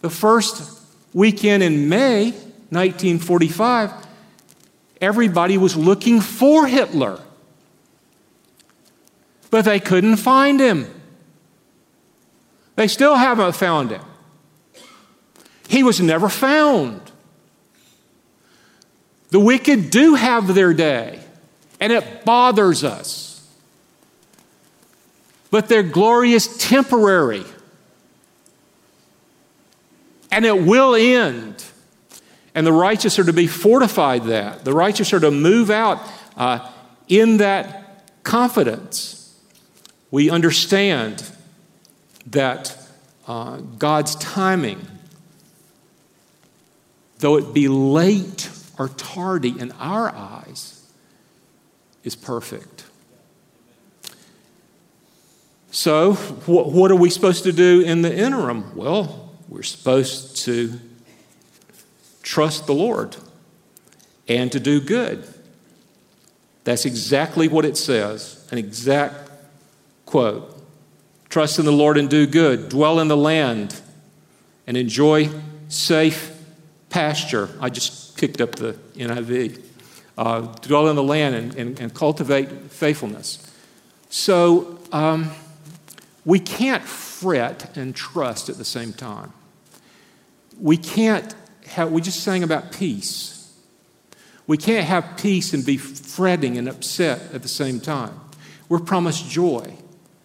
The 0.00 0.10
first 0.10 0.80
weekend 1.12 1.62
in 1.62 1.88
May 1.88 2.34
1945, 2.74 3.92
everybody 5.00 5.56
was 5.56 5.76
looking 5.76 6.20
for 6.20 6.66
Hitler 6.66 7.20
but 9.54 9.66
they 9.66 9.78
couldn't 9.78 10.16
find 10.16 10.58
him. 10.58 10.84
They 12.74 12.88
still 12.88 13.14
haven't 13.14 13.54
found 13.54 13.92
him. 13.92 14.02
He 15.68 15.84
was 15.84 16.00
never 16.00 16.28
found. 16.28 17.00
The 19.30 19.38
wicked 19.38 19.90
do 19.90 20.16
have 20.16 20.56
their 20.56 20.74
day, 20.74 21.20
and 21.78 21.92
it 21.92 22.24
bothers 22.24 22.82
us. 22.82 23.48
But 25.52 25.68
their 25.68 25.84
glory 25.84 26.32
is 26.32 26.58
temporary, 26.58 27.44
and 30.32 30.44
it 30.44 30.64
will 30.64 30.96
end. 30.96 31.62
And 32.54 32.66
the 32.66 32.72
righteous 32.72 33.18
are 33.18 33.24
to 33.24 33.32
be 33.32 33.46
fortified 33.46 34.24
that. 34.24 34.64
The 34.64 34.72
righteous 34.72 35.12
are 35.12 35.20
to 35.20 35.30
move 35.30 35.70
out 35.70 36.00
uh, 36.36 36.70
in 37.08 37.38
that 37.38 38.04
confidence. 38.22 39.36
We 40.10 40.30
understand 40.30 41.28
that 42.26 42.78
uh, 43.26 43.56
God's 43.56 44.14
timing, 44.16 44.86
though 47.18 47.36
it 47.36 47.52
be 47.52 47.68
late 47.68 48.50
or 48.78 48.88
tardy 48.88 49.58
in 49.58 49.72
our 49.72 50.14
eyes, 50.14 50.80
is 52.04 52.14
perfect. 52.14 52.84
So, 55.70 56.12
wh- 56.12 56.72
what 56.72 56.92
are 56.92 56.96
we 56.96 57.10
supposed 57.10 57.42
to 57.44 57.52
do 57.52 57.80
in 57.80 58.02
the 58.02 58.16
interim? 58.16 58.76
Well, 58.76 59.32
we're 59.48 59.62
supposed 59.62 60.36
to 60.44 60.78
trust 62.24 62.66
the 62.66 62.74
Lord 62.74 63.16
and 64.26 64.50
to 64.50 64.58
do 64.58 64.80
good. 64.80 65.28
That's 66.64 66.86
exactly 66.86 67.46
what 67.46 67.64
it 67.64 67.76
says, 67.76 68.44
an 68.50 68.58
exact 68.58 69.30
quote. 70.06 70.50
Trust 71.28 71.58
in 71.58 71.66
the 71.66 71.72
Lord 71.72 71.98
and 71.98 72.08
do 72.08 72.26
good, 72.26 72.70
dwell 72.70 72.98
in 72.98 73.08
the 73.08 73.16
land 73.16 73.80
and 74.66 74.76
enjoy 74.76 75.28
safe 75.68 76.32
pasture. 76.88 77.50
I 77.60 77.68
just 77.68 78.16
picked 78.16 78.40
up 78.40 78.56
the 78.56 78.72
NIV. 78.94 79.62
Uh, 80.16 80.40
dwell 80.62 80.88
in 80.88 80.96
the 80.96 81.02
land 81.02 81.34
and, 81.34 81.54
and, 81.56 81.80
and 81.80 81.94
cultivate 81.94 82.48
faithfulness. 82.70 83.52
So 84.08 84.78
um, 84.92 85.32
we 86.24 86.38
can't 86.38 86.84
fret 86.84 87.76
and 87.76 87.94
trust 87.94 88.48
at 88.48 88.56
the 88.56 88.64
same 88.64 88.92
time. 88.92 89.32
We 90.58 90.76
can't 90.76 91.34
have, 91.66 91.90
we 91.92 92.00
just 92.00 92.20
sang 92.20 92.42
about 92.42 92.72
peace. 92.72 93.52
We 94.46 94.58
can't 94.58 94.86
have 94.86 95.16
peace 95.16 95.54
and 95.54 95.64
be 95.64 95.76
fretting 95.76 96.58
and 96.58 96.68
upset 96.68 97.32
at 97.32 97.42
the 97.42 97.48
same 97.48 97.80
time. 97.80 98.20
We're 98.68 98.80
promised 98.80 99.28
joy. 99.28 99.74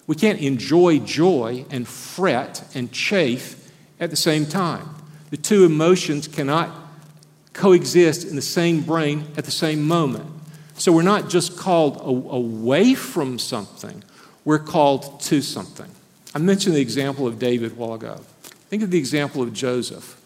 We 0.08 0.16
can't 0.16 0.40
enjoy 0.40 1.00
joy 1.00 1.66
and 1.70 1.88
fret 1.88 2.64
and 2.74 2.92
chafe 2.92 3.72
at 4.00 4.10
the 4.10 4.16
same 4.16 4.46
time. 4.46 4.90
The 5.30 5.38
two 5.38 5.66
emotions 5.66 6.28
cannot 6.28 6.76
coexist 7.54 8.28
in 8.28 8.36
the 8.36 8.42
same 8.42 8.82
brain 8.82 9.26
at 9.38 9.46
the 9.46 9.52
same 9.52 9.88
moment. 9.88 10.26
So 10.76 10.92
we're 10.92 11.02
not 11.02 11.30
just 11.30 11.58
called 11.58 12.00
away 12.02 12.96
from 12.96 13.38
something, 13.38 14.04
we're 14.46 14.60
called 14.60 15.20
to 15.22 15.42
something. 15.42 15.92
I 16.34 16.40
mentioned 16.40 16.76
the 16.76 16.82
example 16.82 17.28
of 17.28 17.38
David 17.38 17.74
a 17.74 17.76
while 17.76 17.94
ago. 17.94 18.22
Think 18.70 18.84
of 18.84 18.92
the 18.92 18.98
example 18.98 19.42
of 19.42 19.52
Joseph. 19.52 20.19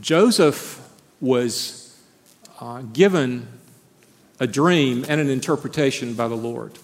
Joseph 0.00 0.86
was 1.20 2.00
uh, 2.60 2.82
given 2.92 3.48
a 4.40 4.46
dream 4.46 5.04
and 5.08 5.20
an 5.20 5.28
interpretation 5.28 6.14
by 6.14 6.28
the 6.28 6.36
Lord. 6.36 6.78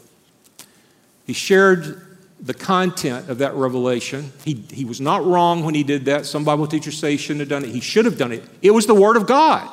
He 1.27 1.33
shared 1.33 2.17
the 2.41 2.55
content 2.55 3.29
of 3.29 3.39
that 3.39 3.55
revelation. 3.55 4.33
He, 4.45 4.55
he 4.71 4.85
was 4.85 5.01
not 5.01 5.25
wrong 5.25 5.65
when 5.65 5.75
he 5.75 5.83
did 5.83 6.05
that. 6.07 6.27
Some 6.27 6.45
Bible 6.45 6.67
teachers 6.67 6.99
say 6.99 7.13
he 7.13 7.17
shouldn't 7.17 7.41
have 7.41 7.49
done 7.49 7.65
it. 7.65 7.71
He 7.71 7.81
should 7.81 8.05
have 8.05 8.19
done 8.19 8.33
it. 8.33 8.45
It 8.61 8.73
was 8.73 8.87
the 8.87 8.95
Word 8.95 9.17
of 9.17 9.27
God. 9.27 9.71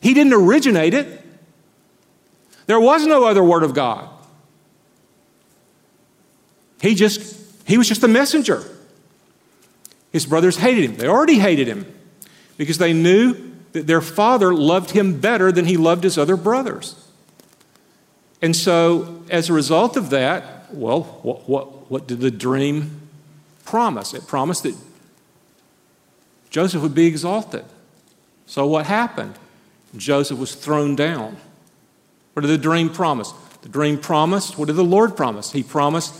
He 0.00 0.14
didn't 0.14 0.32
originate 0.32 0.94
it, 0.94 1.20
there 2.66 2.80
was 2.80 3.04
no 3.04 3.24
other 3.24 3.42
Word 3.42 3.64
of 3.64 3.74
God. 3.74 4.08
He 6.80 6.94
just, 6.94 7.36
he 7.66 7.76
was 7.76 7.88
just 7.88 8.02
a 8.04 8.08
messenger. 8.08 8.64
His 10.12 10.26
brothers 10.26 10.56
hated 10.56 10.84
him. 10.84 10.96
They 10.96 11.06
already 11.06 11.38
hated 11.38 11.68
him 11.68 11.86
because 12.56 12.78
they 12.78 12.92
knew 12.92 13.52
that 13.72 13.86
their 13.86 14.00
father 14.00 14.52
loved 14.52 14.90
him 14.90 15.20
better 15.20 15.52
than 15.52 15.64
he 15.64 15.76
loved 15.76 16.04
his 16.04 16.18
other 16.18 16.36
brothers. 16.36 16.96
And 18.42 18.56
so, 18.56 19.22
as 19.30 19.48
a 19.48 19.52
result 19.52 19.96
of 19.96 20.10
that, 20.10 20.72
well, 20.72 21.02
what, 21.22 21.48
what, 21.48 21.90
what 21.90 22.06
did 22.06 22.20
the 22.20 22.30
dream 22.30 23.00
promise? 23.64 24.14
It 24.14 24.26
promised 24.26 24.62
that 24.62 24.74
Joseph 26.48 26.82
would 26.82 26.94
be 26.94 27.06
exalted. 27.06 27.64
So, 28.46 28.66
what 28.66 28.86
happened? 28.86 29.38
Joseph 29.96 30.38
was 30.38 30.54
thrown 30.54 30.96
down. 30.96 31.36
What 32.32 32.42
did 32.42 32.48
the 32.48 32.58
dream 32.58 32.90
promise? 32.90 33.32
The 33.62 33.68
dream 33.68 33.98
promised, 33.98 34.56
what 34.56 34.66
did 34.66 34.76
the 34.76 34.84
Lord 34.84 35.16
promise? 35.16 35.52
He 35.52 35.62
promised 35.62 36.14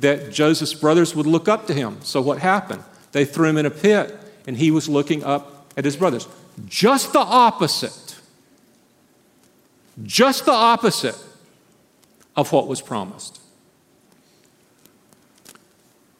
that 0.00 0.30
Joseph's 0.30 0.74
brothers 0.74 1.14
would 1.14 1.26
look 1.26 1.48
up 1.48 1.66
to 1.68 1.74
him. 1.74 1.98
So, 2.02 2.20
what 2.20 2.38
happened? 2.38 2.84
They 3.12 3.24
threw 3.24 3.48
him 3.48 3.58
in 3.58 3.66
a 3.66 3.70
pit, 3.70 4.18
and 4.46 4.56
he 4.56 4.70
was 4.70 4.88
looking 4.88 5.22
up 5.22 5.66
at 5.76 5.84
his 5.84 5.96
brothers. 5.96 6.26
Just 6.66 7.12
the 7.12 7.20
opposite. 7.20 8.16
Just 10.02 10.46
the 10.46 10.52
opposite 10.52 11.16
of 12.34 12.50
what 12.52 12.66
was 12.66 12.80
promised. 12.80 13.40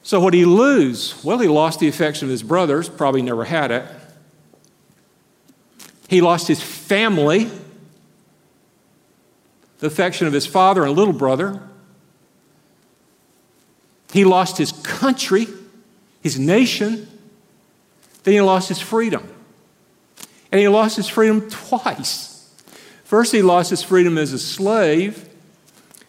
So, 0.02 0.20
what 0.20 0.33
did 0.33 0.38
he 0.38 0.44
lose? 0.44 1.22
Well, 1.24 1.38
he 1.38 1.48
lost 1.48 1.81
the 1.81 1.88
affection 1.88 2.26
of 2.26 2.31
his 2.31 2.42
brothers, 2.42 2.88
probably 2.88 3.22
never 3.22 3.44
had 3.44 3.70
it. 3.70 3.85
He 6.09 6.20
lost 6.20 6.48
his 6.48 6.62
family, 6.62 7.50
the 9.78 9.87
affection 9.87 10.26
of 10.26 10.33
his 10.33 10.44
father 10.44 10.85
and 10.85 10.94
little 10.94 11.14
brother. 11.14 11.62
He 14.12 14.24
lost 14.24 14.59
his 14.59 14.72
country 14.72 15.46
his 16.22 16.38
nation, 16.38 17.08
then 18.24 18.35
he 18.35 18.40
lost 18.40 18.68
his 18.68 18.80
freedom. 18.80 19.28
And 20.50 20.61
he 20.61 20.68
lost 20.68 20.96
his 20.96 21.08
freedom 21.08 21.48
twice. 21.50 22.50
First, 23.04 23.32
he 23.32 23.42
lost 23.42 23.70
his 23.70 23.82
freedom 23.82 24.16
as 24.16 24.32
a 24.32 24.38
slave, 24.38 25.28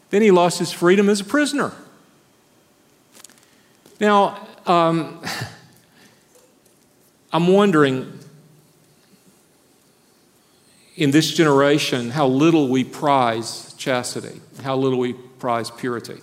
then, 0.10 0.22
he 0.22 0.30
lost 0.30 0.60
his 0.60 0.72
freedom 0.72 1.10
as 1.10 1.22
a 1.22 1.24
prisoner. 1.26 1.74
Now, 4.00 4.48
um, 4.68 5.24
I'm 7.34 7.48
wondering 7.48 8.20
in 10.96 11.10
this 11.10 11.32
generation 11.32 12.12
how 12.12 12.28
little 12.28 12.68
we 12.68 12.84
prize 12.84 13.74
chastity, 13.74 14.40
how 14.62 14.78
little 14.78 15.00
we 15.00 15.14
prize 15.14 15.72
purity. 15.72 16.22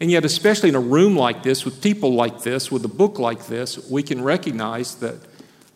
And 0.00 0.10
yet, 0.10 0.24
especially 0.24 0.68
in 0.68 0.74
a 0.74 0.80
room 0.80 1.16
like 1.16 1.42
this, 1.42 1.64
with 1.64 1.82
people 1.82 2.14
like 2.14 2.42
this, 2.42 2.70
with 2.70 2.84
a 2.84 2.88
book 2.88 3.18
like 3.18 3.46
this, 3.46 3.78
we 3.88 4.02
can 4.02 4.22
recognize 4.22 4.96
that 4.96 5.16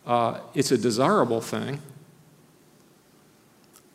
uh, 0.05 0.39
it's 0.53 0.71
a 0.71 0.77
desirable 0.77 1.41
thing. 1.41 1.81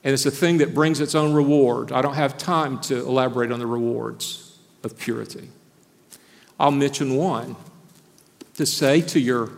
And 0.02 0.12
it's 0.12 0.26
a 0.26 0.30
thing 0.30 0.58
that 0.58 0.74
brings 0.74 1.00
its 1.00 1.14
own 1.14 1.32
reward. 1.32 1.92
I 1.92 2.02
don't 2.02 2.14
have 2.14 2.36
time 2.36 2.80
to 2.82 2.98
elaborate 2.98 3.52
on 3.52 3.58
the 3.58 3.66
rewards 3.66 4.58
of 4.82 4.98
purity. 4.98 5.48
I'll 6.58 6.70
mention 6.70 7.16
one 7.16 7.56
to 8.54 8.66
say 8.66 9.00
to 9.00 9.20
your 9.20 9.50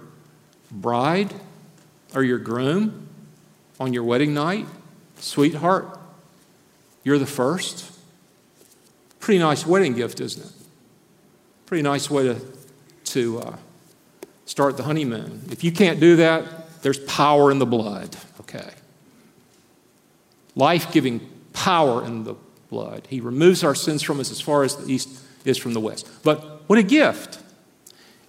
bride 0.70 1.34
or 2.14 2.22
your 2.22 2.38
groom 2.38 3.08
on 3.78 3.92
your 3.92 4.04
wedding 4.04 4.34
night, 4.34 4.66
sweetheart, 5.18 5.98
you're 7.04 7.18
the 7.18 7.26
first. 7.26 7.92
Pretty 9.20 9.38
nice 9.38 9.66
wedding 9.66 9.94
gift, 9.94 10.20
isn't 10.20 10.46
it? 10.46 10.55
Pretty 11.66 11.82
nice 11.82 12.08
way 12.08 12.22
to, 12.24 12.40
to 13.04 13.40
uh, 13.40 13.56
start 14.44 14.76
the 14.76 14.84
honeymoon. 14.84 15.42
If 15.50 15.64
you 15.64 15.72
can't 15.72 16.00
do 16.00 16.16
that, 16.16 16.82
there's 16.82 17.00
power 17.00 17.50
in 17.50 17.58
the 17.58 17.66
blood, 17.66 18.16
okay? 18.40 18.70
Life 20.54 20.92
giving 20.92 21.20
power 21.52 22.04
in 22.04 22.24
the 22.24 22.36
blood. 22.70 23.06
He 23.08 23.20
removes 23.20 23.64
our 23.64 23.74
sins 23.74 24.02
from 24.02 24.20
us 24.20 24.30
as 24.30 24.40
far 24.40 24.62
as 24.62 24.76
the 24.76 24.92
east 24.92 25.20
is 25.44 25.58
from 25.58 25.74
the 25.74 25.80
west. 25.80 26.08
But 26.22 26.62
what 26.68 26.78
a 26.78 26.82
gift! 26.82 27.40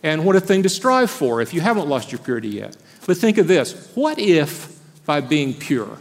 And 0.04 0.26
what 0.26 0.36
a 0.36 0.40
thing 0.40 0.64
to 0.64 0.70
strive 0.70 1.10
for 1.10 1.42
if 1.42 1.54
you 1.54 1.62
haven't 1.62 1.88
lost 1.88 2.12
your 2.12 2.20
purity 2.20 2.50
yet. 2.50 2.78
But 3.06 3.18
think 3.18 3.38
of 3.38 3.48
this 3.48 3.92
what 3.96 4.20
if 4.20 4.80
by 5.06 5.22
being 5.22 5.54
pure, 5.54 5.98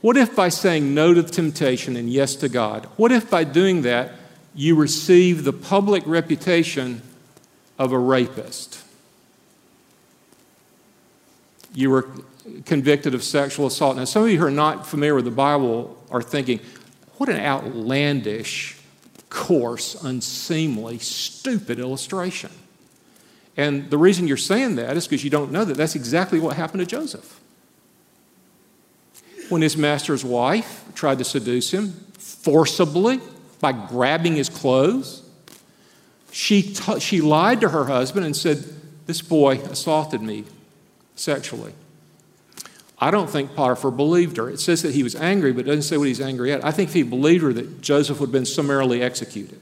what 0.00 0.16
if 0.16 0.36
by 0.36 0.48
saying 0.48 0.94
no 0.94 1.14
to 1.14 1.22
temptation 1.22 1.96
and 1.96 2.08
yes 2.08 2.36
to 2.36 2.48
God? 2.48 2.86
What 2.96 3.10
if 3.10 3.30
by 3.30 3.44
doing 3.44 3.82
that 3.82 4.12
you 4.58 4.74
receive 4.74 5.44
the 5.44 5.52
public 5.52 6.02
reputation 6.04 7.00
of 7.78 7.92
a 7.92 7.98
rapist? 7.98 8.82
You 11.72 11.90
were 11.90 12.08
convicted 12.64 13.14
of 13.14 13.22
sexual 13.22 13.68
assault. 13.68 13.96
Now, 13.96 14.04
some 14.04 14.24
of 14.24 14.30
you 14.30 14.38
who 14.38 14.44
are 14.44 14.50
not 14.50 14.84
familiar 14.84 15.14
with 15.14 15.26
the 15.26 15.30
Bible 15.30 15.96
are 16.10 16.20
thinking, 16.20 16.58
what 17.18 17.28
an 17.28 17.38
outlandish, 17.38 18.76
coarse, 19.30 20.02
unseemly, 20.02 20.98
stupid 20.98 21.78
illustration. 21.78 22.50
And 23.56 23.88
the 23.90 23.98
reason 23.98 24.26
you're 24.26 24.36
saying 24.36 24.74
that 24.74 24.96
is 24.96 25.06
because 25.06 25.22
you 25.22 25.30
don't 25.30 25.52
know 25.52 25.64
that 25.64 25.76
that's 25.76 25.94
exactly 25.94 26.40
what 26.40 26.56
happened 26.56 26.80
to 26.80 26.86
Joseph. 26.86 27.38
when 29.48 29.62
his 29.62 29.76
master's 29.76 30.24
wife 30.24 30.84
tried 30.94 31.18
to 31.18 31.24
seduce 31.24 31.70
him 31.72 31.92
forcibly 32.18 33.20
by 33.60 33.72
grabbing 33.72 34.36
his 34.36 34.48
clothes. 34.48 35.22
She, 36.30 36.62
t- 36.62 37.00
she 37.00 37.20
lied 37.20 37.60
to 37.62 37.70
her 37.70 37.86
husband 37.86 38.26
and 38.26 38.36
said, 38.36 38.64
This 39.06 39.22
boy 39.22 39.56
assaulted 39.58 40.22
me 40.22 40.44
sexually. 41.16 41.72
I 43.00 43.10
don't 43.10 43.30
think 43.30 43.54
Potiphar 43.54 43.92
believed 43.92 44.36
her. 44.38 44.50
It 44.50 44.58
says 44.58 44.82
that 44.82 44.94
he 44.94 45.02
was 45.02 45.14
angry, 45.14 45.52
but 45.52 45.60
it 45.60 45.64
doesn't 45.68 45.82
say 45.82 45.96
what 45.96 46.08
he's 46.08 46.20
angry 46.20 46.52
at. 46.52 46.64
I 46.64 46.72
think 46.72 46.88
if 46.88 46.94
he 46.94 47.04
believed 47.04 47.44
her, 47.44 47.52
that 47.52 47.80
Joseph 47.80 48.18
would 48.18 48.28
have 48.28 48.32
been 48.32 48.46
summarily 48.46 49.02
executed. 49.02 49.60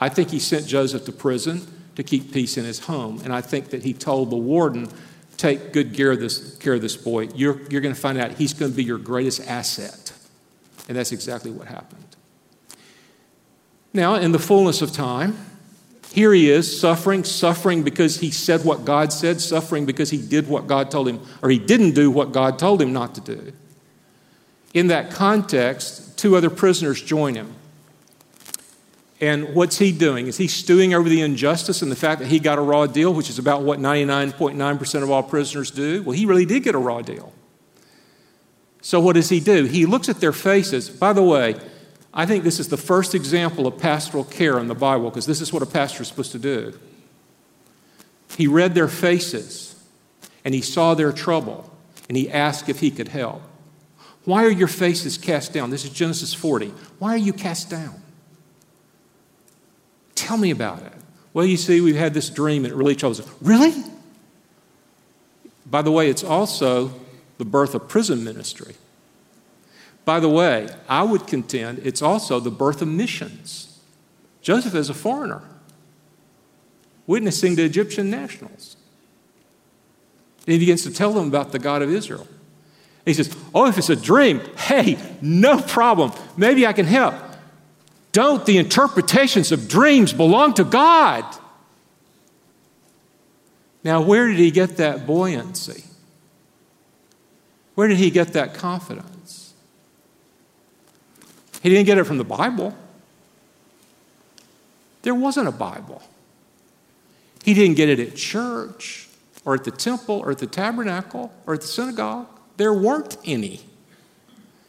I 0.00 0.08
think 0.08 0.30
he 0.30 0.40
sent 0.40 0.66
Joseph 0.66 1.04
to 1.06 1.12
prison 1.12 1.66
to 1.94 2.02
keep 2.02 2.32
peace 2.32 2.56
in 2.56 2.64
his 2.64 2.80
home. 2.80 3.20
And 3.22 3.32
I 3.32 3.40
think 3.40 3.70
that 3.70 3.84
he 3.84 3.92
told 3.92 4.30
the 4.30 4.36
warden, 4.36 4.88
take 5.36 5.72
good 5.72 5.94
care 5.94 6.12
of 6.12 6.20
this, 6.20 6.56
care 6.58 6.74
of 6.74 6.82
this 6.82 6.96
boy. 6.96 7.28
You're, 7.34 7.60
you're 7.70 7.80
going 7.80 7.94
to 7.94 8.00
find 8.00 8.18
out 8.18 8.32
he's 8.32 8.52
going 8.52 8.72
to 8.72 8.76
be 8.76 8.84
your 8.84 8.98
greatest 8.98 9.46
asset. 9.46 10.12
And 10.88 10.96
that's 10.96 11.12
exactly 11.12 11.50
what 11.50 11.68
happened. 11.68 12.07
Now, 13.92 14.14
in 14.14 14.32
the 14.32 14.38
fullness 14.38 14.82
of 14.82 14.92
time, 14.92 15.36
here 16.12 16.32
he 16.32 16.50
is 16.50 16.80
suffering, 16.80 17.24
suffering 17.24 17.82
because 17.82 18.20
he 18.20 18.30
said 18.30 18.64
what 18.64 18.84
God 18.84 19.12
said, 19.12 19.40
suffering 19.40 19.86
because 19.86 20.10
he 20.10 20.18
did 20.18 20.48
what 20.48 20.66
God 20.66 20.90
told 20.90 21.08
him, 21.08 21.20
or 21.42 21.50
he 21.50 21.58
didn't 21.58 21.92
do 21.92 22.10
what 22.10 22.32
God 22.32 22.58
told 22.58 22.80
him 22.80 22.92
not 22.92 23.14
to 23.16 23.20
do. 23.20 23.52
In 24.74 24.88
that 24.88 25.10
context, 25.10 26.18
two 26.18 26.36
other 26.36 26.50
prisoners 26.50 27.02
join 27.02 27.34
him. 27.34 27.54
And 29.20 29.54
what's 29.54 29.78
he 29.78 29.90
doing? 29.90 30.28
Is 30.28 30.36
he 30.36 30.46
stewing 30.46 30.94
over 30.94 31.08
the 31.08 31.20
injustice 31.22 31.82
and 31.82 31.90
the 31.90 31.96
fact 31.96 32.20
that 32.20 32.28
he 32.28 32.38
got 32.38 32.58
a 32.58 32.62
raw 32.62 32.86
deal, 32.86 33.12
which 33.12 33.28
is 33.28 33.38
about 33.38 33.62
what 33.62 33.80
99.9% 33.80 35.02
of 35.02 35.10
all 35.10 35.22
prisoners 35.24 35.70
do? 35.70 36.02
Well, 36.02 36.16
he 36.16 36.24
really 36.24 36.46
did 36.46 36.62
get 36.62 36.74
a 36.74 36.78
raw 36.78 37.02
deal. 37.02 37.32
So, 38.80 39.00
what 39.00 39.14
does 39.14 39.28
he 39.28 39.40
do? 39.40 39.64
He 39.64 39.86
looks 39.86 40.08
at 40.08 40.20
their 40.20 40.32
faces. 40.32 40.88
By 40.88 41.12
the 41.12 41.22
way, 41.22 41.56
I 42.12 42.26
think 42.26 42.44
this 42.44 42.58
is 42.58 42.68
the 42.68 42.76
first 42.76 43.14
example 43.14 43.66
of 43.66 43.78
pastoral 43.78 44.24
care 44.24 44.58
in 44.58 44.68
the 44.68 44.74
Bible 44.74 45.10
because 45.10 45.26
this 45.26 45.40
is 45.40 45.52
what 45.52 45.62
a 45.62 45.66
pastor 45.66 46.02
is 46.02 46.08
supposed 46.08 46.32
to 46.32 46.38
do. 46.38 46.78
He 48.36 48.46
read 48.46 48.74
their 48.74 48.88
faces 48.88 49.74
and 50.44 50.54
he 50.54 50.60
saw 50.60 50.94
their 50.94 51.12
trouble 51.12 51.70
and 52.08 52.16
he 52.16 52.30
asked 52.30 52.68
if 52.68 52.80
he 52.80 52.90
could 52.90 53.08
help. 53.08 53.42
Why 54.24 54.44
are 54.44 54.50
your 54.50 54.68
faces 54.68 55.16
cast 55.16 55.52
down? 55.52 55.70
This 55.70 55.84
is 55.84 55.90
Genesis 55.90 56.34
40. 56.34 56.72
Why 56.98 57.14
are 57.14 57.18
you 57.18 57.32
cast 57.32 57.70
down? 57.70 58.02
Tell 60.14 60.36
me 60.36 60.50
about 60.50 60.82
it. 60.82 60.92
Well, 61.32 61.44
you 61.44 61.56
see, 61.56 61.80
we've 61.80 61.96
had 61.96 62.14
this 62.14 62.30
dream 62.30 62.64
and 62.64 62.72
it 62.72 62.76
really 62.76 62.96
troubles 62.96 63.20
us. 63.20 63.28
Really? 63.40 63.74
By 65.66 65.82
the 65.82 65.92
way, 65.92 66.10
it's 66.10 66.24
also 66.24 66.92
the 67.38 67.44
birth 67.44 67.74
of 67.74 67.88
prison 67.88 68.24
ministry. 68.24 68.74
By 70.08 70.20
the 70.20 70.28
way, 70.30 70.70
I 70.88 71.02
would 71.02 71.26
contend 71.26 71.80
it's 71.80 72.00
also 72.00 72.40
the 72.40 72.50
birth 72.50 72.80
of 72.80 72.88
missions. 72.88 73.78
Joseph 74.40 74.74
is 74.74 74.88
a 74.88 74.94
foreigner, 74.94 75.42
witnessing 77.06 77.56
to 77.56 77.62
Egyptian 77.62 78.08
nationals. 78.08 78.78
And 80.46 80.54
he 80.54 80.60
begins 80.60 80.82
to 80.84 80.90
tell 80.90 81.12
them 81.12 81.28
about 81.28 81.52
the 81.52 81.58
God 81.58 81.82
of 81.82 81.90
Israel. 81.90 82.26
he 83.04 83.12
says, 83.12 83.36
Oh, 83.54 83.66
if 83.66 83.76
it's 83.76 83.90
a 83.90 83.96
dream, 83.96 84.40
hey, 84.56 84.96
no 85.20 85.60
problem. 85.60 86.12
Maybe 86.38 86.66
I 86.66 86.72
can 86.72 86.86
help. 86.86 87.14
Don't 88.12 88.46
the 88.46 88.56
interpretations 88.56 89.52
of 89.52 89.68
dreams 89.68 90.14
belong 90.14 90.54
to 90.54 90.64
God? 90.64 91.22
Now, 93.84 94.00
where 94.00 94.26
did 94.26 94.38
he 94.38 94.50
get 94.52 94.78
that 94.78 95.06
buoyancy? 95.06 95.84
Where 97.74 97.88
did 97.88 97.98
he 97.98 98.10
get 98.10 98.32
that 98.32 98.54
confidence? 98.54 99.17
He 101.62 101.68
didn't 101.68 101.86
get 101.86 101.98
it 101.98 102.04
from 102.04 102.18
the 102.18 102.24
Bible. 102.24 102.76
There 105.02 105.14
wasn't 105.14 105.48
a 105.48 105.52
Bible. 105.52 106.02
He 107.44 107.54
didn't 107.54 107.76
get 107.76 107.88
it 107.88 107.98
at 108.00 108.14
church 108.14 109.08
or 109.44 109.54
at 109.54 109.64
the 109.64 109.70
temple 109.70 110.16
or 110.16 110.30
at 110.30 110.38
the 110.38 110.46
tabernacle 110.46 111.32
or 111.46 111.54
at 111.54 111.62
the 111.62 111.66
synagogue. 111.66 112.26
There 112.56 112.74
weren't 112.74 113.16
any. 113.24 113.60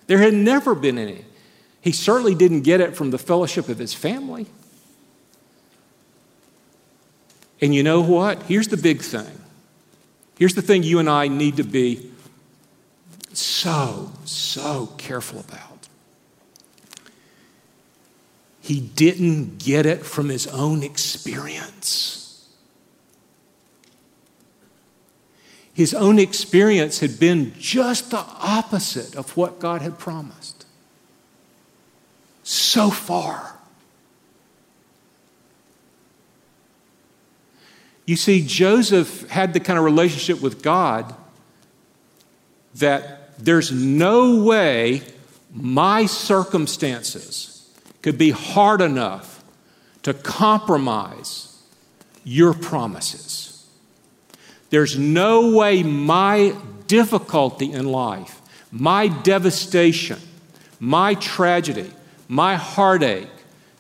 There 0.08 0.20
had 0.20 0.34
never 0.34 0.76
been 0.76 0.98
any. 0.98 1.26
He 1.82 1.92
certainly 1.92 2.36
didn't 2.36 2.62
get 2.62 2.82
it 2.82 2.96
from 2.96 3.12
the 3.12 3.18
fellowship 3.18 3.70
of 3.70 3.78
his 3.78 3.94
family. 3.94 4.48
And 7.62 7.76
you 7.76 7.84
know 7.84 8.02
what? 8.02 8.44
Here's 8.44 8.70
the 8.70 8.78
big 8.78 9.02
thing. 9.02 9.40
Here's 10.38 10.54
the 10.56 10.62
thing 10.62 10.84
you 10.84 11.00
and 11.00 11.10
I 11.10 11.28
need 11.28 11.58
to 11.58 11.64
be 11.64 12.12
so, 13.34 14.12
so 14.24 14.88
careful 14.98 15.42
about. 15.42 15.69
He 18.70 18.82
didn't 18.82 19.58
get 19.58 19.88
it 19.88 20.06
from 20.06 20.30
his 20.30 20.46
own 20.46 20.84
experience. 20.84 22.48
His 25.74 25.96
own 25.96 26.20
experience 26.20 27.00
had 27.00 27.20
been 27.20 27.56
just 27.58 28.12
the 28.12 28.24
opposite 28.40 29.16
of 29.16 29.36
what 29.36 29.58
God 29.58 29.82
had 29.82 29.98
promised 29.98 30.68
so 32.44 32.92
far. 32.92 33.58
You 38.06 38.18
see, 38.18 38.46
Joseph 38.46 39.28
had 39.30 39.54
the 39.54 39.60
kind 39.60 39.80
of 39.80 39.86
relationship 39.86 40.42
with 40.42 40.62
God 40.62 41.16
that 42.76 43.36
there's 43.40 43.72
no 43.72 44.44
way 44.44 45.02
my 45.52 46.06
circumstances 46.06 47.59
could 48.02 48.18
be 48.18 48.32
hard 48.32 48.82
enough 48.82 49.44
to 50.04 50.14
compromise 50.14 51.62
your 52.24 52.54
promises. 52.54 53.68
There's 54.70 54.98
no 54.98 55.56
way 55.56 55.84
my 55.84 56.56
difficulty 56.88 57.72
in 57.72 57.86
life, 57.86 58.42
my 58.72 59.08
devastation, 59.08 60.20
my 60.80 61.16
tragedy, 61.16 61.92
my 62.28 62.56
heartache 62.56 63.28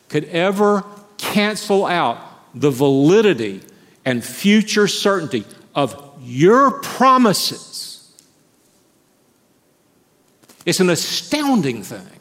could 0.10 0.26
ever 0.26 0.84
cancel 1.18 1.86
out 1.86 2.18
the 2.56 2.72
validity 2.72 3.62
and 4.06 4.24
future 4.24 4.88
certainty 4.88 5.46
of 5.76 5.96
your 6.22 6.72
promises. 6.82 8.12
It's 10.66 10.80
an 10.80 10.90
astounding 10.90 11.84
thing. 11.84 12.19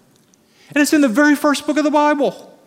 And 0.69 0.83
it's 0.83 0.93
in 0.93 1.01
the 1.01 1.09
very 1.09 1.35
first 1.35 1.67
book 1.67 1.79
of 1.79 1.85
the 1.85 1.91
Bible. 1.91 2.59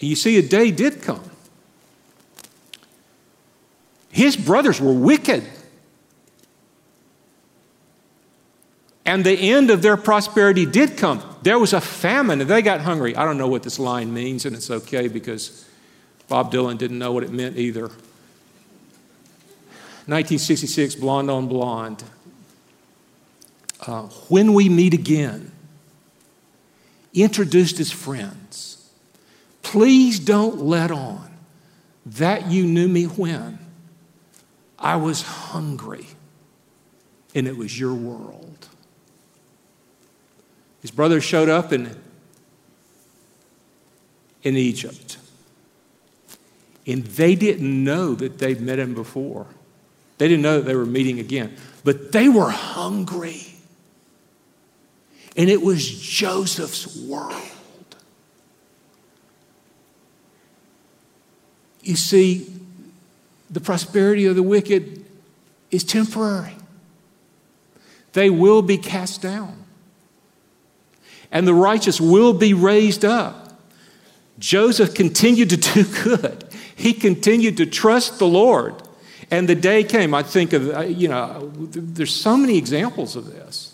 And 0.00 0.08
you 0.08 0.16
see, 0.16 0.38
a 0.38 0.42
day 0.42 0.70
did 0.70 1.02
come. 1.02 1.22
His 4.10 4.36
brothers 4.36 4.80
were 4.80 4.92
wicked. 4.92 5.44
And 9.04 9.24
the 9.24 9.32
end 9.32 9.70
of 9.70 9.82
their 9.82 9.96
prosperity 9.96 10.66
did 10.66 10.96
come. 10.96 11.22
There 11.42 11.58
was 11.58 11.72
a 11.72 11.80
famine 11.80 12.40
and 12.40 12.48
they 12.48 12.62
got 12.62 12.80
hungry. 12.80 13.16
I 13.16 13.24
don't 13.24 13.38
know 13.38 13.48
what 13.48 13.62
this 13.62 13.78
line 13.78 14.12
means, 14.12 14.44
and 14.46 14.54
it's 14.54 14.70
okay 14.70 15.08
because 15.08 15.66
Bob 16.28 16.52
Dylan 16.52 16.78
didn't 16.78 16.98
know 16.98 17.10
what 17.12 17.24
it 17.24 17.30
meant 17.30 17.56
either. 17.56 17.88
1966, 20.06 20.94
Blonde 20.96 21.30
on 21.30 21.48
Blonde. 21.48 22.04
Uh, 23.86 24.02
when 24.28 24.52
we 24.52 24.68
meet 24.68 24.92
again, 24.92 25.52
introduced 27.14 27.80
as 27.80 27.90
friends, 27.90 28.90
please 29.62 30.20
don't 30.20 30.60
let 30.60 30.90
on 30.90 31.30
that 32.06 32.50
you 32.50 32.66
knew 32.66 32.88
me 32.88 33.04
when 33.04 33.58
I 34.78 34.96
was 34.96 35.22
hungry 35.22 36.06
and 37.34 37.46
it 37.46 37.56
was 37.56 37.78
your 37.78 37.94
world. 37.94 38.68
His 40.82 40.90
brothers 40.90 41.24
showed 41.24 41.48
up 41.48 41.72
in, 41.72 41.94
in 44.42 44.56
Egypt. 44.56 45.18
And 46.86 47.04
they 47.04 47.34
didn't 47.34 47.84
know 47.84 48.14
that 48.14 48.38
they'd 48.38 48.60
met 48.60 48.78
him 48.78 48.94
before. 48.94 49.46
They 50.18 50.28
didn't 50.28 50.42
know 50.42 50.56
that 50.56 50.66
they 50.66 50.74
were 50.74 50.86
meeting 50.86 51.20
again. 51.20 51.56
But 51.84 52.12
they 52.12 52.28
were 52.28 52.50
hungry. 52.50 53.49
And 55.36 55.48
it 55.48 55.62
was 55.62 55.88
Joseph's 55.88 56.96
world. 56.96 57.34
You 61.82 61.96
see, 61.96 62.52
the 63.50 63.60
prosperity 63.60 64.26
of 64.26 64.36
the 64.36 64.42
wicked 64.42 65.04
is 65.70 65.84
temporary, 65.84 66.56
they 68.12 68.28
will 68.28 68.62
be 68.62 68.76
cast 68.76 69.22
down 69.22 69.60
and 71.32 71.46
the 71.46 71.54
righteous 71.54 72.00
will 72.00 72.32
be 72.32 72.54
raised 72.54 73.04
up. 73.04 73.58
Joseph 74.38 74.94
continued 74.94 75.50
to 75.50 75.56
do 75.56 75.84
good. 76.04 76.44
He 76.74 76.92
continued 76.92 77.56
to 77.58 77.66
trust 77.66 78.18
the 78.18 78.26
Lord. 78.26 78.74
And 79.30 79.48
the 79.48 79.54
day 79.54 79.84
came, 79.84 80.12
I 80.12 80.22
think 80.22 80.52
of, 80.52 80.68
uh, 80.70 80.80
you 80.80 81.08
know, 81.08 81.52
there's 81.54 82.14
so 82.14 82.36
many 82.36 82.58
examples 82.58 83.14
of 83.14 83.26
this. 83.30 83.69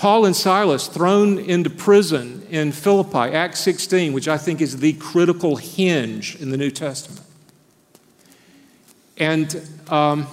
Paul 0.00 0.24
and 0.24 0.34
Silas 0.34 0.86
thrown 0.86 1.38
into 1.38 1.68
prison 1.68 2.46
in 2.48 2.72
Philippi, 2.72 3.34
Acts 3.34 3.60
16, 3.60 4.14
which 4.14 4.28
I 4.28 4.38
think 4.38 4.62
is 4.62 4.78
the 4.78 4.94
critical 4.94 5.56
hinge 5.56 6.36
in 6.36 6.48
the 6.48 6.56
New 6.56 6.70
Testament. 6.70 7.20
And 9.18 9.60
um, 9.90 10.26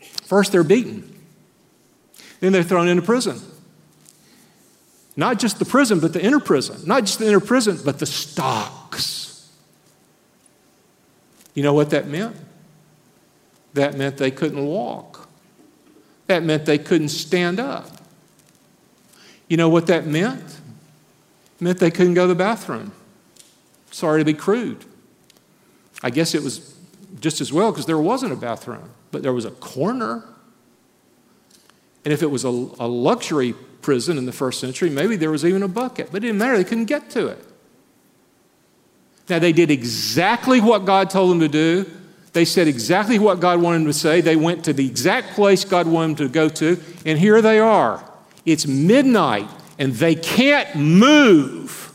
first 0.00 0.50
they're 0.50 0.64
beaten, 0.64 1.14
then 2.40 2.52
they're 2.52 2.62
thrown 2.62 2.88
into 2.88 3.02
prison. 3.02 3.38
Not 5.14 5.38
just 5.38 5.58
the 5.58 5.66
prison, 5.66 6.00
but 6.00 6.14
the 6.14 6.24
inner 6.24 6.40
prison. 6.40 6.80
Not 6.86 7.04
just 7.04 7.18
the 7.18 7.28
inner 7.28 7.38
prison, 7.38 7.80
but 7.84 7.98
the 7.98 8.06
stocks. 8.06 9.52
You 11.52 11.62
know 11.62 11.74
what 11.74 11.90
that 11.90 12.08
meant? 12.08 12.34
That 13.74 13.94
meant 13.94 14.16
they 14.16 14.30
couldn't 14.30 14.64
walk. 14.64 15.28
That 16.28 16.42
meant 16.42 16.64
they 16.64 16.78
couldn't 16.78 17.10
stand 17.10 17.60
up. 17.60 17.98
You 19.52 19.58
know 19.58 19.68
what 19.68 19.86
that 19.88 20.06
meant? 20.06 20.42
It 20.42 21.60
meant 21.60 21.78
they 21.78 21.90
couldn't 21.90 22.14
go 22.14 22.22
to 22.22 22.28
the 22.28 22.34
bathroom. 22.34 22.90
Sorry 23.90 24.18
to 24.18 24.24
be 24.24 24.32
crude. 24.32 24.86
I 26.02 26.08
guess 26.08 26.34
it 26.34 26.42
was 26.42 26.74
just 27.20 27.42
as 27.42 27.52
well 27.52 27.70
because 27.70 27.84
there 27.84 27.98
wasn't 27.98 28.32
a 28.32 28.36
bathroom, 28.36 28.88
but 29.10 29.22
there 29.22 29.34
was 29.34 29.44
a 29.44 29.50
corner. 29.50 30.24
And 32.02 32.14
if 32.14 32.22
it 32.22 32.28
was 32.28 32.46
a, 32.46 32.48
a, 32.48 32.88
luxury 32.88 33.52
prison 33.82 34.16
in 34.16 34.24
the 34.24 34.32
first 34.32 34.58
century, 34.58 34.88
maybe 34.88 35.16
there 35.16 35.30
was 35.30 35.44
even 35.44 35.62
a 35.62 35.68
bucket, 35.68 36.06
but 36.10 36.24
it 36.24 36.28
didn't 36.28 36.38
matter. 36.38 36.56
They 36.56 36.64
couldn't 36.64 36.86
get 36.86 37.10
to 37.10 37.26
it. 37.26 37.44
Now, 39.28 39.38
they 39.38 39.52
did 39.52 39.70
exactly 39.70 40.62
what 40.62 40.86
God 40.86 41.10
told 41.10 41.30
them 41.30 41.40
to 41.40 41.48
do. 41.48 41.84
They 42.32 42.46
said 42.46 42.68
exactly 42.68 43.18
what 43.18 43.38
God 43.40 43.60
wanted 43.60 43.80
them 43.80 43.88
to 43.88 43.92
say. 43.92 44.22
They 44.22 44.34
went 44.34 44.64
to 44.64 44.72
the 44.72 44.86
exact 44.86 45.34
place 45.34 45.66
God 45.66 45.86
wanted 45.86 46.16
them 46.16 46.28
to 46.28 46.32
go 46.32 46.48
to, 46.48 46.82
and 47.04 47.18
here 47.18 47.42
they 47.42 47.58
are. 47.58 48.02
It's 48.44 48.66
midnight, 48.66 49.48
and 49.78 49.92
they 49.94 50.14
can't 50.14 50.74
move. 50.74 51.92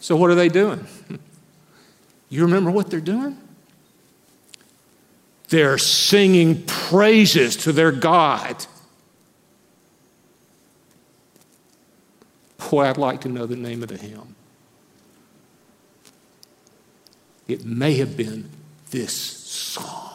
So, 0.00 0.16
what 0.16 0.30
are 0.30 0.34
they 0.34 0.48
doing? 0.48 0.86
You 2.28 2.40
remember 2.46 2.70
what 2.70 2.88
they're 2.88 2.98
doing? 2.98 3.36
They're 5.50 5.76
singing 5.76 6.62
praises 6.62 7.56
to 7.56 7.72
their 7.72 7.92
God. 7.92 8.64
Boy, 12.70 12.86
I'd 12.86 12.96
like 12.96 13.20
to 13.20 13.28
know 13.28 13.44
the 13.44 13.54
name 13.54 13.82
of 13.82 13.90
the 13.90 13.98
hymn. 13.98 14.34
It 17.46 17.66
may 17.66 17.96
have 17.96 18.16
been 18.16 18.48
this 18.90 19.12
psalm. 19.12 20.11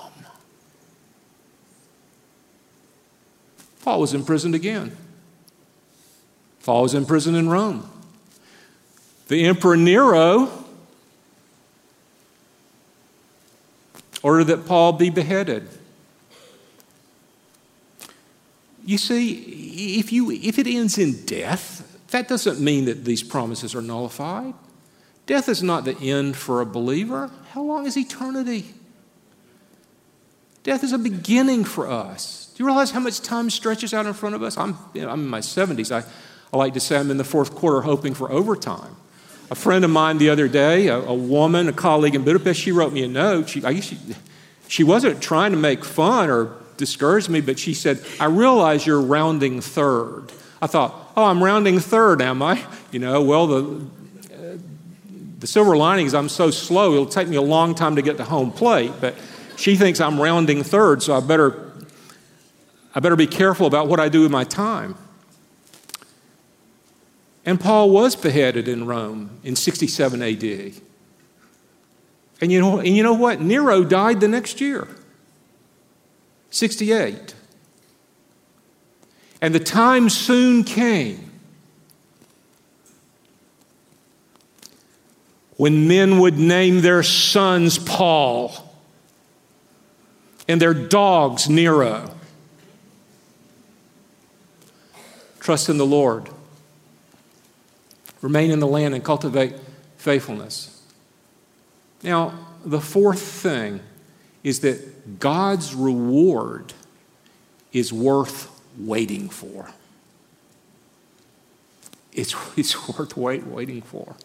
Paul 3.88 4.02
was 4.02 4.14
imprisoned 4.14 4.54
again. 4.54 4.98
Paul 6.66 6.82
was 6.82 6.94
imprisoned 6.94 7.38
in 7.38 7.48
Rome. 7.48 7.90
The 9.30 9.46
Emperor 9.46 9.78
Nero 9.78 10.52
ordered 14.22 14.44
that 14.48 14.66
Paul 14.66 14.92
be 14.92 15.10
beheaded. 15.10 15.70
You 18.84 18.98
see, 18.98 19.98
if, 19.98 20.12
you, 20.12 20.32
if 20.32 20.60
it 20.60 20.68
ends 20.68 20.98
in 20.98 21.26
death, 21.26 21.98
that 22.12 22.28
doesn't 22.28 22.60
mean 22.60 22.84
that 22.86 23.06
these 23.06 23.24
promises 23.24 23.74
are 23.74 23.82
nullified. 23.82 24.54
Death 25.28 25.48
is 25.48 25.64
not 25.64 25.86
the 25.86 25.98
end 25.98 26.36
for 26.36 26.60
a 26.60 26.66
believer. 26.66 27.32
How 27.52 27.62
long 27.62 27.86
is 27.86 27.96
eternity? 27.96 28.66
Death 30.64 30.84
is 30.84 30.92
a 30.92 30.98
beginning 30.98 31.64
for 31.64 31.90
us. 31.90 32.47
Do 32.58 32.64
you 32.64 32.68
realize 32.68 32.90
how 32.90 33.00
much 33.02 33.22
time 33.22 33.52
stretches 33.52 33.94
out 33.94 34.08
in 34.08 34.14
front 34.14 34.34
of 34.34 34.42
us? 34.42 34.58
I'm, 34.58 34.80
you 34.96 35.04
know, 35.04 35.12
I'm 35.12 35.20
in 35.20 35.28
my 35.28 35.42
70s. 35.42 35.92
I, 35.92 36.04
I 36.52 36.58
like 36.58 36.74
to 36.74 36.80
say 36.80 36.98
I'm 36.98 37.12
in 37.12 37.18
the 37.18 37.24
fourth 37.24 37.54
quarter 37.54 37.82
hoping 37.82 38.16
for 38.16 38.32
overtime. 38.32 38.96
A 39.52 39.56
friend 39.56 39.86
of 39.86 39.92
mine 39.92 40.18
the 40.18 40.32
other 40.32 40.48
day, 40.48 40.88
a, 40.88 40.98
a 40.98 41.14
woman, 41.14 41.68
a 41.68 41.72
colleague 41.74 42.16
in 42.16 42.24
Budapest, 42.24 42.60
she 42.60 42.72
wrote 42.72 42.94
me 42.94 43.04
a 43.04 43.08
note. 43.08 43.50
She, 43.50 43.64
I, 43.64 43.80
she, 44.68 44.84
wasn't 44.84 45.22
trying 45.22 45.52
to 45.52 45.58
make 45.58 45.86
fun 45.86 46.32
or 46.32 46.52
discourage 46.78 47.30
me, 47.30 47.42
but 47.42 47.60
she 47.60 47.76
said, 47.76 48.04
I 48.20 48.26
realize 48.26 48.88
you're 48.88 49.02
rounding 49.02 49.62
third. 49.62 50.32
I 50.60 50.66
thought, 50.66 51.12
oh, 51.16 51.26
I'm 51.26 51.44
rounding 51.44 51.78
third, 51.78 52.24
am 52.24 52.42
I? 52.42 52.66
You 52.92 52.98
know, 52.98 53.22
well, 53.22 53.46
the, 53.46 53.86
the 55.38 55.46
silver 55.46 55.78
lining 55.78 56.08
is 56.08 56.16
I'm 56.16 56.28
so 56.28 56.50
slow, 56.50 56.94
it'll 56.94 57.06
take 57.06 57.28
me 57.28 57.36
a 57.36 57.42
long 57.44 57.76
time 57.76 57.98
to 57.98 58.02
get 58.02 58.18
to 58.18 58.24
home 58.24 58.52
plate. 58.52 58.94
But 59.00 59.14
she 59.58 59.76
thinks 59.76 60.02
I'm 60.02 60.20
rounding 60.20 60.64
third, 60.64 61.04
so 61.04 61.14
I 61.14 61.20
better, 61.20 61.67
I 62.98 63.00
better 63.00 63.16
be 63.16 63.28
careful 63.28 63.68
about 63.68 63.88
what 63.88 64.00
I 64.00 64.10
do 64.10 64.22
with 64.22 64.32
my 64.32 64.44
time. 64.44 64.96
And 67.46 67.62
Paul 67.62 67.92
was 67.92 68.16
beheaded 68.16 68.68
in 68.68 68.88
Rome 68.88 69.40
in 69.44 69.56
67 69.56 70.20
AD. 70.20 70.74
And 72.42 72.52
you 72.52 72.60
know, 72.60 72.80
and 72.80 72.98
you 72.98 73.04
know 73.04 73.14
what? 73.14 73.40
Nero 73.40 73.84
died 73.84 74.20
the 74.20 74.28
next 74.28 74.60
year, 74.60 74.88
68. 76.50 77.36
And 79.44 79.54
the 79.54 79.60
time 79.60 80.10
soon 80.10 80.64
came 80.64 81.32
when 85.58 85.88
men 85.88 86.18
would 86.18 86.40
name 86.40 86.82
their 86.82 87.04
sons 87.04 87.78
Paul 87.78 88.74
and 90.48 90.60
their 90.60 90.74
dogs 90.74 91.48
Nero. 91.48 92.17
Trust 95.48 95.70
in 95.70 95.78
the 95.78 95.86
Lord 95.86 96.30
remain 98.22 98.52
in 98.52 98.60
the 98.60 98.68
land 98.68 98.94
and 98.94 99.02
cultivate 99.02 99.56
faithfulness. 99.96 100.84
Now, 102.04 102.38
the 102.66 102.82
fourth 102.82 103.22
thing 103.22 103.80
is 104.44 104.60
that 104.60 105.20
God's 105.20 105.74
reward 105.74 106.74
is 107.72 107.94
worth 107.94 108.52
waiting 108.78 109.30
for. 109.30 109.70
It's, 112.12 112.36
it's 112.58 112.90
worth 112.90 113.16
wait, 113.16 113.48
waiting 113.48 113.82
for. 113.82 114.18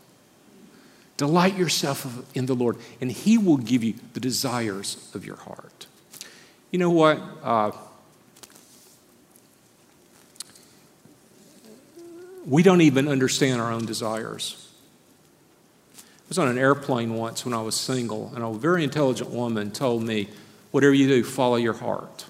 Delight 1.19 1.57
yourself 1.57 2.05
in 2.35 2.47
the 2.47 2.55
Lord, 2.57 2.79
and 3.01 3.13
He 3.13 3.39
will 3.39 3.59
give 3.59 3.85
you 3.85 3.95
the 4.15 4.19
desires 4.19 5.09
of 5.15 5.25
your 5.25 5.37
heart. 5.37 5.87
You 6.73 6.81
know 6.81 6.91
what? 6.91 7.23
Uh, 7.45 7.71
we 12.47 12.63
don't 12.63 12.81
even 12.81 13.09
understand 13.09 13.61
our 13.61 13.73
own 13.73 13.87
desires. 13.87 14.69
I 15.97 16.01
was 16.29 16.39
on 16.39 16.49
an 16.49 16.59
airplane 16.59 17.15
once 17.15 17.45
when 17.45 17.55
I 17.55 17.63
was 17.63 17.75
single, 17.75 18.33
and 18.35 18.43
a 18.43 18.53
very 18.53 18.85
intelligent 18.85 19.31
woman 19.31 19.71
told 19.71 20.03
me, 20.03 20.29
Whatever 20.71 20.95
you 20.95 21.07
do, 21.07 21.23
follow 21.23 21.57
your 21.57 21.75
heart. 21.75 22.25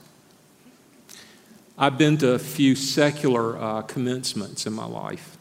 I've 1.79 1.97
been 1.97 2.19
to 2.19 2.33
a 2.33 2.39
few 2.41 2.75
secular 2.75 3.57
uh, 3.57 3.83
commencements 3.83 4.67
in 4.67 4.73
my 4.73 4.85
life. 4.85 5.39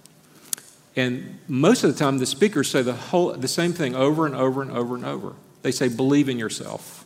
And 0.95 1.39
most 1.47 1.83
of 1.83 1.91
the 1.91 1.97
time, 1.97 2.19
the 2.19 2.27
speakers 2.27 2.69
say 2.69 2.83
the, 2.83 2.93
whole, 2.93 3.33
the 3.33 3.47
same 3.47 3.73
thing 3.73 3.95
over 3.95 4.27
and 4.27 4.35
over 4.35 4.61
and 4.61 4.71
over 4.71 4.95
and 4.95 5.03
over. 5.03 5.33
They 5.63 5.71
say, 5.71 5.87
believe 5.87 6.29
in 6.29 6.37
yourself, 6.37 7.05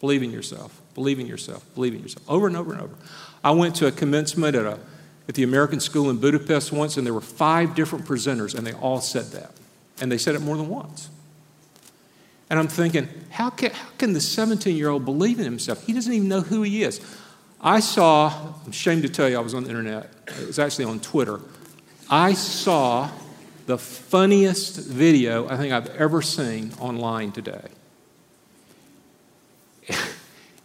believe 0.00 0.22
in 0.22 0.30
yourself, 0.30 0.80
believe 0.94 1.20
in 1.20 1.26
yourself, 1.26 1.62
believe 1.74 1.94
in 1.94 2.02
yourself, 2.02 2.28
over 2.28 2.46
and 2.46 2.56
over 2.56 2.72
and 2.72 2.80
over. 2.80 2.94
I 3.42 3.50
went 3.50 3.76
to 3.76 3.86
a 3.86 3.92
commencement 3.92 4.56
at 4.56 4.64
a 4.64 4.78
at 5.28 5.34
the 5.34 5.42
American 5.42 5.80
School 5.80 6.10
in 6.10 6.18
Budapest 6.18 6.72
once, 6.72 6.96
and 6.96 7.06
there 7.06 7.14
were 7.14 7.20
five 7.20 7.74
different 7.74 8.04
presenters, 8.04 8.54
and 8.54 8.66
they 8.66 8.74
all 8.74 9.00
said 9.00 9.26
that. 9.26 9.52
And 10.00 10.10
they 10.10 10.18
said 10.18 10.34
it 10.34 10.40
more 10.40 10.56
than 10.56 10.68
once. 10.68 11.08
And 12.50 12.58
I'm 12.58 12.68
thinking, 12.68 13.08
how 13.30 13.50
can, 13.50 13.70
how 13.70 13.88
can 13.96 14.12
the 14.12 14.20
17 14.20 14.76
year 14.76 14.90
old 14.90 15.04
believe 15.04 15.38
in 15.38 15.44
himself? 15.44 15.84
He 15.86 15.92
doesn't 15.92 16.12
even 16.12 16.28
know 16.28 16.40
who 16.40 16.62
he 16.62 16.82
is. 16.82 17.00
I 17.60 17.80
saw, 17.80 18.52
I'm 18.64 18.70
ashamed 18.70 19.02
to 19.02 19.08
tell 19.08 19.28
you, 19.28 19.38
I 19.38 19.40
was 19.40 19.54
on 19.54 19.64
the 19.64 19.70
internet, 19.70 20.10
it 20.26 20.46
was 20.46 20.58
actually 20.58 20.84
on 20.84 21.00
Twitter. 21.00 21.40
I 22.10 22.34
saw 22.34 23.08
the 23.66 23.78
funniest 23.78 24.76
video 24.76 25.48
I 25.48 25.56
think 25.56 25.72
I've 25.72 25.88
ever 25.96 26.20
seen 26.20 26.72
online 26.78 27.32
today. 27.32 27.68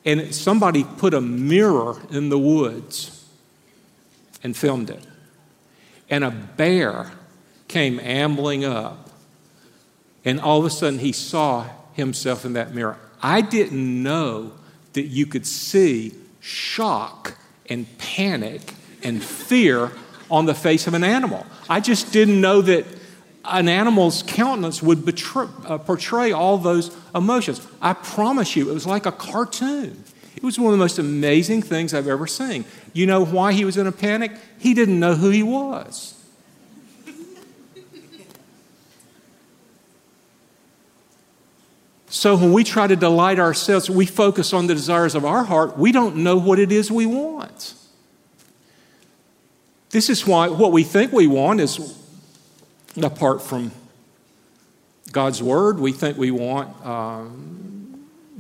and 0.05 0.35
somebody 0.35 0.83
put 0.83 1.13
a 1.13 1.21
mirror 1.21 1.95
in 2.11 2.27
the 2.27 2.37
woods 2.37 3.18
and 4.43 4.55
filmed 4.55 4.89
it. 4.89 5.03
And 6.09 6.23
a 6.23 6.31
bear 6.31 7.11
came 7.67 7.99
ambling 7.99 8.65
up, 8.65 9.09
and 10.25 10.39
all 10.39 10.59
of 10.59 10.65
a 10.65 10.69
sudden 10.69 10.99
he 10.99 11.11
saw 11.11 11.67
himself 11.93 12.45
in 12.45 12.53
that 12.53 12.73
mirror. 12.73 12.97
I 13.21 13.41
didn't 13.41 14.03
know 14.03 14.53
that 14.93 15.03
you 15.03 15.25
could 15.25 15.45
see 15.45 16.13
shock 16.39 17.37
and 17.69 17.85
panic 17.97 18.73
and 19.03 19.23
fear 19.23 19.91
on 20.31 20.45
the 20.45 20.55
face 20.55 20.87
of 20.87 20.93
an 20.93 21.03
animal. 21.03 21.45
I 21.69 21.79
just 21.79 22.11
didn't 22.11 22.41
know 22.41 22.61
that 22.61 22.85
an 23.45 23.67
animal's 23.67 24.23
countenance 24.23 24.81
would 24.81 25.05
betray, 25.05 25.47
uh, 25.65 25.77
portray 25.77 26.31
all 26.31 26.57
those 26.57 26.95
emotions. 27.15 27.65
I 27.81 27.93
promise 27.93 28.55
you, 28.55 28.69
it 28.69 28.73
was 28.73 28.85
like 28.85 29.05
a 29.05 29.11
cartoon. 29.11 30.03
It 30.35 30.43
was 30.43 30.57
one 30.57 30.67
of 30.67 30.71
the 30.71 30.83
most 30.83 30.99
amazing 30.99 31.61
things 31.61 31.93
I've 31.93 32.07
ever 32.07 32.27
seen. 32.27 32.65
You 32.93 33.05
know 33.05 33.25
why 33.25 33.53
he 33.53 33.65
was 33.65 33.77
in 33.77 33.87
a 33.87 33.91
panic? 33.91 34.31
He 34.57 34.73
didn't 34.73 34.99
know 34.99 35.15
who 35.15 35.29
he 35.29 35.43
was. 35.43 36.15
So 42.09 42.35
when 42.35 42.51
we 42.51 42.63
try 42.63 42.87
to 42.87 42.95
delight 42.95 43.39
ourselves, 43.39 43.89
we 43.89 44.05
focus 44.05 44.51
on 44.51 44.67
the 44.67 44.73
desires 44.73 45.13
of 45.13 45.25
our 45.25 45.43
heart, 45.43 45.77
we 45.77 45.91
don't 45.91 46.17
know 46.17 46.37
what 46.37 46.57
it 46.57 46.71
is 46.71 46.91
we 46.91 47.05
want. 47.05 47.75
This 49.91 50.09
is 50.09 50.25
why 50.25 50.49
what 50.49 50.71
we 50.71 50.83
think 50.83 51.11
we 51.11 51.27
want 51.27 51.61
is 51.61 51.95
apart 53.01 53.41
from 53.41 53.71
God's 55.11 55.41
word, 55.41 55.79
we 55.79 55.91
think 55.91 56.17
we 56.17 56.31
want 56.31 56.85
um, 56.85 57.58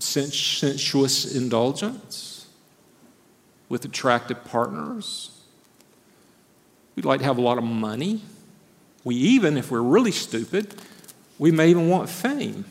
sensuous 0.01 1.35
indulgence 1.35 2.47
with 3.67 3.85
attractive 3.85 4.43
partners. 4.45 5.31
We'd 6.95 7.05
like 7.05 7.19
to 7.19 7.25
have 7.25 7.37
a 7.37 7.41
lot 7.41 7.57
of 7.57 7.63
money. 7.63 8.21
We 9.03 9.15
even, 9.15 9.57
if 9.57 9.71
we're 9.71 9.81
really 9.81 10.11
stupid, 10.11 10.75
we 11.37 11.51
may 11.51 11.69
even 11.69 11.87
want 11.87 12.09
fame. 12.09 12.65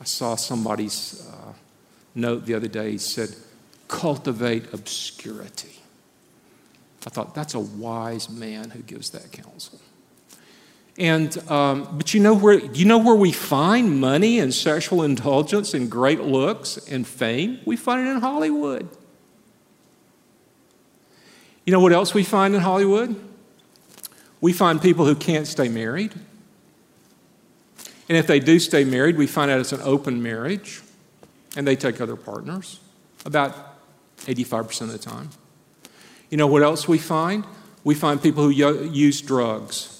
I 0.00 0.04
saw 0.04 0.34
somebody's 0.34 1.28
uh, 1.30 1.52
note 2.14 2.46
the 2.46 2.54
other 2.54 2.68
day, 2.68 2.96
said, 2.96 3.36
cultivate 3.86 4.72
obscurity. 4.72 5.76
I 7.06 7.10
thought, 7.10 7.34
that's 7.34 7.54
a 7.54 7.60
wise 7.60 8.28
man 8.28 8.70
who 8.70 8.82
gives 8.82 9.10
that 9.10 9.30
counsel. 9.32 9.80
And, 11.00 11.50
um, 11.50 11.88
but 11.96 12.12
you 12.12 12.20
know 12.20 12.34
where, 12.34 12.58
you 12.58 12.84
know 12.84 12.98
where 12.98 13.14
we 13.14 13.32
find 13.32 13.98
money 13.98 14.38
and 14.38 14.52
sexual 14.52 15.02
indulgence 15.02 15.72
and 15.72 15.90
great 15.90 16.20
looks 16.20 16.76
and 16.76 17.08
fame? 17.08 17.58
We 17.64 17.78
find 17.78 18.06
it 18.06 18.10
in 18.10 18.20
Hollywood. 18.20 18.86
You 21.64 21.72
know 21.72 21.80
what 21.80 21.94
else 21.94 22.12
we 22.12 22.22
find 22.22 22.54
in 22.54 22.60
Hollywood? 22.60 23.18
We 24.42 24.52
find 24.52 24.80
people 24.80 25.06
who 25.06 25.14
can't 25.14 25.46
stay 25.46 25.70
married. 25.70 26.12
And 28.10 28.18
if 28.18 28.26
they 28.26 28.38
do 28.38 28.58
stay 28.58 28.84
married, 28.84 29.16
we 29.16 29.26
find 29.26 29.50
out 29.50 29.58
it's 29.58 29.72
an 29.72 29.80
open 29.82 30.22
marriage 30.22 30.82
and 31.56 31.66
they 31.66 31.76
take 31.76 32.02
other 32.02 32.16
partners 32.16 32.78
about 33.24 33.56
85% 34.26 34.82
of 34.82 34.92
the 34.92 34.98
time. 34.98 35.30
You 36.28 36.36
know 36.36 36.46
what 36.46 36.62
else 36.62 36.86
we 36.86 36.98
find? 36.98 37.46
We 37.84 37.94
find 37.94 38.22
people 38.22 38.44
who 38.44 38.50
use 38.50 39.22
drugs, 39.22 39.99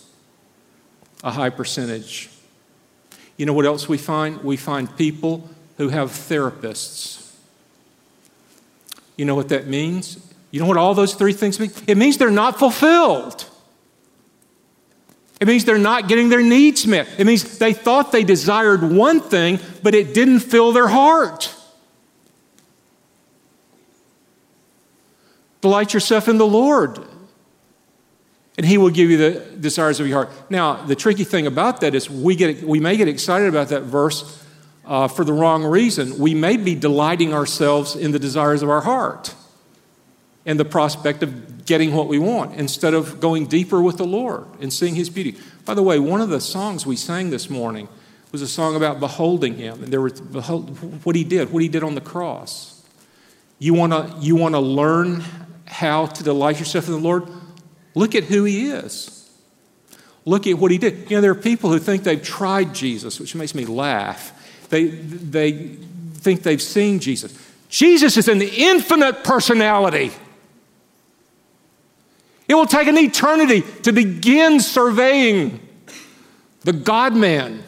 a 1.23 1.31
high 1.31 1.51
percentage. 1.51 2.31
You 3.37 3.47
know 3.47 3.53
what 3.53 3.67
else 3.67 3.89
we 3.89 3.99
find? 3.99 4.43
We 4.43 4.57
find 4.57 4.95
people 4.97 5.49
who 5.77 5.89
have 5.89 6.11
therapists. 6.11 7.35
You 9.17 9.25
know 9.25 9.35
what 9.35 9.49
that 9.51 9.67
means? 9.67 10.19
You 10.51 10.61
know 10.61 10.67
what 10.67 10.77
all 10.77 10.95
those 10.95 11.15
three 11.15 11.33
things 11.33 11.61
mean? 11.61 11.71
It 11.87 11.97
means 11.97 12.19
they're 12.19 12.31
not 12.31 12.59
fulfilled. 12.59 13.47
It 15.41 15.49
means 15.49 15.65
they're 15.65 15.79
not 15.79 16.07
getting 16.07 16.29
their 16.29 16.43
needs 16.43 16.87
met. 16.87 17.09
It 17.19 17.25
means 17.25 17.59
they 17.59 17.73
thought 17.73 18.13
they 18.13 18.25
desired 18.25 18.83
one 18.83 19.21
thing, 19.21 19.59
but 19.83 19.95
it 19.95 20.13
didn't 20.13 20.41
fill 20.41 20.73
their 20.73 20.89
heart. 20.89 21.55
Delight 25.63 25.95
yourself 25.95 26.29
in 26.29 26.39
the 26.39 26.47
Lord, 26.47 26.99
and 28.61 28.69
He 28.69 28.77
will 28.77 28.91
give 28.91 29.09
you 29.09 29.17
the 29.17 29.41
desires 29.59 30.01
of 30.01 30.07
your 30.07 30.27
heart. 30.27 30.51
Now, 30.51 30.85
the 30.85 30.95
tricky 30.95 31.25
thing 31.25 31.47
about 31.47 31.81
that 31.81 31.95
is 31.95 32.11
we, 32.11 32.37
get, 32.37 32.63
we 32.63 32.79
may 32.79 32.99
get 32.99 33.09
excited 33.09 33.49
about 33.49 33.69
that 33.69 33.85
verse 33.85 34.45
uh, 34.85 35.09
for 35.09 35.25
the 35.25 35.33
wrong 35.33 35.65
reason. 35.65 36.19
We 36.19 36.35
may 36.35 36.59
be 36.59 36.75
delighting 36.75 37.33
ourselves 37.33 37.97
in 37.97 38.13
the 38.13 38.19
desires 38.19 38.63
of 38.63 38.69
our 38.69 38.83
heart 38.83 39.35
and 40.45 40.61
the 40.61 40.67
prospect 40.67 41.23
of 41.23 41.65
getting 41.65 41.95
what 41.95 42.07
we 42.07 42.19
want 42.19 42.55
instead 42.57 42.93
of 42.93 43.19
going 43.19 43.47
deeper 43.47 43.81
with 43.81 43.97
the 43.97 44.05
Lord 44.05 44.45
and 44.61 44.71
seeing 44.71 44.95
His 44.95 45.09
beauty. 45.09 45.39
By 45.65 45.73
the 45.73 45.83
way, 45.83 45.99
one 45.99 46.21
of 46.21 46.29
the 46.29 46.39
songs 46.39 46.85
we 46.85 46.97
sang 46.97 47.31
this 47.31 47.49
morning 47.49 47.89
was 48.31 48.43
a 48.43 48.47
song 48.47 48.77
about 48.77 49.01
beholding 49.01 49.55
Him 49.55 49.83
and 49.83 49.91
there 49.91 50.03
was 50.03 50.21
behold, 50.21 50.77
what 51.07 51.17
He 51.17 51.25
did, 51.25 51.51
what 51.51 51.63
He 51.63 51.69
did 51.71 51.83
on 51.83 51.95
the 51.95 52.03
cross. 52.03 52.87
You 53.59 53.73
want 53.73 53.95
to 53.95 54.19
you 54.21 54.37
want 54.37 54.55
to 54.55 54.61
learn 54.61 55.25
how 55.65 56.05
to 56.05 56.23
delight 56.23 56.59
yourself 56.59 56.89
in 56.89 56.93
the 56.93 57.01
Lord? 57.01 57.27
Look 57.95 58.15
at 58.15 58.25
who 58.25 58.45
He 58.45 58.71
is. 58.71 59.29
Look 60.25 60.47
at 60.47 60.59
what 60.59 60.71
He 60.71 60.79
did. 60.79 61.11
You 61.11 61.17
know, 61.17 61.21
there 61.21 61.31
are 61.31 61.35
people 61.35 61.71
who 61.71 61.79
think 61.79 62.05
they've 62.05 62.23
tried 62.23 62.75
Jesus, 62.75 63.19
which 63.19 63.35
makes 63.35 63.55
me 63.55 63.65
laugh. 63.65 64.33
They 64.69 64.87
they 64.87 65.53
think 66.15 66.43
they've 66.43 66.63
seen 66.63 67.01
Jesus. 67.01 67.37
Jesus 67.69 68.17
is 68.17 68.29
an 68.29 68.43
infinite 68.43 69.25
personality. 69.25 70.13
It 72.49 72.55
will 72.55 72.67
take 72.67 72.89
an 72.89 72.99
eternity 72.99 73.63
to 73.83 73.93
begin 73.93 74.59
surveying 74.59 75.61
the 76.63 76.73
God 76.73 77.15
man, 77.15 77.63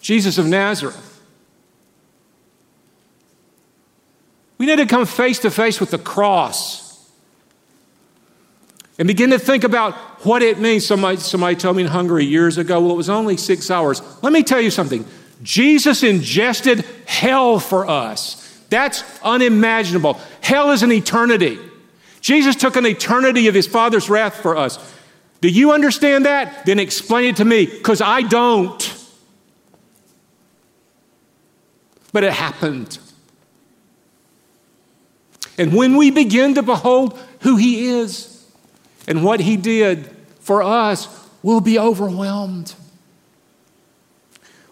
Jesus 0.00 0.38
of 0.38 0.46
Nazareth. 0.46 1.04
We 4.56 4.66
need 4.66 4.76
to 4.76 4.86
come 4.86 5.06
face 5.06 5.38
to 5.40 5.50
face 5.50 5.78
with 5.78 5.90
the 5.90 5.98
cross 5.98 6.87
and 8.98 9.06
begin 9.06 9.30
to 9.30 9.38
think 9.38 9.64
about 9.64 9.94
what 10.24 10.42
it 10.42 10.58
means. 10.58 10.86
Somebody, 10.86 11.18
somebody 11.18 11.56
told 11.56 11.76
me 11.76 11.84
in 11.84 11.88
Hungary 11.88 12.24
years 12.24 12.58
ago, 12.58 12.80
well, 12.80 12.92
it 12.92 12.96
was 12.96 13.08
only 13.08 13.36
six 13.36 13.70
hours. 13.70 14.02
Let 14.22 14.32
me 14.32 14.42
tell 14.42 14.60
you 14.60 14.70
something 14.70 15.04
Jesus 15.42 16.02
ingested 16.02 16.84
hell 17.06 17.60
for 17.60 17.86
us. 17.88 18.44
That's 18.70 19.04
unimaginable. 19.22 20.20
Hell 20.42 20.72
is 20.72 20.82
an 20.82 20.92
eternity. 20.92 21.58
Jesus 22.20 22.56
took 22.56 22.76
an 22.76 22.84
eternity 22.84 23.46
of 23.46 23.54
his 23.54 23.66
Father's 23.66 24.10
wrath 24.10 24.42
for 24.42 24.56
us. 24.56 24.94
Do 25.40 25.48
you 25.48 25.72
understand 25.72 26.26
that? 26.26 26.66
Then 26.66 26.80
explain 26.80 27.30
it 27.30 27.36
to 27.36 27.44
me, 27.44 27.66
because 27.66 28.00
I 28.00 28.22
don't. 28.22 28.94
But 32.12 32.24
it 32.24 32.32
happened. 32.32 32.98
And 35.56 35.74
when 35.74 35.96
we 35.96 36.10
begin 36.10 36.54
to 36.56 36.62
behold 36.62 37.18
who 37.40 37.56
he 37.56 37.86
is 37.86 38.37
and 39.08 39.24
what 39.24 39.40
he 39.40 39.56
did 39.56 40.14
for 40.38 40.62
us, 40.62 41.08
we'll 41.42 41.60
be 41.60 41.78
overwhelmed. 41.78 42.74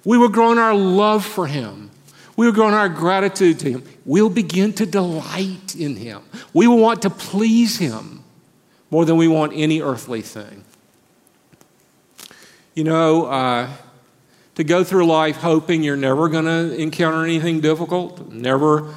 We 0.04 0.16
will 0.16 0.28
grow 0.28 0.52
in 0.52 0.58
our 0.58 0.74
love 0.74 1.26
for 1.26 1.48
him. 1.48 1.90
We 2.36 2.46
will 2.46 2.52
grow 2.52 2.68
in 2.68 2.74
our 2.74 2.88
gratitude 2.88 3.58
to 3.60 3.70
him 3.72 3.82
we'll 4.06 4.30
begin 4.30 4.72
to 4.74 4.86
delight 4.86 5.74
in 5.74 5.96
Him. 5.96 6.22
We 6.54 6.66
will 6.66 6.78
want 6.78 7.02
to 7.02 7.10
please 7.10 7.78
Him 7.78 8.22
more 8.90 9.04
than 9.04 9.16
we 9.16 9.28
want 9.28 9.52
any 9.54 9.82
earthly 9.82 10.22
thing. 10.22 10.64
You 12.74 12.84
know, 12.84 13.26
uh, 13.26 13.68
to 14.54 14.64
go 14.64 14.84
through 14.84 15.06
life 15.06 15.36
hoping 15.36 15.82
you're 15.82 15.96
never 15.96 16.28
going 16.28 16.44
to 16.44 16.74
encounter 16.80 17.24
anything 17.24 17.60
difficult, 17.60 18.30
never 18.30 18.94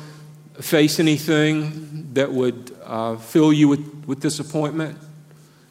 face 0.61 0.99
anything 0.99 2.13
that 2.13 2.31
would 2.31 2.75
uh, 2.83 3.17
fill 3.17 3.51
you 3.51 3.67
with, 3.67 4.05
with 4.05 4.19
disappointment. 4.21 4.97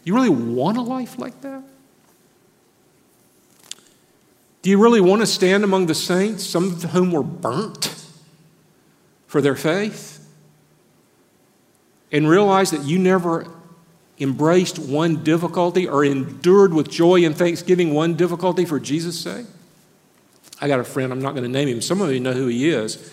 You 0.09 0.15
really 0.15 0.31
want 0.31 0.79
a 0.79 0.81
life 0.81 1.19
like 1.19 1.39
that? 1.43 1.63
Do 4.63 4.71
you 4.71 4.83
really 4.83 5.03
want 5.03 5.21
to 5.21 5.27
stand 5.27 5.65
among 5.65 5.85
the 5.85 5.95
saints, 5.95 6.47
some 6.47 6.69
of 6.69 6.83
whom 6.85 7.13
were 7.13 7.23
burnt? 7.23 7.95
for 9.27 9.43
their 9.43 9.55
faith 9.55 10.27
and 12.11 12.27
realize 12.27 12.71
that 12.71 12.85
you 12.85 12.99
never 12.99 13.47
embraced 14.19 14.79
one 14.79 15.23
difficulty 15.23 15.87
or 15.87 16.03
endured 16.03 16.73
with 16.73 16.89
joy 16.89 17.23
and 17.27 17.37
thanksgiving 17.37 17.93
one 17.93 18.15
difficulty 18.15 18.65
for 18.65 18.81
Jesus' 18.81 19.21
sake? 19.21 19.45
I 20.59 20.69
got 20.69 20.81
a 20.81 20.85
friend, 20.85 21.13
I'm 21.13 21.21
not 21.21 21.33
going 21.33 21.45
to 21.45 21.51
name 21.51 21.69
him. 21.69 21.83
Some 21.83 22.01
of 22.01 22.11
you 22.11 22.21
know 22.21 22.33
who 22.33 22.47
he 22.47 22.71
is. 22.71 23.13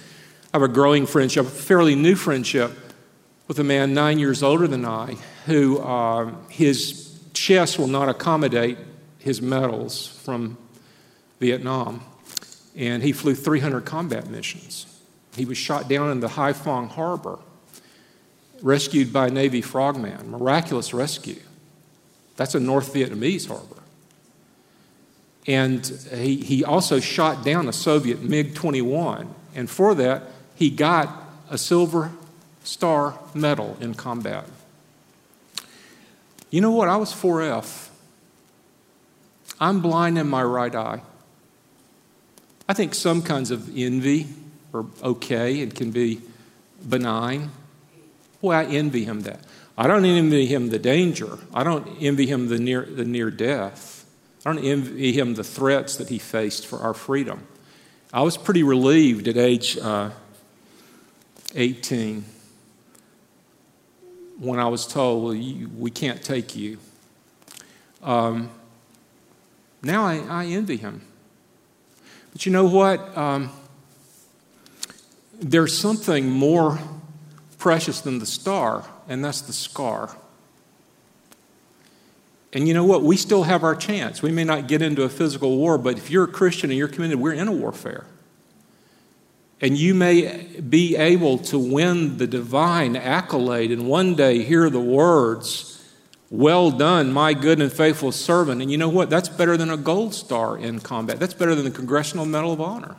I 0.53 0.59
have 0.59 0.61
a 0.61 0.73
growing 0.73 1.05
friendship, 1.05 1.45
a 1.45 1.49
fairly 1.49 1.93
new 1.93 2.15
friendship 2.15 2.71
with 3.49 3.59
a 3.59 3.65
man 3.65 3.93
nine 3.93 4.17
years 4.17 4.41
older 4.41 4.65
than 4.65 4.85
I 4.85 5.17
who 5.45 5.79
uh, 5.79 6.33
his 6.49 7.19
chest 7.33 7.77
will 7.77 7.87
not 7.87 8.09
accommodate 8.09 8.77
his 9.19 9.41
medals 9.41 10.07
from 10.07 10.57
Vietnam. 11.39 12.01
And 12.75 13.03
he 13.03 13.11
flew 13.11 13.35
300 13.35 13.85
combat 13.85 14.29
missions. 14.29 14.85
He 15.35 15.45
was 15.45 15.57
shot 15.57 15.87
down 15.87 16.11
in 16.11 16.19
the 16.19 16.27
Haiphong 16.27 16.89
harbor, 16.89 17.39
rescued 18.61 19.13
by 19.13 19.29
Navy 19.29 19.61
frogman. 19.61 20.31
Miraculous 20.31 20.93
rescue. 20.93 21.41
That's 22.35 22.55
a 22.55 22.59
North 22.59 22.93
Vietnamese 22.93 23.47
harbor. 23.47 23.81
And 25.47 25.85
he, 26.11 26.37
he 26.37 26.63
also 26.63 26.99
shot 26.99 27.45
down 27.45 27.67
a 27.67 27.73
Soviet 27.73 28.21
MiG 28.21 28.55
21. 28.55 29.33
And 29.53 29.69
for 29.69 29.93
that, 29.95 30.23
he 30.55 30.69
got 30.69 31.23
a 31.49 31.57
Silver 31.57 32.11
Star 32.63 33.19
medal 33.33 33.77
in 33.79 33.93
combat. 33.93 34.45
You 36.49 36.61
know 36.61 36.71
what? 36.71 36.87
I 36.87 36.97
was 36.97 37.11
4F. 37.13 37.89
I'm 39.59 39.81
blind 39.81 40.17
in 40.17 40.27
my 40.27 40.43
right 40.43 40.73
eye. 40.73 41.01
I 42.67 42.73
think 42.73 42.95
some 42.95 43.21
kinds 43.21 43.51
of 43.51 43.75
envy 43.75 44.27
are 44.73 44.85
okay 45.03 45.61
and 45.61 45.73
can 45.73 45.91
be 45.91 46.21
benign. 46.87 47.51
Boy, 48.41 48.53
I 48.53 48.65
envy 48.65 49.05
him 49.05 49.21
that. 49.21 49.41
I 49.77 49.87
don't 49.87 50.05
envy 50.05 50.45
him 50.45 50.69
the 50.69 50.79
danger. 50.79 51.37
I 51.53 51.63
don't 51.63 51.87
envy 52.01 52.25
him 52.25 52.47
the 52.47 52.59
near, 52.59 52.83
the 52.83 53.05
near 53.05 53.29
death. 53.29 54.05
I 54.45 54.53
don't 54.53 54.63
envy 54.63 55.11
him 55.11 55.35
the 55.35 55.43
threats 55.43 55.97
that 55.97 56.09
he 56.09 56.19
faced 56.19 56.65
for 56.65 56.79
our 56.79 56.93
freedom. 56.93 57.47
I 58.13 58.21
was 58.21 58.37
pretty 58.37 58.63
relieved 58.63 59.27
at 59.27 59.37
age 59.37 59.77
uh, 59.77 60.11
18 61.55 62.25
when 64.37 64.59
I 64.59 64.67
was 64.67 64.85
told, 64.85 65.23
well, 65.23 65.33
you, 65.33 65.69
we 65.77 65.91
can't 65.91 66.23
take 66.23 66.55
you. 66.55 66.77
Um, 68.03 68.49
now 69.81 70.05
I, 70.05 70.17
I, 70.29 70.45
envy 70.45 70.77
him. 70.77 71.01
But 72.33 72.45
you 72.45 72.51
know 72.51 72.65
what? 72.65 73.17
Um, 73.17 73.51
there's 75.39 75.77
something 75.77 76.29
more 76.29 76.79
precious 77.57 78.01
than 78.01 78.19
the 78.19 78.25
star, 78.25 78.85
and 79.07 79.23
that's 79.23 79.41
the 79.41 79.53
scar. 79.53 80.15
And 82.53 82.67
you 82.67 82.73
know 82.73 82.85
what? 82.85 83.03
We 83.03 83.17
still 83.17 83.43
have 83.43 83.63
our 83.63 83.75
chance. 83.75 84.21
We 84.21 84.31
may 84.31 84.43
not 84.43 84.67
get 84.67 84.81
into 84.81 85.03
a 85.03 85.09
physical 85.09 85.57
war, 85.57 85.77
but 85.77 85.97
if 85.97 86.09
you're 86.09 86.23
a 86.23 86.27
Christian 86.27 86.69
and 86.69 86.77
you're 86.77 86.87
committed, 86.87 87.19
we're 87.19 87.33
in 87.33 87.47
a 87.47 87.51
warfare. 87.51 88.05
And 89.61 89.77
you 89.77 89.93
may 89.93 90.45
be 90.69 90.95
able 90.95 91.37
to 91.39 91.57
win 91.57 92.17
the 92.17 92.27
divine 92.27 92.95
accolade 92.95 93.71
and 93.71 93.87
one 93.87 94.15
day 94.15 94.43
hear 94.43 94.69
the 94.69 94.81
words, 94.81 95.83
Well 96.29 96.71
done, 96.71 97.13
my 97.13 97.33
good 97.33 97.61
and 97.61 97.71
faithful 97.71 98.11
servant. 98.11 98.61
And 98.61 98.71
you 98.71 98.77
know 98.77 98.89
what? 98.89 99.09
That's 99.09 99.29
better 99.29 99.55
than 99.55 99.69
a 99.69 99.77
gold 99.77 100.13
star 100.13 100.57
in 100.57 100.81
combat. 100.81 101.19
That's 101.19 101.33
better 101.33 101.55
than 101.55 101.65
the 101.65 101.71
Congressional 101.71 102.25
Medal 102.25 102.51
of 102.51 102.59
Honor. 102.59 102.97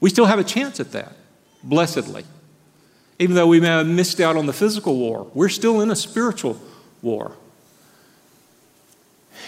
We 0.00 0.10
still 0.10 0.26
have 0.26 0.38
a 0.38 0.44
chance 0.44 0.80
at 0.80 0.92
that, 0.92 1.12
blessedly. 1.62 2.24
Even 3.18 3.36
though 3.36 3.46
we 3.46 3.60
may 3.60 3.68
have 3.68 3.86
missed 3.86 4.20
out 4.20 4.36
on 4.36 4.46
the 4.46 4.52
physical 4.52 4.96
war, 4.96 5.30
we're 5.34 5.48
still 5.48 5.80
in 5.80 5.90
a 5.90 5.96
spiritual 5.96 6.60
war 7.00 7.36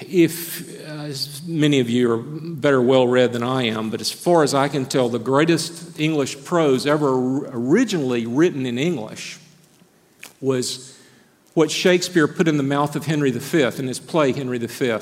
if 0.02 0.86
uh, 0.86 1.12
many 1.46 1.80
of 1.80 1.88
you 1.88 2.12
are 2.12 2.16
better 2.18 2.80
well 2.80 3.06
read 3.06 3.32
than 3.32 3.42
I 3.42 3.64
am, 3.64 3.90
but 3.90 4.00
as 4.00 4.10
far 4.10 4.42
as 4.42 4.54
I 4.54 4.68
can 4.68 4.86
tell, 4.86 5.08
the 5.08 5.18
greatest 5.18 5.98
English 5.98 6.44
prose 6.44 6.86
ever 6.86 7.46
originally 7.48 8.26
written 8.26 8.66
in 8.66 8.78
English 8.78 9.38
was 10.40 10.98
what 11.54 11.70
Shakespeare 11.70 12.28
put 12.28 12.48
in 12.48 12.56
the 12.56 12.62
mouth 12.62 12.96
of 12.96 13.06
Henry 13.06 13.30
V 13.30 13.62
in 13.78 13.88
his 13.88 13.98
play 13.98 14.32
Henry 14.32 14.58
V. 14.58 14.98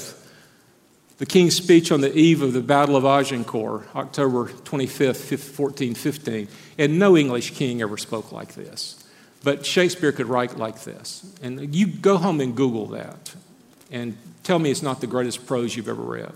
The 1.17 1.27
King's 1.27 1.55
speech 1.55 1.93
on 1.93 2.01
the 2.01 2.13
eve 2.17 2.43
of 2.43 2.53
the 2.53 2.61
Battle 2.61 2.97
of 2.97 3.05
Agincourt, 3.05 3.89
October 3.95 4.49
25th, 4.49 5.31
1415. 5.31 6.49
And 6.77 6.99
no 6.99 7.17
English 7.17 7.53
king 7.53 7.83
ever 7.83 7.97
spoke 7.97 8.33
like 8.33 8.55
this. 8.55 9.05
But 9.45 9.65
Shakespeare 9.65 10.11
could 10.11 10.27
write 10.27 10.59
like 10.59 10.83
this. 10.83 11.25
And 11.41 11.75
you 11.75 11.87
go 11.87 12.17
home 12.17 12.41
and 12.41 12.57
Google 12.57 12.87
that 12.87 13.35
and 13.91 14.17
tell 14.45 14.59
me 14.59 14.71
it's 14.71 14.83
not 14.83 15.01
the 15.01 15.07
greatest 15.07 15.47
prose 15.47 15.77
you've 15.77 15.89
ever 15.89 16.03
read. 16.03 16.33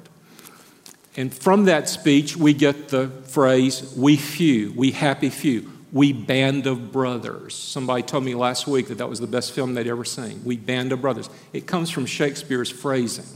And 1.17 1.33
from 1.33 1.65
that 1.65 1.89
speech, 1.89 2.37
we 2.37 2.55
get 2.55 2.89
the 2.89 3.09
phrase, 3.09 3.95
we 3.97 4.17
few, 4.17 4.73
we 4.73 4.91
happy 4.93 5.31
few, 5.31 5.71
we 5.93 6.13
band 6.13 6.67
of 6.67 6.93
brothers. 6.93 7.55
Somebody 7.55 8.03
told 8.03 8.25
me 8.25 8.35
last 8.35 8.67
week 8.67 8.89
that 8.89 8.99
that 8.99 9.09
was 9.09 9.21
the 9.21 9.27
best 9.27 9.53
film 9.53 9.75
they'd 9.75 9.87
ever 9.87 10.05
seen. 10.05 10.43
We 10.45 10.57
band 10.57 10.93
of 10.93 11.01
brothers. 11.01 11.29
It 11.53 11.67
comes 11.67 11.91
from 11.91 12.07
Shakespeare's 12.07 12.71
phrasing. 12.71 13.27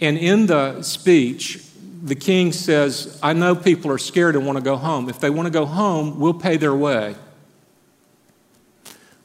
And 0.00 0.16
in 0.18 0.46
the 0.46 0.82
speech, 0.82 1.62
the 2.02 2.14
king 2.14 2.52
says, 2.52 3.18
I 3.22 3.32
know 3.32 3.54
people 3.54 3.90
are 3.90 3.98
scared 3.98 4.36
and 4.36 4.46
want 4.46 4.58
to 4.58 4.64
go 4.64 4.76
home. 4.76 5.08
If 5.08 5.20
they 5.20 5.30
want 5.30 5.46
to 5.46 5.52
go 5.52 5.66
home, 5.66 6.20
we'll 6.20 6.34
pay 6.34 6.56
their 6.56 6.74
way. 6.74 7.16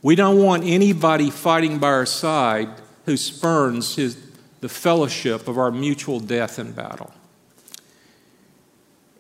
We 0.02 0.16
don't 0.16 0.42
want 0.42 0.64
anybody 0.66 1.30
fighting 1.30 1.78
by 1.78 1.88
our 1.88 2.06
side 2.06 2.70
who 3.06 3.18
spurns 3.18 3.96
his, 3.96 4.18
the 4.60 4.70
fellowship 4.70 5.48
of 5.48 5.58
our 5.58 5.72
mutual 5.72 6.20
death 6.20 6.60
in 6.60 6.72
battle. 6.72 7.14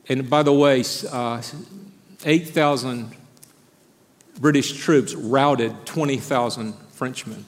And 0.07 0.29
by 0.29 0.43
the 0.43 0.53
way, 0.53 0.84
uh, 1.11 1.41
8,000 2.25 3.15
British 4.39 4.77
troops 4.77 5.13
routed 5.13 5.86
20,000 5.86 6.73
Frenchmen. 6.91 7.45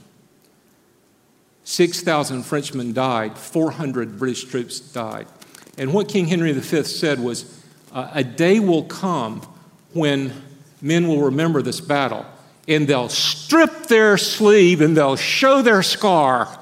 6,000 1.63 2.43
Frenchmen 2.43 2.93
died, 2.93 3.37
400 3.37 4.19
British 4.19 4.45
troops 4.45 4.79
died. 4.79 5.27
And 5.77 5.93
what 5.93 6.07
King 6.07 6.27
Henry 6.27 6.51
V 6.51 6.83
said 6.83 7.19
was 7.19 7.61
uh, 7.91 8.09
a 8.13 8.23
day 8.23 8.59
will 8.59 8.83
come 8.83 9.41
when 9.93 10.33
men 10.81 11.07
will 11.07 11.21
remember 11.21 11.61
this 11.61 11.79
battle 11.79 12.25
and 12.67 12.87
they'll 12.87 13.09
strip 13.09 13.87
their 13.87 14.17
sleeve 14.17 14.81
and 14.81 14.95
they'll 14.95 15.15
show 15.15 15.61
their 15.61 15.83
scar. 15.83 16.59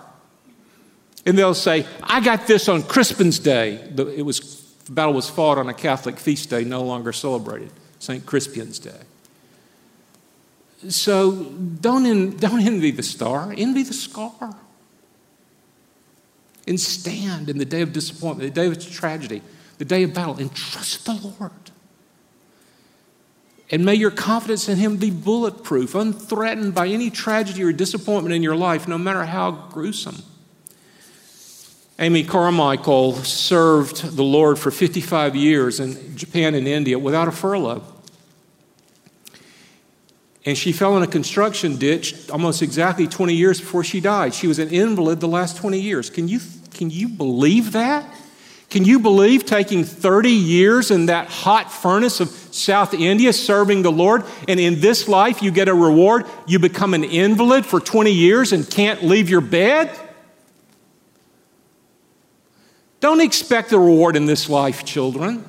And 1.26 1.38
they'll 1.38 1.54
say, 1.54 1.86
I 2.02 2.20
got 2.22 2.48
this 2.48 2.68
on 2.68 2.82
Crispin's 2.84 3.38
Day. 3.38 3.76
It 3.76 4.26
was, 4.26 4.64
the 4.86 4.92
battle 4.92 5.14
was 5.14 5.30
fought 5.30 5.58
on 5.58 5.70
a 5.70 5.74
Catholic 5.74 6.18
feast 6.18 6.50
day, 6.50 6.64
no 6.64 6.82
longer 6.82 7.14
celebrated, 7.14 7.72
St. 8.00 8.26
Crispian's 8.26 8.80
Day. 8.80 9.02
So 10.90 11.44
don't, 11.44 12.40
don't 12.40 12.62
envy 12.62 12.90
the 12.90 13.04
star, 13.04 13.54
envy 13.56 13.84
the 13.84 13.94
scar. 13.94 14.56
And 16.68 16.80
stand 16.80 17.50
in 17.50 17.58
the 17.58 17.66
day 17.66 17.82
of 17.82 17.94
disappointment, 17.94 18.54
the 18.54 18.62
day 18.62 18.68
of 18.68 18.92
tragedy, 18.92 19.42
the 19.78 19.86
day 19.86 20.04
of 20.04 20.14
battle, 20.14 20.38
and 20.38 20.54
trust 20.56 21.06
the 21.06 21.14
Lord. 21.14 21.71
And 23.72 23.86
may 23.86 23.96
your 23.96 24.12
confidence 24.12 24.68
in 24.68 24.78
Him 24.78 24.98
be 24.98 25.10
bulletproof, 25.10 25.96
unthreatened 25.96 26.76
by 26.76 26.88
any 26.88 27.10
tragedy 27.10 27.64
or 27.64 27.72
disappointment 27.72 28.36
in 28.36 28.44
your 28.44 28.56
life, 28.56 28.86
no 28.88 28.98
matter 28.98 29.24
how 29.24 29.52
gruesome. 29.52 30.18
Amy 31.98 32.24
Carmichael 32.24 33.14
served 33.14 34.18
the 34.18 34.24
Lord 34.24 34.60
for 34.60 34.72
55 34.72 35.36
years 35.36 35.80
in 35.80 36.18
Japan 36.18 36.56
and 36.56 36.68
India 36.68 37.00
without 37.00 37.28
a 37.28 37.32
furlough. 37.32 37.84
And 40.44 40.58
she 40.58 40.72
fell 40.72 40.98
in 40.98 41.04
a 41.04 41.08
construction 41.08 41.78
ditch 41.78 42.30
almost 42.30 42.64
exactly 42.64 43.08
20 43.08 43.36
years 43.36 43.62
before 43.62 43.84
she 43.84 44.02
died. 44.02 44.34
She 44.34 44.48
was 44.48 44.58
an 44.58 44.70
invalid 44.70 45.20
the 45.20 45.28
last 45.28 45.58
20 45.58 45.80
years. 45.80 46.10
Can 46.10 46.28
you, 46.28 46.40
can 46.74 46.90
you 46.90 47.08
believe 47.08 47.74
that? 47.74 48.12
Can 48.72 48.84
you 48.84 49.00
believe 49.00 49.46
taking 49.46 49.84
30 49.84 50.32
years 50.32 50.90
in 50.90 51.06
that 51.06 51.28
hot 51.28 51.72
furnace 51.72 52.20
of 52.20 52.32
South 52.52 52.94
India 52.94 53.34
serving 53.34 53.82
the 53.82 53.92
Lord, 53.92 54.24
and 54.48 54.60
in 54.60 54.80
this 54.82 55.08
life 55.08 55.42
you 55.42 55.52
get 55.52 55.68
a 55.68 55.74
reward? 55.74 56.26
You 56.46 56.60
become 56.60 56.94
an 56.94 57.04
invalid 57.04 57.66
for 57.66 57.80
20 57.80 58.12
years 58.12 58.52
and 58.52 58.70
can't 58.70 59.04
leave 59.04 59.30
your 59.30 59.42
bed? 59.42 59.98
Don't 63.00 63.22
expect 63.22 63.72
the 63.72 63.80
reward 63.80 64.16
in 64.16 64.26
this 64.26 64.48
life, 64.48 64.86
children. 64.86 65.44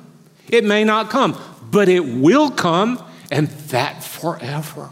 It 0.48 0.64
may 0.64 0.84
not 0.84 1.10
come, 1.10 1.38
but 1.70 1.88
it 1.88 2.04
will 2.04 2.50
come, 2.50 3.02
and 3.30 3.48
that 3.68 4.02
forever. 4.02 4.90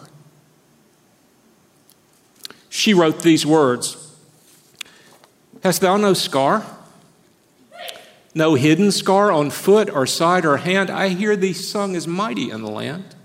She 2.69 2.95
wrote 2.95 3.23
these 3.23 3.45
words 3.45 3.97
Hast 5.63 5.81
thou 5.81 5.97
no 5.97 6.15
scar? 6.15 6.65
No 8.35 8.55
hidden 8.55 8.93
scar 8.93 9.33
on 9.33 9.51
foot 9.51 9.91
or 9.91 10.07
side 10.07 10.45
or 10.45 10.59
hand. 10.59 10.91
I 10.91 11.09
hear 11.09 11.37
thee 11.37 11.53
sung 11.53 11.97
as 11.97 12.07
mighty 12.07 12.51
in 12.51 12.63
the 12.63 12.71
land. 12.71 13.17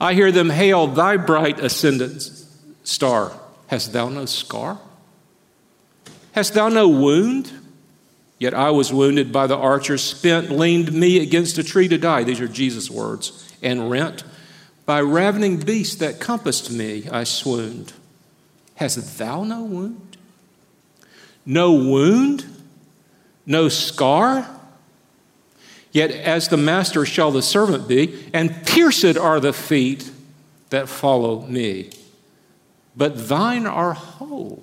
I 0.00 0.14
hear 0.14 0.30
them 0.30 0.50
hail 0.50 0.86
thy 0.86 1.16
bright 1.16 1.58
ascendant 1.58 2.30
star. 2.84 3.32
Hast 3.68 3.92
thou 3.92 4.08
no 4.08 4.26
scar? 4.26 4.78
Hast 6.32 6.54
thou 6.54 6.68
no 6.68 6.88
wound? 6.88 7.50
Yet 8.38 8.54
I 8.54 8.70
was 8.70 8.92
wounded 8.92 9.32
by 9.32 9.46
the 9.46 9.56
archer, 9.56 9.98
spent, 9.98 10.50
leaned 10.50 10.92
me 10.92 11.20
against 11.20 11.58
a 11.58 11.64
tree 11.64 11.88
to 11.88 11.98
die. 11.98 12.22
These 12.22 12.40
are 12.40 12.48
Jesus' 12.48 12.90
words. 12.90 13.52
And 13.62 13.90
rent. 13.90 14.22
By 14.86 15.00
ravening 15.00 15.58
beasts 15.58 15.96
that 15.96 16.20
compassed 16.20 16.70
me, 16.70 17.08
I 17.10 17.24
swooned. 17.24 17.92
Hast 18.76 19.18
thou 19.18 19.42
no 19.42 19.64
wound? 19.64 20.16
No 21.44 21.72
wound? 21.72 22.44
No 23.48 23.68
scar. 23.68 24.46
Yet 25.90 26.12
as 26.12 26.48
the 26.48 26.58
master 26.58 27.04
shall 27.04 27.32
the 27.32 27.42
servant 27.42 27.88
be, 27.88 28.26
and 28.32 28.64
pierced 28.66 29.16
are 29.16 29.40
the 29.40 29.54
feet 29.54 30.12
that 30.68 30.88
follow 30.88 31.40
me. 31.46 31.90
But 32.94 33.28
thine 33.28 33.66
are 33.66 33.94
whole. 33.94 34.62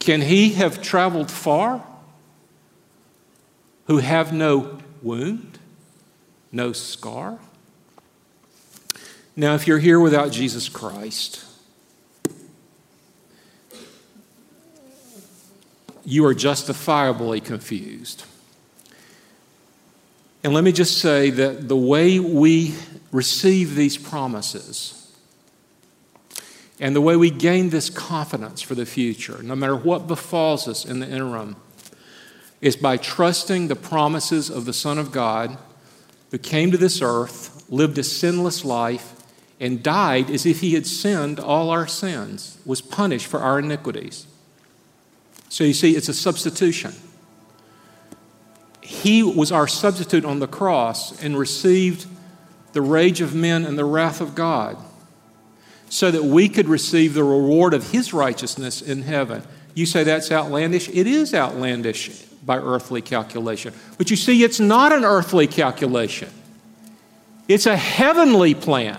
Can 0.00 0.22
he 0.22 0.54
have 0.54 0.82
traveled 0.82 1.30
far 1.30 1.86
who 3.86 3.98
have 3.98 4.32
no 4.32 4.78
wound, 5.02 5.60
no 6.50 6.72
scar? 6.72 7.38
Now, 9.36 9.54
if 9.54 9.68
you're 9.68 9.78
here 9.78 10.00
without 10.00 10.32
Jesus 10.32 10.68
Christ, 10.68 11.44
you 16.04 16.24
are 16.24 16.34
justifiably 16.34 17.40
confused. 17.40 18.24
And 20.44 20.52
let 20.52 20.64
me 20.64 20.72
just 20.72 20.98
say 20.98 21.30
that 21.30 21.68
the 21.68 21.76
way 21.76 22.18
we 22.18 22.74
receive 23.12 23.76
these 23.76 23.96
promises 23.96 24.98
and 26.80 26.96
the 26.96 27.00
way 27.00 27.14
we 27.14 27.30
gain 27.30 27.70
this 27.70 27.88
confidence 27.88 28.60
for 28.60 28.74
the 28.74 28.86
future, 28.86 29.40
no 29.42 29.54
matter 29.54 29.76
what 29.76 30.08
befalls 30.08 30.66
us 30.66 30.84
in 30.84 30.98
the 30.98 31.08
interim, 31.08 31.54
is 32.60 32.76
by 32.76 32.96
trusting 32.96 33.68
the 33.68 33.76
promises 33.76 34.50
of 34.50 34.64
the 34.64 34.72
Son 34.72 34.98
of 34.98 35.12
God 35.12 35.56
who 36.32 36.38
came 36.38 36.72
to 36.72 36.78
this 36.78 37.00
earth, 37.00 37.64
lived 37.68 37.98
a 37.98 38.02
sinless 38.02 38.64
life, 38.64 39.14
and 39.60 39.82
died 39.82 40.28
as 40.28 40.44
if 40.44 40.60
he 40.60 40.74
had 40.74 40.86
sinned 40.86 41.38
all 41.38 41.70
our 41.70 41.86
sins, 41.86 42.58
was 42.66 42.80
punished 42.80 43.26
for 43.26 43.38
our 43.38 43.60
iniquities. 43.60 44.26
So 45.52 45.64
you 45.64 45.74
see, 45.74 45.94
it's 45.94 46.08
a 46.08 46.14
substitution. 46.14 46.94
He 48.80 49.22
was 49.22 49.52
our 49.52 49.68
substitute 49.68 50.24
on 50.24 50.38
the 50.38 50.46
cross 50.46 51.22
and 51.22 51.38
received 51.38 52.06
the 52.72 52.80
rage 52.80 53.20
of 53.20 53.34
men 53.34 53.66
and 53.66 53.76
the 53.76 53.84
wrath 53.84 54.22
of 54.22 54.34
God 54.34 54.78
so 55.90 56.10
that 56.10 56.24
we 56.24 56.48
could 56.48 56.68
receive 56.68 57.12
the 57.12 57.22
reward 57.22 57.74
of 57.74 57.90
his 57.90 58.14
righteousness 58.14 58.80
in 58.80 59.02
heaven. 59.02 59.42
You 59.74 59.84
say 59.84 60.04
that's 60.04 60.32
outlandish? 60.32 60.88
It 60.88 61.06
is 61.06 61.34
outlandish 61.34 62.22
by 62.46 62.56
earthly 62.56 63.02
calculation. 63.02 63.74
But 63.98 64.08
you 64.08 64.16
see, 64.16 64.42
it's 64.44 64.58
not 64.58 64.90
an 64.90 65.04
earthly 65.04 65.46
calculation, 65.46 66.30
it's 67.46 67.66
a 67.66 67.76
heavenly 67.76 68.54
plan, 68.54 68.98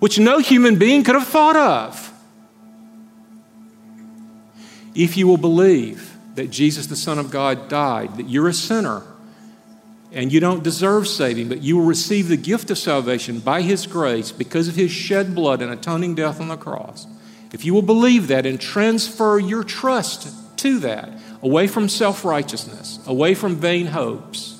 which 0.00 0.18
no 0.18 0.40
human 0.40 0.80
being 0.80 1.04
could 1.04 1.14
have 1.14 1.28
thought 1.28 1.54
of. 1.54 2.12
If 4.96 5.18
you 5.18 5.28
will 5.28 5.36
believe 5.36 6.16
that 6.36 6.50
Jesus, 6.50 6.86
the 6.86 6.96
Son 6.96 7.18
of 7.18 7.30
God, 7.30 7.68
died, 7.68 8.16
that 8.16 8.30
you're 8.30 8.48
a 8.48 8.54
sinner, 8.54 9.02
and 10.10 10.32
you 10.32 10.40
don't 10.40 10.62
deserve 10.62 11.06
saving, 11.06 11.50
but 11.50 11.62
you 11.62 11.76
will 11.76 11.84
receive 11.84 12.28
the 12.28 12.36
gift 12.38 12.70
of 12.70 12.78
salvation 12.78 13.40
by 13.40 13.60
His 13.60 13.86
grace 13.86 14.32
because 14.32 14.68
of 14.68 14.74
His 14.74 14.90
shed 14.90 15.34
blood 15.34 15.60
and 15.60 15.70
atoning 15.70 16.14
death 16.14 16.40
on 16.40 16.48
the 16.48 16.56
cross. 16.56 17.06
If 17.52 17.64
you 17.64 17.74
will 17.74 17.82
believe 17.82 18.28
that 18.28 18.46
and 18.46 18.58
transfer 18.58 19.38
your 19.38 19.64
trust 19.64 20.28
to 20.58 20.78
that, 20.78 21.10
away 21.42 21.66
from 21.66 21.90
self 21.90 22.24
righteousness, 22.24 22.98
away 23.06 23.34
from 23.34 23.56
vain 23.56 23.86
hopes, 23.86 24.58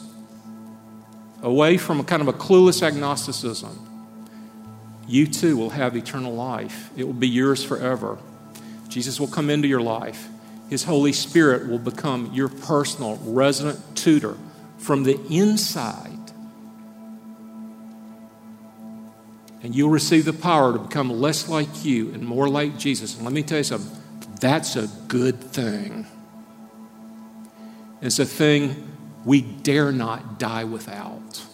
away 1.43 1.79
from 1.79 2.01
a 2.01 2.05
kind 2.05 2.21
of 2.21 2.29
a 2.29 2.35
clueless 2.35 2.83
agnosticism, 2.83 3.87
you 5.09 5.27
too 5.27 5.57
will 5.57 5.71
have 5.71 5.97
eternal 5.97 6.35
life. 6.35 6.91
It 6.95 7.05
will 7.05 7.15
be 7.15 7.29
yours 7.29 7.65
forever. 7.65 8.19
Jesus 8.97 9.21
will 9.21 9.29
come 9.29 9.51
into 9.51 9.69
your 9.69 9.83
life. 9.83 10.27
His 10.71 10.85
Holy 10.85 11.13
Spirit 11.13 11.69
will 11.69 11.79
become 11.79 12.33
your 12.33 12.49
personal 12.49 13.19
resident 13.25 13.79
tutor 13.95 14.39
from 14.79 15.03
the 15.03 15.21
inside. 15.29 16.19
And 19.63 19.77
you'll 19.77 19.91
receive 19.91 20.25
the 20.25 20.33
power 20.33 20.73
to 20.73 20.79
become 20.79 21.11
less 21.11 21.47
like 21.47 21.85
you 21.85 22.11
and 22.15 22.23
more 22.23 22.49
like 22.49 22.79
Jesus. 22.79 23.17
And 23.17 23.25
let 23.25 23.35
me 23.35 23.43
tell 23.43 23.59
you 23.59 23.65
something 23.65 24.03
that's 24.41 24.77
a 24.77 24.89
good 25.09 25.43
thing. 25.43 26.07
It's 28.01 28.19
a 28.19 28.25
thing 28.25 28.97
we 29.27 29.43
dare 29.43 29.93
not 29.93 30.39
die 30.39 30.65
without. 30.65 31.46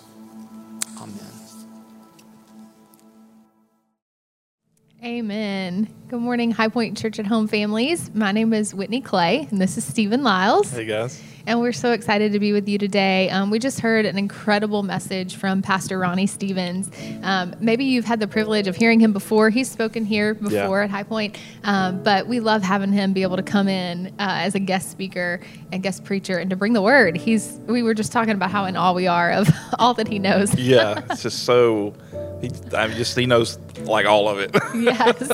Amen. 5.05 5.93
Good 6.07 6.21
morning, 6.21 6.53
High 6.53 6.69
Point 6.69 6.97
Church 6.97 7.19
at 7.19 7.27
Home 7.27 7.49
families. 7.49 8.15
My 8.15 8.31
name 8.31 8.53
is 8.53 8.73
Whitney 8.73 9.01
Clay, 9.01 9.49
and 9.51 9.61
this 9.61 9.77
is 9.77 9.85
Stephen 9.85 10.23
Lyles. 10.23 10.71
Hey, 10.71 10.85
guys 10.85 11.21
and 11.47 11.61
we're 11.61 11.72
so 11.72 11.93
excited 11.93 12.32
to 12.32 12.38
be 12.38 12.53
with 12.53 12.68
you 12.68 12.78
today. 12.78 13.28
Um, 13.30 13.51
we 13.51 13.59
just 13.59 13.80
heard 13.80 14.07
an 14.07 14.18
incredible 14.18 14.82
message 14.82 15.36
from 15.36 15.62
Pastor 15.62 15.99
Ronnie 15.99 16.26
Stevens. 16.26 16.90
Um, 17.22 17.55
maybe 17.61 17.84
you've 17.84 18.05
had 18.05 18.20
the 18.20 18.28
privilege 18.28 18.68
of 18.68 18.76
hearing 18.76 19.01
him 19.01 19.12
before. 19.12 19.51
He's 19.51 19.70
spoken 19.70 20.05
here 20.05 20.34
before 20.34 20.78
yeah. 20.78 20.84
at 20.84 20.90
High 20.90 21.03
Point, 21.03 21.38
um, 21.64 22.03
but 22.03 22.26
we 22.26 22.40
love 22.40 22.62
having 22.62 22.93
him 22.93 23.12
be 23.12 23.22
able 23.22 23.36
to 23.36 23.43
come 23.43 23.68
in 23.68 24.09
uh, 24.18 24.43
as 24.43 24.55
a 24.55 24.61
guest 24.61 24.90
speaker 24.90 25.40
and 25.72 25.82
guest 25.82 26.05
preacher 26.05 26.38
and 26.38 26.51
to 26.51 26.57
bring 26.57 26.72
the 26.72 26.82
word. 26.82 27.16
He's. 27.16 27.59
We 27.66 27.82
were 27.82 27.95
just 27.95 28.12
talking 28.12 28.34
about 28.34 28.51
how 28.51 28.64
in 28.66 28.76
awe 28.76 28.93
we 28.93 29.07
are 29.07 29.32
of 29.32 29.49
all 29.78 29.95
that 29.95 30.09
he 30.09 30.18
knows. 30.18 30.55
yeah, 30.55 31.03
it's 31.11 31.22
just 31.22 31.45
so. 31.45 31.95
He, 32.40 32.51
I 32.76 32.88
mean, 32.88 32.97
just 32.97 33.16
he 33.16 33.26
knows 33.26 33.59
like 33.80 34.07
all 34.07 34.28
of 34.28 34.38
it. 34.38 34.55
yes, 34.74 35.30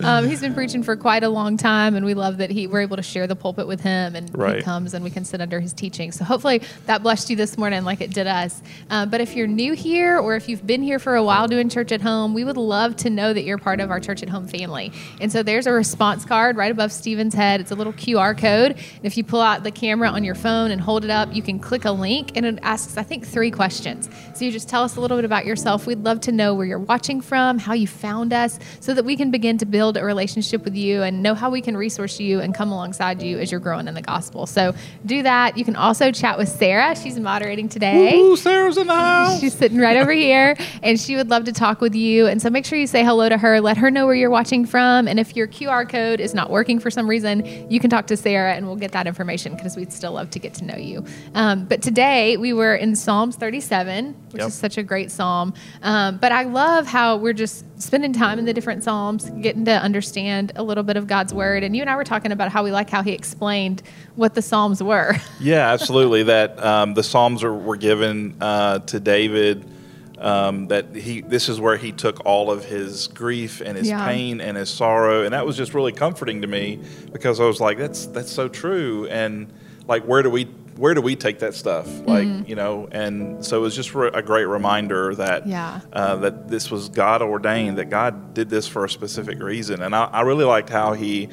um, 0.00 0.28
he's 0.28 0.40
been 0.40 0.54
preaching 0.54 0.82
for 0.82 0.96
quite 0.96 1.22
a 1.22 1.28
long 1.28 1.56
time, 1.56 1.94
and 1.94 2.04
we 2.04 2.14
love 2.14 2.38
that 2.38 2.50
he 2.50 2.66
we're 2.66 2.80
able 2.80 2.96
to 2.96 3.02
share 3.02 3.26
the 3.26 3.36
pulpit 3.36 3.66
with 3.66 3.80
him, 3.80 4.14
and 4.14 4.36
right. 4.36 4.56
he 4.56 4.62
comes 4.62 4.94
and 4.94 5.04
we 5.04 5.10
can 5.16 5.24
sit 5.24 5.40
under 5.40 5.60
his 5.60 5.72
teaching. 5.72 6.12
So 6.12 6.24
hopefully 6.24 6.60
that 6.84 7.02
blessed 7.02 7.30
you 7.30 7.36
this 7.36 7.56
morning 7.56 7.84
like 7.84 8.02
it 8.02 8.12
did 8.12 8.26
us. 8.26 8.60
Uh, 8.90 9.06
but 9.06 9.22
if 9.22 9.34
you're 9.34 9.46
new 9.46 9.72
here 9.72 10.18
or 10.18 10.36
if 10.36 10.46
you've 10.46 10.66
been 10.66 10.82
here 10.82 10.98
for 10.98 11.14
a 11.14 11.24
while 11.24 11.48
doing 11.48 11.70
church 11.70 11.90
at 11.90 12.02
home, 12.02 12.34
we 12.34 12.44
would 12.44 12.58
love 12.58 12.96
to 12.96 13.08
know 13.08 13.32
that 13.32 13.44
you're 13.44 13.56
part 13.56 13.80
of 13.80 13.90
our 13.90 13.98
church 13.98 14.22
at 14.22 14.28
home 14.28 14.46
family. 14.46 14.92
And 15.18 15.32
so 15.32 15.42
there's 15.42 15.66
a 15.66 15.72
response 15.72 16.26
card 16.26 16.58
right 16.58 16.70
above 16.70 16.92
Stephen's 16.92 17.32
head. 17.32 17.62
It's 17.62 17.70
a 17.70 17.74
little 17.74 17.94
QR 17.94 18.36
code. 18.36 18.72
And 18.72 19.04
if 19.04 19.16
you 19.16 19.24
pull 19.24 19.40
out 19.40 19.62
the 19.62 19.70
camera 19.70 20.10
on 20.10 20.22
your 20.22 20.34
phone 20.34 20.70
and 20.70 20.82
hold 20.82 21.02
it 21.02 21.10
up, 21.10 21.34
you 21.34 21.40
can 21.40 21.58
click 21.58 21.86
a 21.86 21.92
link 21.92 22.36
and 22.36 22.44
it 22.44 22.58
asks, 22.60 22.98
I 22.98 23.02
think, 23.02 23.26
three 23.26 23.50
questions. 23.50 24.10
So 24.34 24.44
you 24.44 24.52
just 24.52 24.68
tell 24.68 24.82
us 24.82 24.96
a 24.96 25.00
little 25.00 25.16
bit 25.16 25.24
about 25.24 25.46
yourself. 25.46 25.86
We'd 25.86 26.04
love 26.04 26.20
to 26.22 26.32
know 26.32 26.52
where 26.52 26.66
you're 26.66 26.78
watching 26.78 27.22
from, 27.22 27.58
how 27.58 27.72
you 27.72 27.86
found 27.86 28.34
us, 28.34 28.58
so 28.80 28.92
that 28.92 29.06
we 29.06 29.16
can 29.16 29.30
begin 29.30 29.56
to 29.58 29.64
build 29.64 29.96
a 29.96 30.04
relationship 30.04 30.62
with 30.62 30.74
you 30.74 31.02
and 31.02 31.22
know 31.22 31.34
how 31.34 31.48
we 31.48 31.62
can 31.62 31.74
resource 31.74 32.20
you 32.20 32.40
and 32.40 32.54
come 32.54 32.70
alongside 32.70 33.22
you 33.22 33.38
as 33.38 33.50
you're 33.50 33.60
growing 33.60 33.88
in 33.88 33.94
the 33.94 34.02
gospel. 34.02 34.44
So 34.44 34.74
do 35.06 35.22
that. 35.22 35.56
You 35.56 35.64
can 35.64 35.76
also 35.76 36.10
chat 36.10 36.36
with 36.38 36.48
Sarah. 36.48 36.96
She's 36.96 37.18
moderating 37.18 37.68
today. 37.68 38.18
Ooh, 38.18 38.36
Sarah's 38.36 38.76
in 38.76 38.86
the 38.86 38.94
house. 38.94 39.40
She's 39.40 39.54
sitting 39.54 39.78
right 39.78 39.96
over 39.96 40.12
here, 40.12 40.56
and 40.82 41.00
she 41.00 41.16
would 41.16 41.30
love 41.30 41.44
to 41.44 41.52
talk 41.52 41.80
with 41.80 41.94
you. 41.94 42.26
And 42.26 42.42
so 42.42 42.50
make 42.50 42.64
sure 42.64 42.78
you 42.78 42.86
say 42.86 43.04
hello 43.04 43.28
to 43.28 43.38
her. 43.38 43.60
Let 43.60 43.76
her 43.76 43.90
know 43.90 44.06
where 44.06 44.14
you're 44.14 44.30
watching 44.30 44.66
from. 44.66 45.08
And 45.08 45.18
if 45.18 45.36
your 45.36 45.46
QR 45.46 45.88
code 45.88 46.20
is 46.20 46.34
not 46.34 46.50
working 46.50 46.78
for 46.78 46.90
some 46.90 47.08
reason, 47.08 47.70
you 47.70 47.80
can 47.80 47.90
talk 47.90 48.06
to 48.08 48.16
Sarah, 48.16 48.54
and 48.54 48.66
we'll 48.66 48.76
get 48.76 48.92
that 48.92 49.06
information 49.06 49.54
because 49.54 49.76
we'd 49.76 49.92
still 49.92 50.12
love 50.12 50.30
to 50.30 50.38
get 50.38 50.54
to 50.54 50.64
know 50.64 50.76
you. 50.76 51.04
Um, 51.34 51.64
but 51.64 51.82
today 51.82 52.36
we 52.36 52.52
were 52.52 52.74
in 52.74 52.96
Psalms 52.96 53.36
37, 53.36 54.14
which 54.36 54.42
yep. 54.42 54.48
is 54.48 54.54
such 54.54 54.76
a 54.76 54.82
great 54.82 55.10
psalm. 55.10 55.54
Um, 55.82 56.18
but 56.18 56.30
I 56.30 56.42
love 56.42 56.86
how 56.86 57.16
we're 57.16 57.32
just 57.32 57.64
spending 57.80 58.12
time 58.12 58.38
in 58.38 58.44
the 58.44 58.52
different 58.52 58.84
psalms, 58.84 59.30
getting 59.40 59.64
to 59.64 59.72
understand 59.72 60.52
a 60.56 60.62
little 60.62 60.84
bit 60.84 60.98
of 60.98 61.06
God's 61.06 61.32
word. 61.32 61.62
And 61.62 61.74
you 61.74 61.80
and 61.80 61.88
I 61.88 61.96
were 61.96 62.04
talking 62.04 62.32
about 62.32 62.52
how 62.52 62.62
we 62.62 62.70
like 62.70 62.90
how 62.90 63.02
He 63.02 63.12
explained 63.12 63.82
what 64.14 64.34
the 64.34 64.42
psalms 64.42 64.82
were. 64.82 65.14
yeah, 65.40 65.72
absolutely. 65.72 66.24
that 66.24 66.62
um, 66.62 66.92
the 66.92 67.02
psalms 67.02 67.42
are, 67.42 67.54
were 67.54 67.76
given 67.76 68.36
uh, 68.42 68.80
to 68.80 69.00
David. 69.00 69.72
Um, 70.18 70.68
that 70.68 70.96
he 70.96 71.20
this 71.20 71.50
is 71.50 71.60
where 71.60 71.76
he 71.76 71.92
took 71.92 72.24
all 72.24 72.50
of 72.50 72.64
his 72.64 73.06
grief 73.08 73.60
and 73.60 73.76
his 73.76 73.88
yeah. 73.90 74.06
pain 74.06 74.40
and 74.40 74.56
his 74.56 74.70
sorrow, 74.70 75.24
and 75.24 75.34
that 75.34 75.44
was 75.44 75.58
just 75.58 75.74
really 75.74 75.92
comforting 75.92 76.40
to 76.40 76.46
me 76.46 76.80
because 77.12 77.38
I 77.38 77.44
was 77.44 77.60
like, 77.60 77.76
that's 77.76 78.06
that's 78.06 78.32
so 78.32 78.48
true. 78.48 79.06
And 79.08 79.52
like, 79.86 80.04
where 80.04 80.22
do 80.22 80.30
we 80.30 80.48
where 80.76 80.94
do 80.94 81.00
we 81.00 81.16
take 81.16 81.38
that 81.40 81.54
stuff? 81.54 81.86
Like, 82.06 82.26
mm-hmm. 82.26 82.48
you 82.48 82.54
know, 82.54 82.88
and 82.92 83.44
so 83.44 83.58
it 83.58 83.60
was 83.60 83.74
just 83.74 83.94
a 83.94 84.22
great 84.22 84.44
reminder 84.44 85.14
that 85.14 85.46
yeah. 85.46 85.80
uh, 85.92 86.16
that 86.16 86.48
this 86.48 86.70
was 86.70 86.88
God 86.88 87.22
ordained, 87.22 87.78
that 87.78 87.90
God 87.90 88.34
did 88.34 88.50
this 88.50 88.68
for 88.68 88.84
a 88.84 88.88
specific 88.88 89.40
reason. 89.40 89.82
And 89.82 89.94
I, 89.94 90.04
I 90.04 90.20
really 90.22 90.44
liked 90.44 90.70
how 90.70 90.92
he 90.92 91.28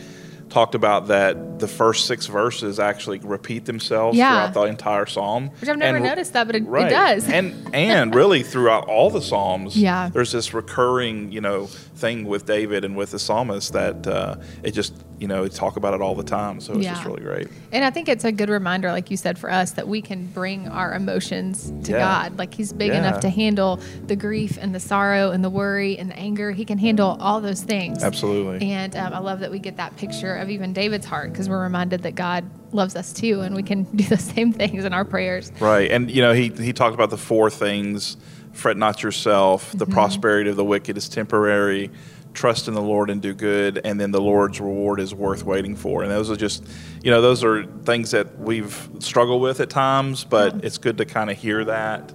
talked 0.54 0.76
about 0.76 1.08
that 1.08 1.60
the 1.60 1.68
first 1.68 2.06
six 2.06 2.28
verses 2.28 2.80
actually 2.80 3.18
repeat 3.20 3.66
themselves 3.66 4.18
yeah. 4.18 4.52
throughout 4.52 4.54
the 4.54 4.70
entire 4.70 5.06
psalm. 5.06 5.50
Which 5.60 5.70
I've 5.70 5.78
never 5.78 5.98
and, 5.98 6.06
noticed 6.06 6.34
that, 6.34 6.46
but 6.46 6.56
it, 6.56 6.66
right. 6.66 6.88
it 6.88 6.90
does. 6.90 7.28
and 7.28 7.74
and 7.74 8.14
really 8.22 8.44
throughout 8.44 8.88
all 8.88 9.10
the 9.10 9.22
psalms, 9.22 9.76
yeah. 9.76 10.10
there's 10.14 10.32
this 10.32 10.54
recurring, 10.54 11.32
you 11.32 11.42
know, 11.42 11.66
thing 11.66 12.26
with 12.26 12.46
David 12.46 12.86
and 12.86 12.96
with 12.96 13.12
the 13.12 13.20
psalmist 13.20 13.74
that 13.74 14.06
uh, 14.06 14.36
it 14.62 14.72
just 14.72 14.94
you 15.24 15.30
know 15.30 15.44
we 15.44 15.50
talk 15.50 15.78
about 15.78 15.94
it 15.94 16.02
all 16.02 16.16
the 16.16 16.24
time. 16.24 16.60
So 16.60 16.74
it's 16.74 16.84
yeah. 16.84 16.96
just 16.96 17.06
really 17.06 17.22
great. 17.22 17.48
And 17.72 17.86
I 17.86 17.92
think 17.92 18.10
it's 18.10 18.26
a 18.26 18.32
good 18.32 18.50
reminder, 18.50 18.92
like 18.92 19.10
you 19.10 19.16
said, 19.16 19.40
for 19.40 19.50
us 19.50 19.72
that 19.72 19.88
we 19.88 20.02
can 20.02 20.26
bring 20.28 20.68
our 20.68 20.94
emotions 20.94 21.72
to 21.86 21.94
yeah. 21.94 22.00
God. 22.00 22.38
Like 22.38 22.54
He's 22.54 22.74
big 22.74 22.90
yeah. 22.90 22.98
enough 22.98 23.22
to 23.22 23.30
handle 23.30 23.80
the 24.06 24.18
grief 24.18 24.58
and 24.60 24.76
the 24.76 24.82
sorrow 24.82 25.32
and 25.32 25.42
the 25.42 25.50
worry 25.50 25.98
and 25.98 26.12
the 26.12 26.18
anger. 26.18 26.52
He 26.52 26.66
can 26.66 26.78
handle 26.78 27.16
all 27.22 27.40
those 27.40 27.64
things. 27.64 28.04
Absolutely. 28.04 28.70
And 28.70 28.98
um, 28.98 29.14
I 29.14 29.20
love 29.20 29.40
that 29.40 29.50
we 29.50 29.60
get 29.60 29.78
that 29.78 29.96
picture 29.96 30.36
of 30.36 30.50
even 30.50 30.74
David's 30.74 31.06
heart 31.06 31.32
because 31.32 31.48
we're 31.48 31.64
reminded 31.64 32.04
that 32.04 32.16
God 32.16 32.44
loves 32.74 32.98
us 32.98 33.14
too, 33.14 33.40
and 33.40 33.56
we 33.56 33.64
can 33.64 33.84
do 33.96 34.04
the 34.04 34.18
same 34.18 34.52
things 34.52 34.84
in 34.84 34.92
our 34.92 35.06
prayers. 35.06 35.54
Right. 35.62 35.90
And 35.90 36.12
you 36.12 36.22
know, 36.22 36.34
he 36.34 36.50
he 36.50 36.74
talked 36.74 36.96
about 36.96 37.12
the 37.12 37.18
four 37.18 37.50
things 37.50 38.18
fret 38.52 38.76
not 38.76 39.02
yourself. 39.02 39.72
The 39.72 39.86
mm-hmm. 39.86 39.94
prosperity 39.94 40.50
of 40.50 40.58
the 40.58 40.66
wicked 40.66 40.98
is 40.98 41.10
temporary. 41.10 41.92
Trust 42.34 42.68
in 42.68 42.74
the 42.74 42.82
Lord 42.82 43.10
and 43.10 43.22
do 43.22 43.34
good, 43.34 43.80
and 43.86 44.00
then 44.00 44.12
the 44.12 44.22
Lord's 44.22 44.60
reward 44.60 45.00
is 45.00 45.14
worth 45.14 45.44
waiting 45.44 45.76
for. 45.76 46.02
And 46.02 46.12
those 46.12 46.32
are 46.32 46.36
just, 46.36 46.64
you 47.04 47.12
know, 47.12 47.22
those 47.22 47.44
are 47.44 47.66
things 47.84 48.12
that 48.12 48.40
we've 48.40 48.90
struggled 49.00 49.42
with 49.42 49.60
at 49.60 49.70
times, 49.70 50.24
but 50.24 50.66
it's 50.66 50.78
good 50.78 50.98
to 50.98 51.06
kind 51.06 51.30
of 51.30 51.38
hear 51.38 51.64
that 51.66 52.12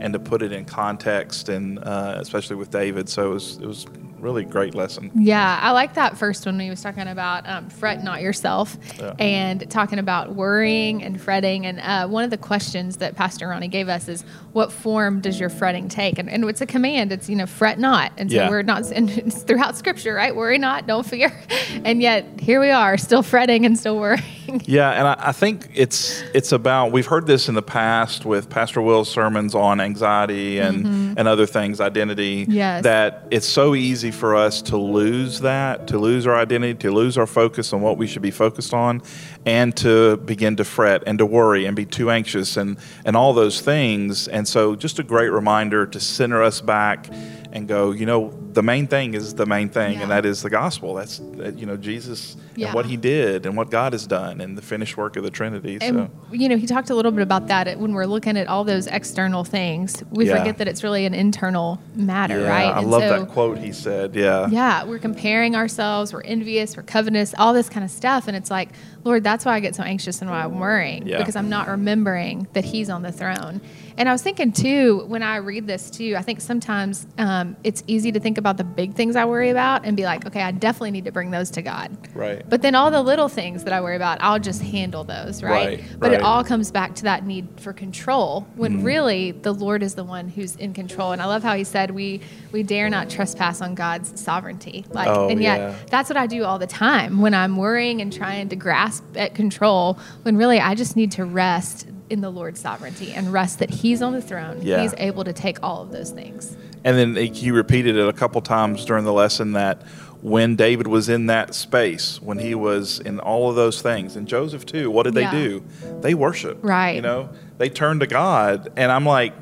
and 0.00 0.14
to 0.14 0.18
put 0.18 0.42
it 0.42 0.50
in 0.50 0.64
context, 0.64 1.48
and 1.48 1.78
uh, 1.78 2.16
especially 2.16 2.56
with 2.56 2.70
David. 2.70 3.08
So 3.08 3.30
it 3.30 3.34
was, 3.34 3.56
it 3.58 3.66
was 3.66 3.86
really 4.18 4.44
great 4.44 4.74
lesson. 4.74 5.10
Yeah, 5.14 5.58
I 5.62 5.70
like 5.72 5.94
that 5.94 6.16
first 6.16 6.46
one 6.46 6.56
when 6.56 6.64
he 6.64 6.70
was 6.70 6.82
talking 6.82 7.06
about 7.06 7.48
um, 7.48 7.68
fret 7.70 8.02
not 8.02 8.20
yourself 8.20 8.76
yeah. 8.98 9.14
and 9.18 9.70
talking 9.70 9.98
about 9.98 10.34
worrying 10.34 11.02
and 11.02 11.20
fretting. 11.20 11.66
And 11.66 11.80
uh, 11.80 12.08
one 12.08 12.24
of 12.24 12.30
the 12.30 12.38
questions 12.38 12.96
that 12.98 13.14
Pastor 13.14 13.48
Ronnie 13.48 13.68
gave 13.68 13.88
us 13.88 14.08
is, 14.08 14.24
what 14.52 14.72
form 14.72 15.20
does 15.20 15.38
your 15.38 15.48
fretting 15.48 15.88
take? 15.88 16.18
And, 16.18 16.28
and 16.28 16.44
it's 16.44 16.60
a 16.60 16.66
command. 16.66 17.12
It's, 17.12 17.28
you 17.28 17.36
know, 17.36 17.46
fret 17.46 17.78
not. 17.78 18.12
And 18.16 18.30
so 18.30 18.36
yeah. 18.36 18.50
we're 18.50 18.62
not, 18.62 18.90
and 18.90 19.08
it's 19.10 19.42
throughout 19.42 19.76
scripture, 19.76 20.14
right? 20.14 20.34
Worry 20.34 20.58
not, 20.58 20.86
don't 20.86 21.06
fear. 21.06 21.32
And 21.84 22.02
yet 22.02 22.40
here 22.40 22.60
we 22.60 22.70
are 22.70 22.98
still 22.98 23.22
fretting 23.22 23.64
and 23.64 23.78
still 23.78 23.98
worrying. 23.98 24.24
Yeah. 24.64 24.90
And 24.90 25.06
I, 25.06 25.28
I 25.28 25.32
think 25.32 25.70
it's, 25.74 26.22
it's 26.34 26.50
about, 26.50 26.90
we've 26.90 27.06
heard 27.06 27.24
this 27.24 27.48
in 27.48 27.54
the 27.54 27.62
past 27.62 28.24
with 28.24 28.50
Pastor 28.50 28.82
Will's 28.82 29.08
sermons 29.08 29.54
on 29.54 29.80
anxiety 29.80 30.58
and, 30.58 30.84
mm-hmm. 30.84 31.14
and 31.16 31.28
other 31.28 31.46
things, 31.46 31.80
identity, 31.80 32.46
yes. 32.48 32.82
that 32.82 33.28
it's 33.30 33.46
so 33.46 33.76
easy 33.76 34.10
for 34.10 34.34
us 34.34 34.60
to 34.62 34.76
lose 34.76 35.38
that, 35.40 35.86
to 35.86 35.98
lose 35.98 36.26
our 36.26 36.34
identity, 36.34 36.74
to 36.74 36.90
lose 36.90 37.16
our 37.16 37.28
focus 37.28 37.72
on 37.72 37.80
what 37.80 37.96
we 37.96 38.08
should 38.08 38.22
be 38.22 38.32
focused 38.32 38.74
on, 38.74 39.02
and 39.46 39.76
to 39.78 40.16
begin 40.18 40.56
to 40.56 40.64
fret 40.64 41.02
and 41.06 41.18
to 41.18 41.26
worry 41.26 41.66
and 41.66 41.74
be 41.74 41.86
too 41.86 42.10
anxious 42.10 42.56
and, 42.56 42.78
and 43.04 43.16
all 43.16 43.32
those 43.32 43.60
things. 43.60 44.28
And 44.28 44.46
so, 44.46 44.76
just 44.76 44.98
a 44.98 45.02
great 45.02 45.30
reminder 45.30 45.86
to 45.86 46.00
center 46.00 46.42
us 46.42 46.60
back 46.60 47.08
and 47.52 47.66
go, 47.66 47.90
you 47.90 48.06
know, 48.06 48.32
the 48.52 48.62
main 48.62 48.86
thing 48.86 49.14
is 49.14 49.34
the 49.34 49.46
main 49.46 49.68
thing, 49.68 49.94
yeah. 49.94 50.02
and 50.02 50.10
that 50.10 50.24
is 50.24 50.42
the 50.42 50.50
gospel. 50.50 50.94
That's, 50.94 51.20
you 51.56 51.66
know, 51.66 51.76
Jesus 51.76 52.36
yeah. 52.56 52.66
and 52.66 52.74
what 52.74 52.86
he 52.86 52.96
did 52.96 53.46
and 53.46 53.56
what 53.56 53.70
God 53.70 53.92
has 53.92 54.06
done 54.06 54.40
and 54.40 54.56
the 54.56 54.62
finished 54.62 54.96
work 54.96 55.16
of 55.16 55.24
the 55.24 55.30
Trinity. 55.30 55.78
And, 55.80 55.96
so, 55.96 56.10
you 56.32 56.48
know, 56.48 56.56
he 56.56 56.66
talked 56.66 56.90
a 56.90 56.94
little 56.94 57.12
bit 57.12 57.22
about 57.22 57.48
that 57.48 57.78
when 57.78 57.92
we're 57.92 58.06
looking 58.06 58.36
at 58.36 58.46
all 58.48 58.64
those 58.64 58.86
external 58.86 59.44
things. 59.44 60.02
We 60.10 60.28
yeah. 60.28 60.38
forget 60.38 60.58
that 60.58 60.68
it's 60.68 60.82
really 60.82 61.06
an 61.06 61.14
internal 61.14 61.80
matter, 61.94 62.42
right? 62.42 62.66
I 62.66 62.80
and 62.80 62.90
love 62.90 63.02
so, 63.02 63.20
that 63.20 63.28
quote 63.30 63.58
he 63.58 63.72
said. 63.72 64.14
Yeah. 64.14 64.48
Yeah. 64.48 64.84
We're 64.84 64.98
comparing 64.98 65.56
ourselves, 65.56 66.12
we're 66.12 66.22
envious, 66.22 66.76
we're 66.76 66.82
covetous, 66.82 67.34
all 67.38 67.52
this 67.52 67.68
kind 67.68 67.84
of 67.84 67.90
stuff. 67.90 68.28
And 68.28 68.36
it's 68.36 68.50
like, 68.50 68.70
Lord, 69.04 69.24
that's 69.24 69.44
why 69.44 69.54
I 69.54 69.60
get 69.60 69.74
so 69.74 69.82
anxious 69.82 70.20
and 70.20 70.30
why 70.30 70.44
I'm 70.44 70.58
worrying 70.58 71.04
because 71.04 71.36
I'm 71.36 71.48
not 71.48 71.68
remembering 71.68 72.46
that 72.52 72.64
he's 72.64 72.90
on 72.90 73.02
the 73.02 73.12
throne. 73.12 73.60
And 73.96 74.08
I 74.08 74.12
was 74.12 74.22
thinking 74.22 74.52
too, 74.52 75.04
when 75.06 75.22
I 75.22 75.36
read 75.36 75.66
this 75.66 75.90
too, 75.90 76.14
I 76.16 76.22
think 76.22 76.40
sometimes 76.40 77.06
um, 77.18 77.39
it's 77.64 77.82
easy 77.86 78.12
to 78.12 78.20
think 78.20 78.38
about 78.38 78.56
the 78.56 78.64
big 78.64 78.94
things 78.94 79.16
I 79.16 79.24
worry 79.24 79.50
about 79.50 79.84
and 79.84 79.96
be 79.96 80.04
like, 80.04 80.26
okay, 80.26 80.42
I 80.42 80.52
definitely 80.52 80.90
need 80.92 81.04
to 81.04 81.12
bring 81.12 81.30
those 81.30 81.50
to 81.52 81.62
God. 81.62 81.96
Right. 82.14 82.48
But 82.48 82.62
then 82.62 82.74
all 82.74 82.90
the 82.90 83.02
little 83.02 83.28
things 83.28 83.64
that 83.64 83.72
I 83.72 83.80
worry 83.80 83.96
about, 83.96 84.18
I'll 84.20 84.38
just 84.38 84.62
handle 84.62 85.04
those, 85.04 85.42
right? 85.42 85.80
right 85.80 85.84
but 85.98 86.10
right. 86.10 86.20
it 86.20 86.22
all 86.22 86.44
comes 86.44 86.70
back 86.70 86.94
to 86.96 87.02
that 87.04 87.24
need 87.24 87.48
for 87.60 87.72
control 87.72 88.46
when 88.56 88.78
mm 88.78 88.80
really 88.80 89.32
the 89.32 89.52
Lord 89.52 89.82
is 89.82 89.94
the 89.94 90.04
one 90.04 90.28
who's 90.28 90.56
in 90.56 90.72
control. 90.72 91.12
And 91.12 91.20
I 91.20 91.26
love 91.26 91.42
how 91.42 91.54
he 91.54 91.64
said 91.64 91.90
we 91.90 92.20
we 92.50 92.62
dare 92.62 92.88
not 92.88 93.10
trespass 93.10 93.60
on 93.60 93.74
God's 93.74 94.18
sovereignty. 94.18 94.86
Like 94.90 95.08
oh, 95.08 95.28
and 95.28 95.42
yet 95.42 95.58
yeah. 95.58 95.76
that's 95.90 96.08
what 96.08 96.16
I 96.16 96.26
do 96.26 96.44
all 96.44 96.58
the 96.58 96.66
time 96.66 97.20
when 97.20 97.34
I'm 97.34 97.56
worrying 97.56 98.00
and 98.00 98.12
trying 98.12 98.48
to 98.48 98.56
grasp 98.56 99.04
at 99.16 99.34
control 99.34 99.98
when 100.22 100.36
really 100.36 100.60
I 100.60 100.74
just 100.74 100.96
need 100.96 101.12
to 101.12 101.24
rest 101.24 101.86
in 102.10 102.20
the 102.20 102.30
Lord's 102.30 102.60
sovereignty 102.60 103.12
and 103.12 103.32
rest 103.32 103.60
that 103.60 103.70
He's 103.70 104.02
on 104.02 104.12
the 104.12 104.20
throne. 104.20 104.60
Yeah. 104.60 104.82
He's 104.82 104.94
able 104.98 105.24
to 105.24 105.32
take 105.32 105.62
all 105.62 105.82
of 105.82 105.92
those 105.92 106.10
things. 106.10 106.56
And 106.84 106.96
then 106.96 107.16
he 107.34 107.50
repeated 107.50 107.96
it 107.96 108.08
a 108.08 108.12
couple 108.12 108.40
times 108.40 108.84
during 108.84 109.04
the 109.04 109.12
lesson 109.12 109.52
that 109.52 109.82
when 110.22 110.56
David 110.56 110.86
was 110.86 111.08
in 111.08 111.26
that 111.26 111.54
space, 111.54 112.20
when 112.20 112.38
he 112.38 112.54
was 112.54 113.00
in 113.00 113.20
all 113.20 113.48
of 113.48 113.56
those 113.56 113.80
things, 113.80 114.16
and 114.16 114.28
Joseph 114.28 114.66
too, 114.66 114.90
what 114.90 115.04
did 115.04 115.14
they 115.14 115.22
yeah. 115.22 115.32
do? 115.32 115.64
They 116.00 116.14
worship. 116.14 116.58
Right. 116.62 116.96
You 116.96 117.02
know, 117.02 117.30
they 117.58 117.68
turned 117.68 118.00
to 118.00 118.06
God. 118.06 118.72
And 118.76 118.92
I'm 118.92 119.06
like, 119.06 119.32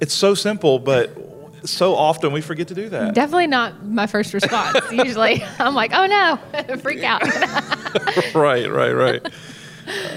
it's 0.00 0.14
so 0.14 0.34
simple, 0.34 0.78
but 0.78 1.16
so 1.64 1.94
often 1.94 2.32
we 2.32 2.40
forget 2.40 2.68
to 2.68 2.74
do 2.74 2.88
that. 2.88 3.14
Definitely 3.14 3.46
not 3.46 3.86
my 3.86 4.06
first 4.06 4.34
response. 4.34 4.78
Usually 4.92 5.42
I'm 5.58 5.74
like, 5.74 5.92
oh 5.94 6.06
no, 6.06 6.76
freak 6.78 7.02
out. 7.02 7.22
right, 8.34 8.70
right, 8.70 8.92
right. 8.92 9.32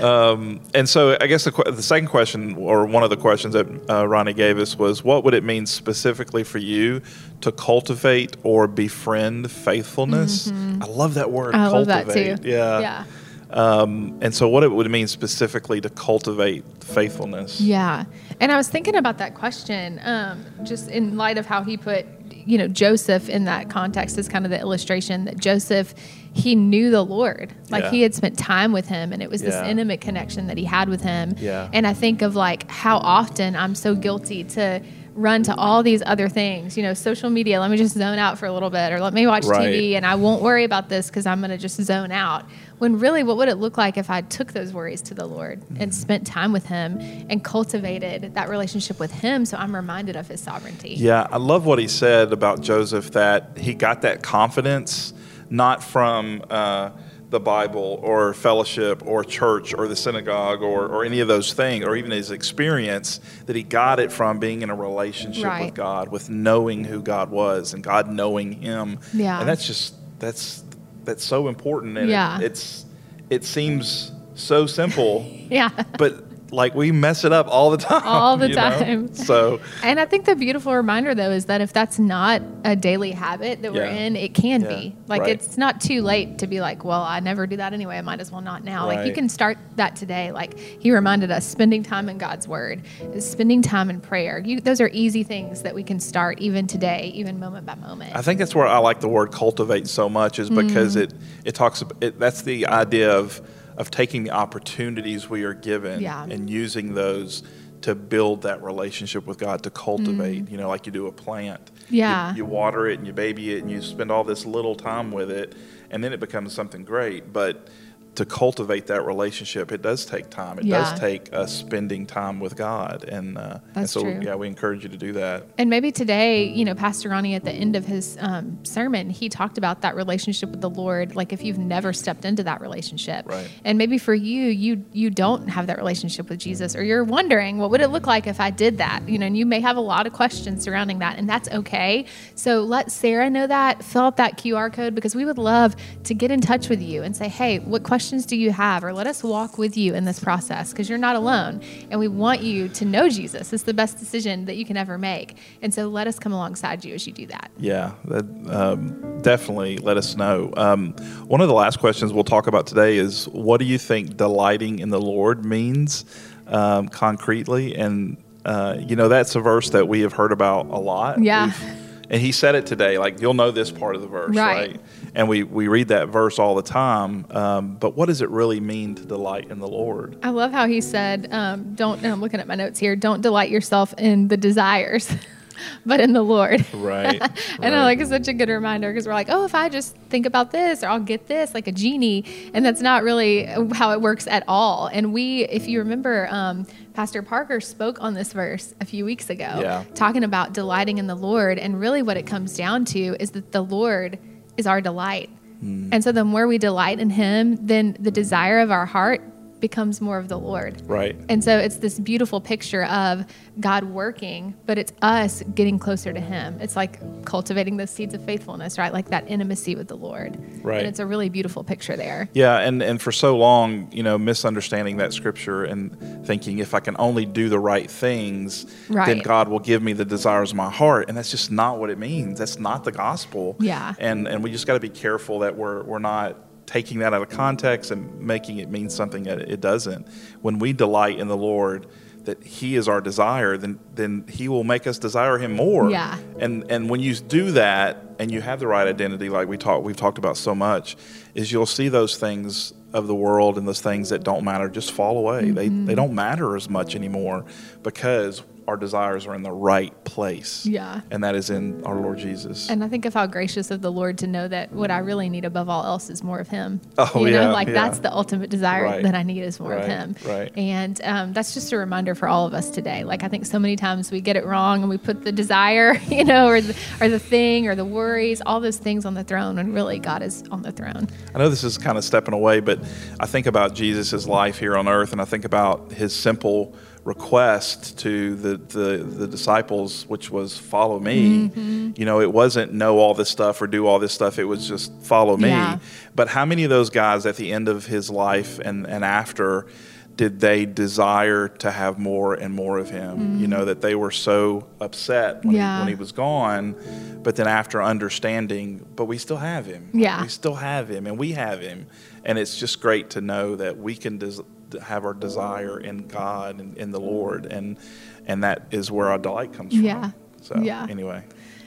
Um, 0.02 0.60
and 0.74 0.88
so 0.88 1.18
I 1.20 1.28
guess 1.28 1.46
the, 1.46 1.52
the, 1.52 1.84
second 1.84 2.08
question, 2.08 2.56
or 2.56 2.86
one 2.86 3.04
of 3.04 3.10
the 3.10 3.18
questions 3.18 3.54
that 3.54 3.68
uh, 3.90 4.08
Ronnie 4.08 4.34
gave 4.34 4.58
us, 4.60 4.78
was 4.78 5.04
what 5.04 5.24
would 5.24 5.34
it 5.34 5.44
mean 5.44 5.66
specifically 5.66 6.44
for 6.44 6.58
you 6.58 7.02
to 7.42 7.52
cultivate 7.52 8.36
or 8.44 8.68
befriend 8.68 9.52
faithfulness? 9.52 10.50
Mm-hmm. 10.50 10.84
I 10.84 10.86
love 10.88 11.14
that 11.16 11.32
word. 11.32 11.56
I 11.56 11.70
cultivate. 11.70 11.96
love 11.96 12.08
that 12.08 12.42
too. 12.42 12.50
Yeah. 12.50 12.80
Yeah. 12.80 13.06
Um, 13.52 14.18
and 14.22 14.34
so, 14.34 14.50
what 14.50 14.64
it 14.64 14.72
would 14.72 14.90
mean 14.90 15.08
specifically 15.08 15.80
to 15.82 15.90
cultivate 15.90 16.64
faithfulness? 16.84 17.62
Yeah, 17.62 18.06
and 18.40 18.52
I 18.52 18.58
was 18.58 18.68
thinking 18.68 18.96
about 18.96 19.18
that 19.20 19.36
question, 19.36 20.00
um, 20.04 20.46
just 20.64 20.90
in 20.90 21.16
light 21.16 21.38
of 21.38 21.46
how 21.46 21.64
he 21.64 21.78
put, 21.78 22.06
you 22.32 22.58
know, 22.58 22.68
Joseph 22.68 23.30
in 23.30 23.46
that 23.46 23.70
context 23.70 24.18
as 24.18 24.28
kind 24.28 24.46
of 24.46 24.52
the 24.52 24.60
illustration 24.60 25.26
that 25.26 25.38
Joseph 25.38 25.94
he 26.36 26.54
knew 26.54 26.92
the 26.92 27.02
Lord. 27.02 27.54
Like 27.70 27.86
yeah. 27.86 27.92
he 27.92 28.02
had 28.02 28.14
spent 28.14 28.38
time 28.38 28.74
with 28.74 28.90
him 28.90 29.14
and 29.14 29.24
it 29.24 29.30
was 29.30 29.42
this 29.42 29.56
intimate 29.56 30.02
connection 30.02 30.48
that 30.48 30.58
he 30.58 30.66
had 30.66 30.90
with 30.90 31.02
him. 31.02 31.34
Yeah. 31.38 31.70
And 31.72 31.88
I 31.88 31.94
think 31.94 32.22
of 32.22 32.36
like 32.36 32.70
how 32.70 32.98
often 32.98 33.56
I'm 33.56 33.74
so 33.74 33.96
guilty 33.96 34.44
to 34.44 34.82
run 35.14 35.44
to 35.44 35.56
all 35.56 35.82
these 35.82 36.04
other 36.06 36.28
things, 36.28 36.76
you 36.76 36.84
know, 36.84 36.94
social 36.94 37.30
media, 37.30 37.62
let 37.62 37.72
me 37.72 37.78
just 37.78 37.96
zone 37.96 38.20
out 38.20 38.38
for 38.38 38.48
a 38.48 38.52
little 38.52 38.70
bit 38.70 38.92
or 38.92 39.00
let 39.00 39.14
me 39.14 39.26
watch 39.26 39.46
right. 39.46 39.66
TV 39.66 39.94
and 39.94 40.06
I 40.06 40.16
won't 40.16 40.42
worry 40.42 40.66
about 40.66 40.90
this 40.90 41.10
cuz 41.10 41.26
I'm 41.26 41.40
going 41.40 41.52
to 41.52 41.58
just 41.58 41.82
zone 41.82 42.12
out. 42.12 42.44
When 42.80 43.00
really 43.00 43.24
what 43.24 43.38
would 43.38 43.48
it 43.48 43.56
look 43.56 43.78
like 43.78 43.96
if 43.96 44.10
I 44.10 44.20
took 44.20 44.52
those 44.52 44.74
worries 44.74 45.02
to 45.04 45.14
the 45.14 45.26
Lord 45.26 45.62
mm-hmm. 45.62 45.84
and 45.84 45.96
spent 45.96 46.28
time 46.28 46.52
with 46.52 46.66
him 46.66 47.00
and 47.30 47.46
cultivated 47.46 48.34
that 48.34 48.50
relationship 48.50 49.00
with 49.00 49.14
him 49.14 49.46
so 49.46 49.56
I'm 49.56 49.74
reminded 49.74 50.18
of 50.18 50.28
his 50.28 50.42
sovereignty. 50.42 50.96
Yeah, 50.96 51.28
I 51.32 51.38
love 51.38 51.66
what 51.66 51.80
he 51.80 51.88
said 51.88 52.34
about 52.34 52.60
Joseph 52.60 53.12
that 53.12 53.58
he 53.58 53.74
got 53.74 54.02
that 54.02 54.22
confidence 54.22 55.14
not 55.50 55.84
from 55.84 56.44
uh, 56.50 56.92
the 57.30 57.40
Bible 57.40 58.00
or 58.04 58.34
fellowship 58.34 59.06
or 59.06 59.24
church 59.24 59.74
or 59.74 59.88
the 59.88 59.96
synagogue 59.96 60.62
or, 60.62 60.88
or 60.88 61.04
any 61.04 61.20
of 61.20 61.28
those 61.28 61.54
things 61.54 61.86
or 61.86 61.96
even 61.96 62.12
his 62.12 62.32
experience, 62.32 63.20
that 63.46 63.56
he 63.56 63.64
got 63.64 64.00
it 64.00 64.12
from 64.12 64.40
being 64.40 64.62
in 64.62 64.70
a 64.70 64.76
relationship 64.76 65.46
right. 65.46 65.66
with 65.66 65.74
God, 65.74 66.10
with 66.10 66.30
knowing 66.30 66.84
who 66.84 67.02
God 67.02 67.30
was 67.32 67.74
and 67.74 67.84
God 67.84 68.10
knowing 68.10 68.54
him. 68.54 69.00
Yeah. 69.14 69.40
And 69.40 69.50
that's 69.50 69.66
just, 69.66 69.96
that's, 70.20 70.64
that's 71.04 71.24
so 71.24 71.48
important. 71.48 71.98
And 71.98 72.10
yeah. 72.10 72.38
it, 72.40 72.46
it's, 72.46 72.86
it 73.30 73.44
seems 73.44 74.12
so 74.36 74.66
simple. 74.66 75.26
yeah. 75.50 75.70
But 75.98 76.25
like 76.56 76.74
we 76.74 76.92
mess 76.92 77.24
it 77.24 77.34
up 77.34 77.48
all 77.48 77.70
the 77.70 77.78
time. 77.90 78.02
All 78.06 78.38
the 78.38 78.50
time. 78.50 79.08
Know? 79.08 79.14
So, 79.14 79.60
and 79.84 80.00
I 80.00 80.06
think 80.06 80.26
the 80.26 80.36
beautiful 80.36 80.74
reminder 80.74 81.14
though 81.14 81.32
is 81.32 81.46
that 81.46 81.62
if 81.62 81.74
that's 81.74 82.00
not 82.00 82.42
a 82.64 82.76
daily 82.76 83.12
habit 83.12 83.62
that 83.62 83.74
we're 83.74 83.86
in, 83.86 84.16
it 84.16 84.34
can 84.34 84.62
yeah. 84.62 84.68
be. 84.68 84.96
Like 85.08 85.22
right. 85.22 85.32
it's 85.32 85.58
not 85.58 85.82
too 85.82 86.02
late 86.02 86.40
to 86.40 86.48
be 86.48 86.62
like, 86.62 86.84
well, 86.84 87.02
I 87.02 87.20
never 87.20 87.46
do 87.46 87.58
that 87.58 87.74
anyway. 87.74 87.98
I 87.98 88.02
might 88.02 88.20
as 88.20 88.32
well 88.32 88.42
not 88.42 88.64
now. 88.64 88.88
Right. 88.88 88.98
Like 88.98 89.08
you 89.08 89.14
can 89.14 89.30
start 89.30 89.58
that 89.76 89.96
today. 89.96 90.32
Like 90.32 90.58
he 90.58 90.92
reminded 90.92 91.32
us, 91.32 91.46
spending 91.46 91.84
time 91.84 92.10
in 92.10 92.18
God's 92.18 92.48
Word, 92.48 92.84
spending 93.20 93.62
time 93.62 93.90
in 93.90 94.02
prayer. 94.02 94.40
You, 94.40 94.62
those 94.62 94.82
are 94.82 94.90
easy 94.94 95.24
things 95.24 95.62
that 95.64 95.76
we 95.76 95.84
can 95.84 96.00
start 96.00 96.40
even 96.40 96.68
today, 96.68 97.12
even 97.14 97.40
moment 97.40 97.66
by 97.66 97.76
moment. 97.76 98.16
I 98.16 98.22
think 98.22 98.40
that's 98.40 98.56
where 98.56 98.68
I 98.68 98.78
like 98.78 99.02
the 99.02 99.10
word 99.10 99.32
cultivate 99.32 99.88
so 99.88 100.10
much, 100.10 100.40
is 100.40 100.50
because 100.50 100.96
mm. 100.96 101.04
it 101.04 101.14
it 101.44 101.56
talks. 101.56 101.84
It, 102.02 102.20
that's 102.20 102.42
the 102.42 102.68
idea 102.68 103.16
of 103.16 103.42
of 103.78 103.92
taking 103.92 104.24
the 104.24 104.32
opportunities 104.32 105.30
we 105.30 105.44
are 105.44 105.54
given 105.54 106.02
yeah. 106.02 106.24
and 106.24 106.50
using 106.50 106.94
those 106.94 107.44
to 107.82 107.94
build 107.94 108.42
that 108.44 108.64
relationship 108.64 109.28
with 109.28 109.38
God, 109.38 109.62
to 109.64 109.70
cultivate, 109.70 110.46
mm. 110.46 110.52
you 110.52 110.58
know, 110.58 110.68
like 110.68 110.86
you 110.86 110.92
do 110.92 111.08
a 111.08 111.12
plant. 111.12 111.72
Yeah. 111.90 112.32
You, 112.32 112.38
you, 112.38 112.46
water 112.46 112.88
it 112.88 112.98
and 112.98 113.06
you 113.06 113.14
baby 113.14 113.54
it 113.54 113.62
and 113.62 113.70
you 113.70 113.82
spend 113.82 114.12
all 114.12 114.24
this 114.24 114.46
little 114.46 114.76
time 114.76 115.12
with 115.12 115.30
it, 115.30 115.54
and 115.92 116.04
then 116.04 116.12
it 116.12 116.20
becomes 116.20 116.54
something 116.54 116.84
great. 116.84 117.32
But 117.32 117.68
to 118.16 118.26
cultivate 118.26 118.88
that 118.88 119.06
relationship, 119.06 119.72
it 119.72 119.82
does 119.82 120.06
take 120.06 120.30
time. 120.30 120.58
It 120.60 120.66
yeah. 120.66 120.80
does 120.80 121.00
take 121.00 121.34
us 121.34 121.54
spending 121.54 122.06
time 122.06 122.40
with 122.40 122.56
God, 122.56 123.04
and, 123.04 123.38
uh, 123.38 123.60
and 123.76 123.90
so 123.90 124.02
true. 124.02 124.20
yeah, 124.22 124.36
we 124.36 124.48
encourage 124.48 124.84
you 124.84 124.90
to 124.90 124.98
do 124.98 125.14
that. 125.14 125.46
And 125.58 125.70
maybe 125.70 125.92
today, 125.92 126.46
you 126.46 126.64
know, 126.66 126.76
Pastor 126.76 127.10
Ronnie 127.10 127.36
at 127.36 127.44
the 127.44 127.52
end 127.52 127.76
of 127.76 127.86
his 127.86 128.18
um, 128.22 128.64
sermon, 128.64 129.10
he 129.10 129.28
talked 129.28 129.58
about 129.58 129.82
that 129.82 129.96
relationship 129.96 130.50
with 130.50 130.62
the 130.62 130.70
Lord. 130.70 131.16
Like 131.16 131.34
if 131.34 131.44
you've 131.44 131.58
never 131.58 131.92
stepped 131.94 132.26
into 132.26 132.44
that 132.44 132.62
relationship, 132.62 133.28
right. 133.28 133.50
and 133.66 133.78
maybe 133.78 133.98
for 133.98 134.14
you, 134.14 134.46
you 134.46 134.86
you 134.94 135.10
don't 135.10 135.48
have 135.50 135.68
that 135.68 135.78
relationship 135.78 136.30
with 136.30 136.40
Jesus, 136.40 136.76
or 136.76 136.84
you're 136.84 137.04
wondering, 137.04 137.58
what 137.58 137.70
would 137.70 137.82
it 137.82 137.90
look 137.90 138.08
like 138.08 138.28
if 138.28 138.40
I 138.40 138.50
did 138.50 138.78
that? 138.78 139.08
You 139.08 139.20
know, 139.20 139.26
and 139.26 139.38
you 139.38 139.46
may 139.46 139.60
have 139.60 139.78
a 139.78 139.82
lot 139.82 140.08
of 140.08 140.14
questions 140.14 140.64
surrounding 140.64 141.00
that, 141.00 141.18
and 141.18 141.30
that's 141.30 141.50
okay. 141.50 142.06
So 142.36 142.62
let 142.62 142.92
Sarah 142.92 143.30
know 143.30 143.48
that. 143.48 143.84
Fill 143.84 144.04
out 144.04 144.18
that 144.18 144.38
QR 144.38 144.72
code 144.72 144.96
because 144.96 145.16
we 145.16 145.26
would 145.26 145.38
love 145.38 145.76
to 146.06 146.14
get 146.14 146.32
in 146.32 146.40
touch 146.40 146.70
with 146.70 146.82
you 146.82 147.04
and 147.04 147.16
say, 147.16 147.28
hey, 147.28 147.60
what 147.60 147.84
questions 147.84 148.05
questions 148.06 148.28
do 148.28 148.36
you 148.36 148.52
have? 148.52 148.84
Or 148.84 148.94
let 148.94 149.08
us 149.08 149.24
walk 149.24 149.58
with 149.58 149.76
you 149.76 149.96
in 149.96 150.06
this 150.06 150.20
process 150.20 150.72
because 150.72 150.88
you're 150.88 151.00
not 151.00 151.16
alone. 151.16 151.62
And 151.90 152.00
we 152.00 152.08
want 152.08 152.42
you 152.42 152.70
to 152.70 152.86
know 152.86 153.10
Jesus. 153.10 153.52
It's 153.52 153.64
the 153.64 153.74
best 153.74 153.98
decision 153.98 154.46
that 154.46 154.58
you 154.58 154.64
can 154.64 154.78
ever 154.78 155.00
make. 155.00 155.38
And 155.64 155.74
so 155.74 155.88
let 155.88 156.06
us 156.06 156.20
come 156.20 156.32
alongside 156.32 156.86
you 156.86 156.94
as 156.94 157.08
you 157.08 157.14
do 157.14 157.26
that. 157.28 157.50
Yeah, 157.58 157.94
that, 158.06 158.26
um, 158.52 159.22
definitely 159.24 159.80
let 159.80 159.98
us 159.98 160.16
know. 160.16 160.54
Um, 160.56 160.94
one 161.26 161.42
of 161.42 161.48
the 161.48 161.56
last 161.56 161.80
questions 161.80 162.14
we'll 162.14 162.24
talk 162.24 162.46
about 162.46 162.68
today 162.68 162.98
is 162.98 163.28
what 163.30 163.58
do 163.58 163.66
you 163.66 163.80
think 163.80 164.18
delighting 164.18 164.78
in 164.78 164.90
the 164.90 165.02
Lord 165.02 165.44
means 165.44 166.06
um, 166.46 166.88
concretely? 166.90 167.76
And, 167.76 168.18
uh, 168.46 168.78
you 168.80 168.96
know, 168.96 169.08
that's 169.08 169.34
a 169.36 169.40
verse 169.40 169.72
that 169.72 169.88
we 169.88 170.02
have 170.02 170.14
heard 170.14 170.32
about 170.32 170.68
a 170.68 170.78
lot. 170.78 171.24
Yeah. 171.24 171.48
We've, 171.48 171.86
and 172.10 172.22
he 172.22 172.32
said 172.32 172.54
it 172.54 172.68
today. 172.68 173.00
Like 173.00 173.20
you'll 173.20 173.34
know 173.34 173.50
this 173.50 173.72
part 173.72 173.96
of 173.96 174.02
the 174.04 174.08
verse, 174.08 174.36
right? 174.36 174.70
right? 174.70 174.82
And 175.16 175.30
we 175.30 175.44
we 175.44 175.68
read 175.68 175.88
that 175.88 176.10
verse 176.10 176.38
all 176.40 176.56
the 176.56 176.62
time. 176.62 177.26
Um, 177.32 177.76
but 177.78 177.96
what 177.96 178.08
does 178.08 178.22
it 178.22 178.30
really 178.30 178.60
mean 178.60 178.96
to 178.96 179.06
delight 179.06 179.50
in 179.50 179.60
the 179.60 179.68
Lord? 179.68 180.20
I 180.22 180.30
love 180.30 180.52
how 180.52 180.68
he 180.68 180.82
said, 180.82 181.30
um, 181.32 181.74
"Don't." 181.74 182.04
And 182.04 182.08
I'm 182.08 182.22
looking 182.22 182.40
at 182.42 182.48
my 182.48 182.56
notes 182.56 182.80
here. 182.80 182.96
Don't 182.96 183.22
delight 183.22 183.50
yourself 183.50 183.94
in 183.98 184.28
the 184.28 184.38
desires. 184.38 185.10
but 185.86 186.00
in 186.00 186.14
the 186.14 186.22
Lord. 186.22 186.66
Right. 186.74 187.22
and 187.22 187.32
right. 187.60 187.74
I 187.74 187.84
like 187.84 188.00
it's 188.00 188.10
such 188.10 188.28
a 188.28 188.34
good 188.34 188.50
reminder 188.50 188.92
because 188.92 189.08
we're 189.08 189.14
like, 189.14 189.30
oh, 189.30 189.46
if 189.46 189.56
I 189.56 189.70
just 189.70 189.96
think 190.10 190.26
about 190.26 190.52
this 190.52 190.84
or 190.84 190.88
I'll 190.88 191.00
get 191.00 191.28
this 191.28 191.54
like 191.54 191.68
a 191.68 191.72
genie. 191.72 192.26
And 192.54 192.66
that's 192.66 192.82
not 192.82 193.04
really 193.04 193.46
how 193.74 193.92
it 193.92 194.02
works 194.02 194.28
at 194.28 194.44
all. 194.48 194.88
And 194.88 195.14
we, 195.14 195.46
if 195.46 195.68
you 195.68 195.80
remember, 195.80 196.28
um, 196.30 196.68
Pastor 196.94 197.22
Parker 197.22 197.62
spoke 197.62 198.02
on 198.02 198.14
this 198.14 198.34
verse 198.34 198.74
a 198.82 198.86
few 198.86 199.06
weeks 199.06 199.30
ago, 199.30 199.60
yeah. 199.62 199.84
talking 199.96 200.24
about 200.24 200.54
delighting 200.54 200.98
in 200.98 201.08
the 201.08 201.16
Lord. 201.16 201.58
And 201.60 201.80
really 201.80 202.02
what 202.02 202.18
it 202.18 202.28
comes 202.28 202.56
down 202.56 202.86
to 202.86 203.16
is 203.20 203.32
that 203.32 203.52
the 203.52 203.62
Lord 203.62 204.20
is 204.58 204.68
our 204.68 204.82
delight. 204.82 205.30
Mm. 205.64 205.90
And 205.92 206.04
so 206.04 206.12
the 206.12 206.26
more 206.26 206.48
we 206.48 206.58
delight 206.58 207.00
in 207.00 207.10
Him, 207.10 207.56
then 207.66 207.96
the 208.00 208.12
desire 208.12 208.60
of 208.60 208.72
our 208.72 208.86
heart 208.86 209.22
becomes 209.60 210.02
more 210.02 210.18
of 210.18 210.28
the 210.28 210.38
Lord. 210.38 210.82
Right. 210.88 211.16
And 211.30 211.44
so 211.44 211.58
it's 211.58 211.78
this 211.78 212.00
beautiful 212.00 212.42
picture 212.42 212.86
of 212.86 213.26
God 213.60 213.86
working, 213.86 214.56
but 214.66 214.78
it's 214.78 214.94
us 215.02 215.44
getting 215.54 215.80
closer 215.80 216.14
to 216.14 216.20
Him. 216.20 216.58
It's 216.60 216.76
like 216.76 217.00
cultivating 217.26 217.78
those 217.78 217.90
seeds 217.90 218.14
of 218.14 218.24
faithfulness, 218.24 218.78
right? 218.78 218.94
Like 218.94 219.10
that 219.10 219.30
intimacy 219.30 219.76
with 219.76 219.88
the 219.88 219.98
Lord. 219.98 220.38
Right. 220.64 220.80
And 220.80 220.88
it's 220.88 221.00
a 221.00 221.06
really 221.06 221.30
beautiful 221.30 221.64
picture 221.64 221.96
there. 221.96 222.30
Yeah, 222.34 222.60
and 222.60 222.84
and 222.84 223.02
for 223.02 223.12
so 223.12 223.38
long, 223.38 223.92
you 223.92 224.04
know, 224.04 224.18
misunderstanding 224.18 224.98
that 224.98 225.14
scripture 225.14 225.64
and 225.64 226.26
thinking 226.26 226.60
if 226.60 226.74
I 226.74 226.80
can 226.80 226.96
only 227.00 227.26
do 227.26 227.50
the 227.50 227.60
right 227.60 227.90
things, 227.90 228.66
right. 228.90 229.08
then 229.08 229.20
God 229.20 229.48
will 229.48 229.60
give 229.60 229.82
me 229.82 229.94
the 229.94 230.06
desires 230.06 230.52
of 230.52 230.58
my 230.58 230.70
heart, 230.70 231.08
and 231.08 231.18
that's 231.18 231.32
just 231.32 231.52
not 231.52 231.80
what 231.80 231.90
it 231.90 231.98
means. 231.98 232.40
That's 232.40 232.60
not 232.60 232.84
the 232.84 232.92
gospel. 232.92 233.56
Yeah. 233.60 233.94
And 234.00 234.28
and 234.28 234.44
we 234.44 234.52
just 234.52 234.68
got 234.68 234.74
to 234.74 234.80
be 234.80 234.90
careful 234.90 235.40
that 235.40 235.56
we're 235.56 235.84
we're 235.84 236.00
not 236.00 236.38
taking 236.66 237.00
that 237.00 237.14
out 237.14 237.22
of 237.22 237.30
context 237.30 237.92
and 237.92 238.20
making 238.20 238.58
it 238.58 238.70
mean 238.70 238.90
something 238.90 239.24
that 239.24 239.40
it 239.40 239.62
doesn't. 239.62 240.08
When 240.42 240.60
we 240.60 240.74
delight 240.74 241.20
in 241.20 241.28
the 241.28 241.38
Lord, 241.38 241.88
that 242.26 242.44
He 242.44 242.76
is 242.76 242.88
our 242.88 243.02
desire, 243.02 243.58
then 243.58 243.80
then 243.94 244.26
He 244.28 244.48
will 244.48 244.64
make 244.64 244.88
us 244.88 244.98
desire 244.98 245.38
Him 245.38 245.54
more. 245.56 245.90
Yeah. 245.90 246.18
And 246.40 246.70
and 246.70 246.90
when 246.90 247.00
you 247.00 247.16
do 247.16 247.52
that 247.52 248.04
and 248.20 248.32
you 248.32 248.42
have 248.42 248.60
the 248.60 248.68
right 248.68 248.88
identity, 248.88 249.30
like 249.30 249.48
we 249.48 249.58
talk 249.58 249.84
we've 249.84 249.96
talked 249.96 250.18
about 250.18 250.38
so 250.38 250.54
much, 250.54 250.98
is 251.34 251.52
you'll 251.52 251.66
see 251.66 251.90
those 251.90 252.18
things 252.18 252.74
of 252.94 253.08
the 253.08 253.16
world 253.16 253.58
and 253.58 253.68
those 253.68 253.82
things 253.82 254.10
that 254.10 254.24
don't 254.24 254.44
matter 254.44 254.70
just 254.70 254.92
fall 254.92 255.18
away. 255.18 255.44
Mm-hmm. 255.44 255.54
They 255.54 255.70
they 255.70 255.96
don't 255.96 256.14
matter 256.14 256.56
as 256.56 256.70
much 256.70 256.96
anymore 256.96 257.46
because 257.84 258.44
our 258.68 258.78
desires 258.78 259.28
are 259.28 259.36
in 259.36 259.44
the 259.44 259.52
right 259.52 260.04
place. 260.06 260.66
Yeah. 260.66 261.02
And 261.12 261.24
that 261.24 261.36
is 261.36 261.50
in 261.50 261.84
our 261.86 262.00
Lord 262.00 262.18
Jesus. 262.18 262.70
And 262.70 262.84
I 262.84 262.88
think 262.88 263.06
of 263.06 263.14
how 263.14 263.28
gracious 263.28 263.70
of 263.70 263.82
the 263.82 263.92
Lord 263.92 264.18
to 264.20 264.28
know 264.28 264.48
that 264.48 264.72
what 264.72 264.90
I 264.90 265.00
really 265.00 265.30
need 265.30 265.46
above 265.46 265.70
all 265.70 265.86
else 265.86 266.10
is 266.10 266.24
more 266.24 266.40
of 266.40 266.48
Him. 266.48 266.82
Oh, 266.98 267.26
you 267.26 267.34
yeah. 267.34 267.46
Know, 267.46 267.52
like 267.52 267.68
yeah. 267.68 267.74
that's 267.74 268.00
the 268.00 268.12
ultimate 268.12 268.50
desire 268.50 268.84
right. 268.84 269.04
that 269.04 269.14
I 269.14 269.24
need 269.24 269.42
is 269.42 269.60
more 269.60 269.72
right. 269.72 269.82
of 269.82 269.88
Him. 269.88 270.16
Right. 270.26 270.52
And 270.58 271.00
um, 271.04 271.34
that's 271.34 271.54
just 271.54 271.72
a 271.74 271.78
reminder 271.78 272.16
for 272.16 272.28
all 272.28 272.48
of 272.48 272.54
us 272.54 272.70
today. 272.70 273.04
Like 273.04 273.24
I 273.24 273.28
think 273.28 273.46
so 273.46 273.60
many 273.60 273.76
times 273.76 274.12
we 274.12 274.22
get 274.22 274.36
it 274.36 274.46
wrong 274.46 274.82
and 274.82 274.90
we 274.90 274.98
put 274.98 275.24
the 275.24 275.32
desire, 275.32 275.94
you 276.08 276.24
know, 276.24 276.48
or 276.48 276.62
the, 276.62 276.76
or 277.02 277.08
the 277.08 277.20
thing 277.20 277.68
or 277.68 277.76
the 277.76 277.86
worries, 277.86 278.42
all 278.46 278.60
those 278.60 278.78
things 278.78 279.06
on 279.06 279.14
the 279.14 279.24
throne 279.24 279.58
when 279.58 279.74
really 279.74 280.00
God 280.00 280.24
is 280.24 280.44
on 280.50 280.64
the 280.64 280.72
throne. 280.72 281.08
I 281.34 281.38
know 281.38 281.50
this 281.50 281.64
is 281.64 281.78
kind 281.78 281.98
of 281.98 282.04
stepping 282.04 282.34
away, 282.34 282.62
but 282.62 282.80
I 283.20 283.28
think 283.28 283.46
about 283.46 283.76
Jesus' 283.76 284.28
life 284.28 284.58
here 284.58 284.76
on 284.76 284.88
earth 284.88 285.12
and 285.12 285.22
I 285.22 285.26
think 285.26 285.46
about 285.46 285.92
his 285.92 286.16
simple 286.16 286.74
request 287.06 288.00
to 288.00 288.36
the, 288.36 288.58
the, 288.58 288.98
the, 288.98 289.28
disciples, 289.28 290.08
which 290.08 290.32
was 290.32 290.58
follow 290.58 291.00
me. 291.00 291.50
Mm-hmm. 291.50 291.92
You 291.96 292.04
know, 292.04 292.20
it 292.20 292.34
wasn't 292.34 292.74
know 292.74 292.98
all 292.98 293.14
this 293.14 293.30
stuff 293.30 293.62
or 293.62 293.68
do 293.68 293.86
all 293.86 294.00
this 294.00 294.12
stuff. 294.12 294.40
It 294.40 294.46
was 294.46 294.68
just 294.68 294.92
follow 295.04 295.38
me. 295.38 295.50
Yeah. 295.50 295.78
But 296.16 296.30
how 296.30 296.46
many 296.46 296.64
of 296.64 296.72
those 296.72 296.90
guys 296.90 297.28
at 297.28 297.36
the 297.36 297.54
end 297.54 297.70
of 297.70 297.86
his 297.86 298.10
life 298.10 298.58
and, 298.58 298.88
and 298.88 299.06
after 299.06 299.68
did 300.16 300.40
they 300.40 300.66
desire 300.66 301.48
to 301.48 301.70
have 301.70 302.00
more 302.00 302.34
and 302.34 302.54
more 302.56 302.80
of 302.80 302.90
him? 302.90 303.18
Mm-hmm. 303.18 303.40
You 303.40 303.48
know, 303.48 303.66
that 303.66 303.82
they 303.82 303.94
were 303.94 304.12
so 304.12 304.68
upset 304.82 305.46
when, 305.46 305.56
yeah. 305.56 305.76
he, 305.76 305.82
when 305.82 305.88
he 305.90 305.96
was 305.96 306.12
gone. 306.12 306.76
But 307.22 307.36
then 307.36 307.48
after 307.48 307.84
understanding, 307.84 308.84
but 308.96 309.06
we 309.06 309.20
still 309.20 309.38
have 309.38 309.68
him. 309.68 309.90
Yeah. 309.94 310.24
We 310.24 310.30
still 310.30 310.56
have 310.56 310.90
him 310.90 311.06
and 311.06 311.20
we 311.20 311.34
have 311.34 311.60
him. 311.62 311.86
And 312.24 312.40
it's 312.40 312.58
just 312.58 312.82
great 312.82 313.12
to 313.12 313.22
know 313.22 313.56
that 313.58 313.78
we 313.78 313.96
can 313.96 314.18
des- 314.18 314.42
have 314.82 315.06
our 315.06 315.14
desire 315.14 315.80
in 315.80 316.08
God 316.08 316.60
and 316.60 316.78
in 316.78 316.92
the 316.92 317.00
Lord, 317.00 317.46
and 317.46 317.78
and 318.26 318.44
that 318.44 318.68
is 318.72 318.92
where 318.92 319.08
our 319.08 319.18
delight 319.18 319.54
comes 319.54 319.74
from. 319.74 319.84
Yeah. 319.84 320.12
So 320.42 320.58
yeah. 320.58 320.88
anyway. 320.90 321.24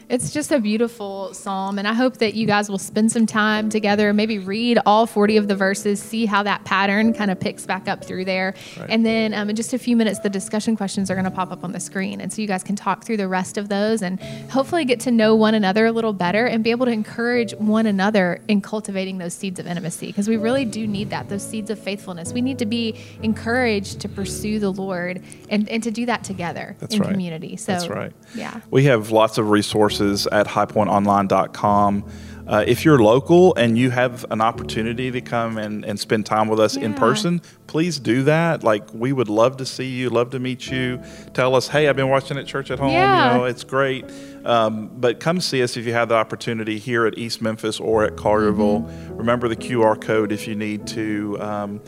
It's 0.09 0.33
just 0.33 0.51
a 0.53 0.59
beautiful 0.59 1.35
psalm, 1.35 1.79
and 1.79 1.87
I 1.87 1.93
hope 1.93 2.17
that 2.17 2.33
you 2.33 2.47
guys 2.47 2.71
will 2.71 2.79
spend 2.79 3.13
some 3.13 3.27
time 3.27 3.69
together, 3.69 4.15
maybe 4.15 4.39
read 4.39 4.79
all 4.87 5.07
40 5.07 5.37
of 5.37 5.49
the 5.49 5.55
verses, 5.55 6.01
see 6.01 6.25
how 6.25 6.43
that 6.45 6.65
pattern 6.65 7.13
kind 7.13 7.31
of 7.31 7.39
picks 7.39 7.67
back 7.67 7.89
up 7.89 8.03
through 8.03 8.25
there. 8.25 8.55
Right. 8.79 8.89
And 8.89 9.05
then 9.05 9.35
um, 9.35 9.51
in 9.51 9.57
just 9.57 9.75
a 9.75 9.79
few 9.79 9.97
minutes, 9.97 10.21
the 10.21 10.31
discussion 10.31 10.79
questions 10.79 11.11
are 11.11 11.15
going 11.15 11.27
to 11.27 11.31
pop 11.31 11.53
up 11.53 11.63
on 11.63 11.73
the 11.73 11.81
screen. 11.81 12.23
And 12.23 12.33
so 12.33 12.41
you 12.41 12.49
guys 12.49 12.63
can 12.63 12.75
talk 12.75 13.05
through 13.05 13.19
the 13.19 13.29
rest 13.29 13.59
of 13.59 13.69
those 13.69 14.01
and 14.01 14.19
hopefully 14.51 14.87
get 14.87 14.99
to 15.01 15.11
know 15.11 15.35
one 15.37 15.55
another 15.55 15.85
a 15.85 15.93
little 15.93 16.15
better 16.15 16.47
and 16.47 16.65
be 16.65 16.71
able 16.71 16.87
to 16.87 16.93
encourage 16.93 17.53
one 17.57 17.85
another 17.85 18.41
in 18.49 18.63
cultivating 18.63 19.19
those 19.19 19.35
seeds 19.35 19.61
of 19.61 19.67
intimacy 19.67 20.07
because 20.07 20.27
we 20.27 20.39
really 20.39 20.65
do 20.65 20.87
need 20.87 21.11
that, 21.11 21.29
those 21.29 21.47
seeds 21.47 21.69
of 21.69 21.79
faithfulness. 21.79 22.33
We 22.33 22.41
need 22.41 22.59
to 22.61 22.67
be 22.67 22.99
encouraged 23.23 24.01
to 24.01 24.09
pursue 24.09 24.59
the 24.59 24.73
Lord 24.73 25.23
and, 25.51 25.69
and 25.69 25.83
to 25.83 25.91
do 25.91 26.07
that 26.07 26.25
together 26.25 26.77
That's 26.79 26.95
in 26.95 27.03
right. 27.03 27.11
community. 27.11 27.59
So, 27.59 27.73
That's 27.73 27.89
right. 27.89 28.13
Yeah. 28.35 28.63
We 28.71 28.85
have 28.85 29.11
lots 29.11 29.37
of 29.37 29.51
resources 29.51 29.98
resources 29.99 30.27
at 30.33 30.47
highpointonline.com. 30.47 32.05
Uh, 32.47 32.65
if 32.67 32.83
you're 32.83 32.99
local 32.99 33.55
and 33.57 33.77
you 33.77 33.91
have 33.91 34.25
an 34.31 34.41
opportunity 34.41 35.11
to 35.11 35.21
come 35.21 35.59
and, 35.59 35.85
and 35.85 36.01
spend 36.01 36.25
time 36.25 36.49
with 36.49 36.59
us 36.59 36.79
yeah. 36.79 36.87
in 36.87 36.95
person, 36.95 37.43
please 37.67 37.99
do 37.99 38.23
that. 38.23 38.65
Like, 38.65 38.83
we 38.95 39.13
would 39.13 39.29
love 39.29 39.59
to 39.59 39.67
see 39.67 39.85
you, 39.85 40.09
love 40.09 40.31
to 40.31 40.39
meet 40.39 40.71
you. 40.71 41.03
Tell 41.35 41.55
us, 41.55 41.69
hey, 41.69 41.89
I've 41.89 41.97
been 41.97 42.09
watching 42.09 42.39
at 42.39 42.47
church 42.47 42.71
at 42.71 42.79
home. 42.79 42.91
Yeah. 42.91 43.33
You 43.33 43.39
know, 43.39 43.45
it's 43.45 43.65
great. 43.65 44.07
Um, 44.47 44.89
but 44.95 45.21
come 45.21 45.43
see 45.43 45.63
us 45.63 45.77
if 45.77 45.85
you 45.85 45.93
have 45.93 46.09
the 46.09 46.15
opportunity 46.15 46.79
here 46.79 47.05
at 47.05 47.19
East 47.19 47.43
Memphis 47.43 47.79
or 47.81 48.05
at 48.05 48.17
Collierville. 48.17 48.87
Mm-hmm. 48.87 49.17
Remember 49.19 49.49
the 49.49 49.57
QR 49.57 50.01
code 50.01 50.33
if 50.33 50.49
you 50.49 50.55
need 50.55 50.87
to. 50.87 51.37
Um, 51.43 51.81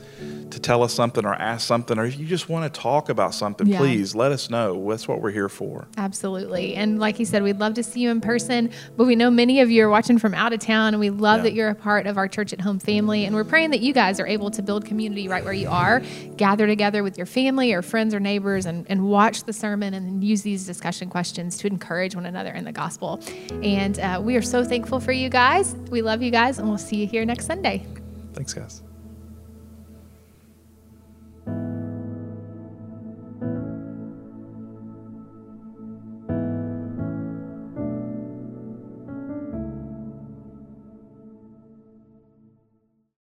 to 0.50 0.60
tell 0.60 0.82
us 0.82 0.92
something 0.92 1.24
or 1.24 1.34
ask 1.34 1.66
something, 1.66 1.98
or 1.98 2.04
if 2.04 2.18
you 2.18 2.26
just 2.26 2.48
want 2.48 2.72
to 2.72 2.80
talk 2.80 3.08
about 3.08 3.34
something, 3.34 3.66
yeah. 3.66 3.78
please 3.78 4.14
let 4.14 4.32
us 4.32 4.50
know. 4.50 4.88
That's 4.88 5.06
what 5.06 5.20
we're 5.20 5.30
here 5.30 5.48
for. 5.48 5.88
Absolutely. 5.96 6.74
And 6.74 6.98
like 6.98 7.18
you 7.18 7.24
said, 7.24 7.42
we'd 7.42 7.58
love 7.58 7.74
to 7.74 7.82
see 7.82 8.00
you 8.00 8.10
in 8.10 8.20
person, 8.20 8.70
but 8.96 9.04
we 9.04 9.16
know 9.16 9.30
many 9.30 9.60
of 9.60 9.70
you 9.70 9.84
are 9.84 9.88
watching 9.88 10.18
from 10.18 10.34
out 10.34 10.52
of 10.52 10.60
town, 10.60 10.94
and 10.94 11.00
we 11.00 11.10
love 11.10 11.38
yeah. 11.38 11.42
that 11.44 11.52
you're 11.54 11.68
a 11.68 11.74
part 11.74 12.06
of 12.06 12.18
our 12.18 12.28
church 12.28 12.52
at 12.52 12.60
home 12.60 12.78
family. 12.78 13.24
And 13.24 13.34
we're 13.34 13.44
praying 13.44 13.70
that 13.70 13.80
you 13.80 13.92
guys 13.92 14.20
are 14.20 14.26
able 14.26 14.50
to 14.50 14.62
build 14.62 14.84
community 14.84 15.28
right 15.28 15.44
where 15.44 15.52
you 15.52 15.68
are, 15.68 16.02
gather 16.36 16.66
together 16.66 17.02
with 17.02 17.16
your 17.16 17.26
family 17.26 17.72
or 17.72 17.82
friends 17.82 18.14
or 18.14 18.20
neighbors, 18.20 18.66
and, 18.66 18.86
and 18.88 19.06
watch 19.06 19.44
the 19.44 19.52
sermon 19.52 19.94
and 19.94 20.22
use 20.22 20.42
these 20.42 20.66
discussion 20.66 21.08
questions 21.08 21.56
to 21.58 21.66
encourage 21.66 22.14
one 22.14 22.26
another 22.26 22.52
in 22.52 22.64
the 22.64 22.72
gospel. 22.72 23.22
And 23.62 23.98
uh, 23.98 24.20
we 24.22 24.36
are 24.36 24.42
so 24.42 24.64
thankful 24.64 25.00
for 25.00 25.12
you 25.12 25.28
guys. 25.28 25.74
We 25.90 26.02
love 26.02 26.22
you 26.22 26.30
guys, 26.30 26.58
and 26.58 26.68
we'll 26.68 26.78
see 26.78 26.96
you 26.96 27.06
here 27.06 27.24
next 27.24 27.46
Sunday. 27.46 27.86
Thanks, 28.34 28.54
guys. 28.54 28.82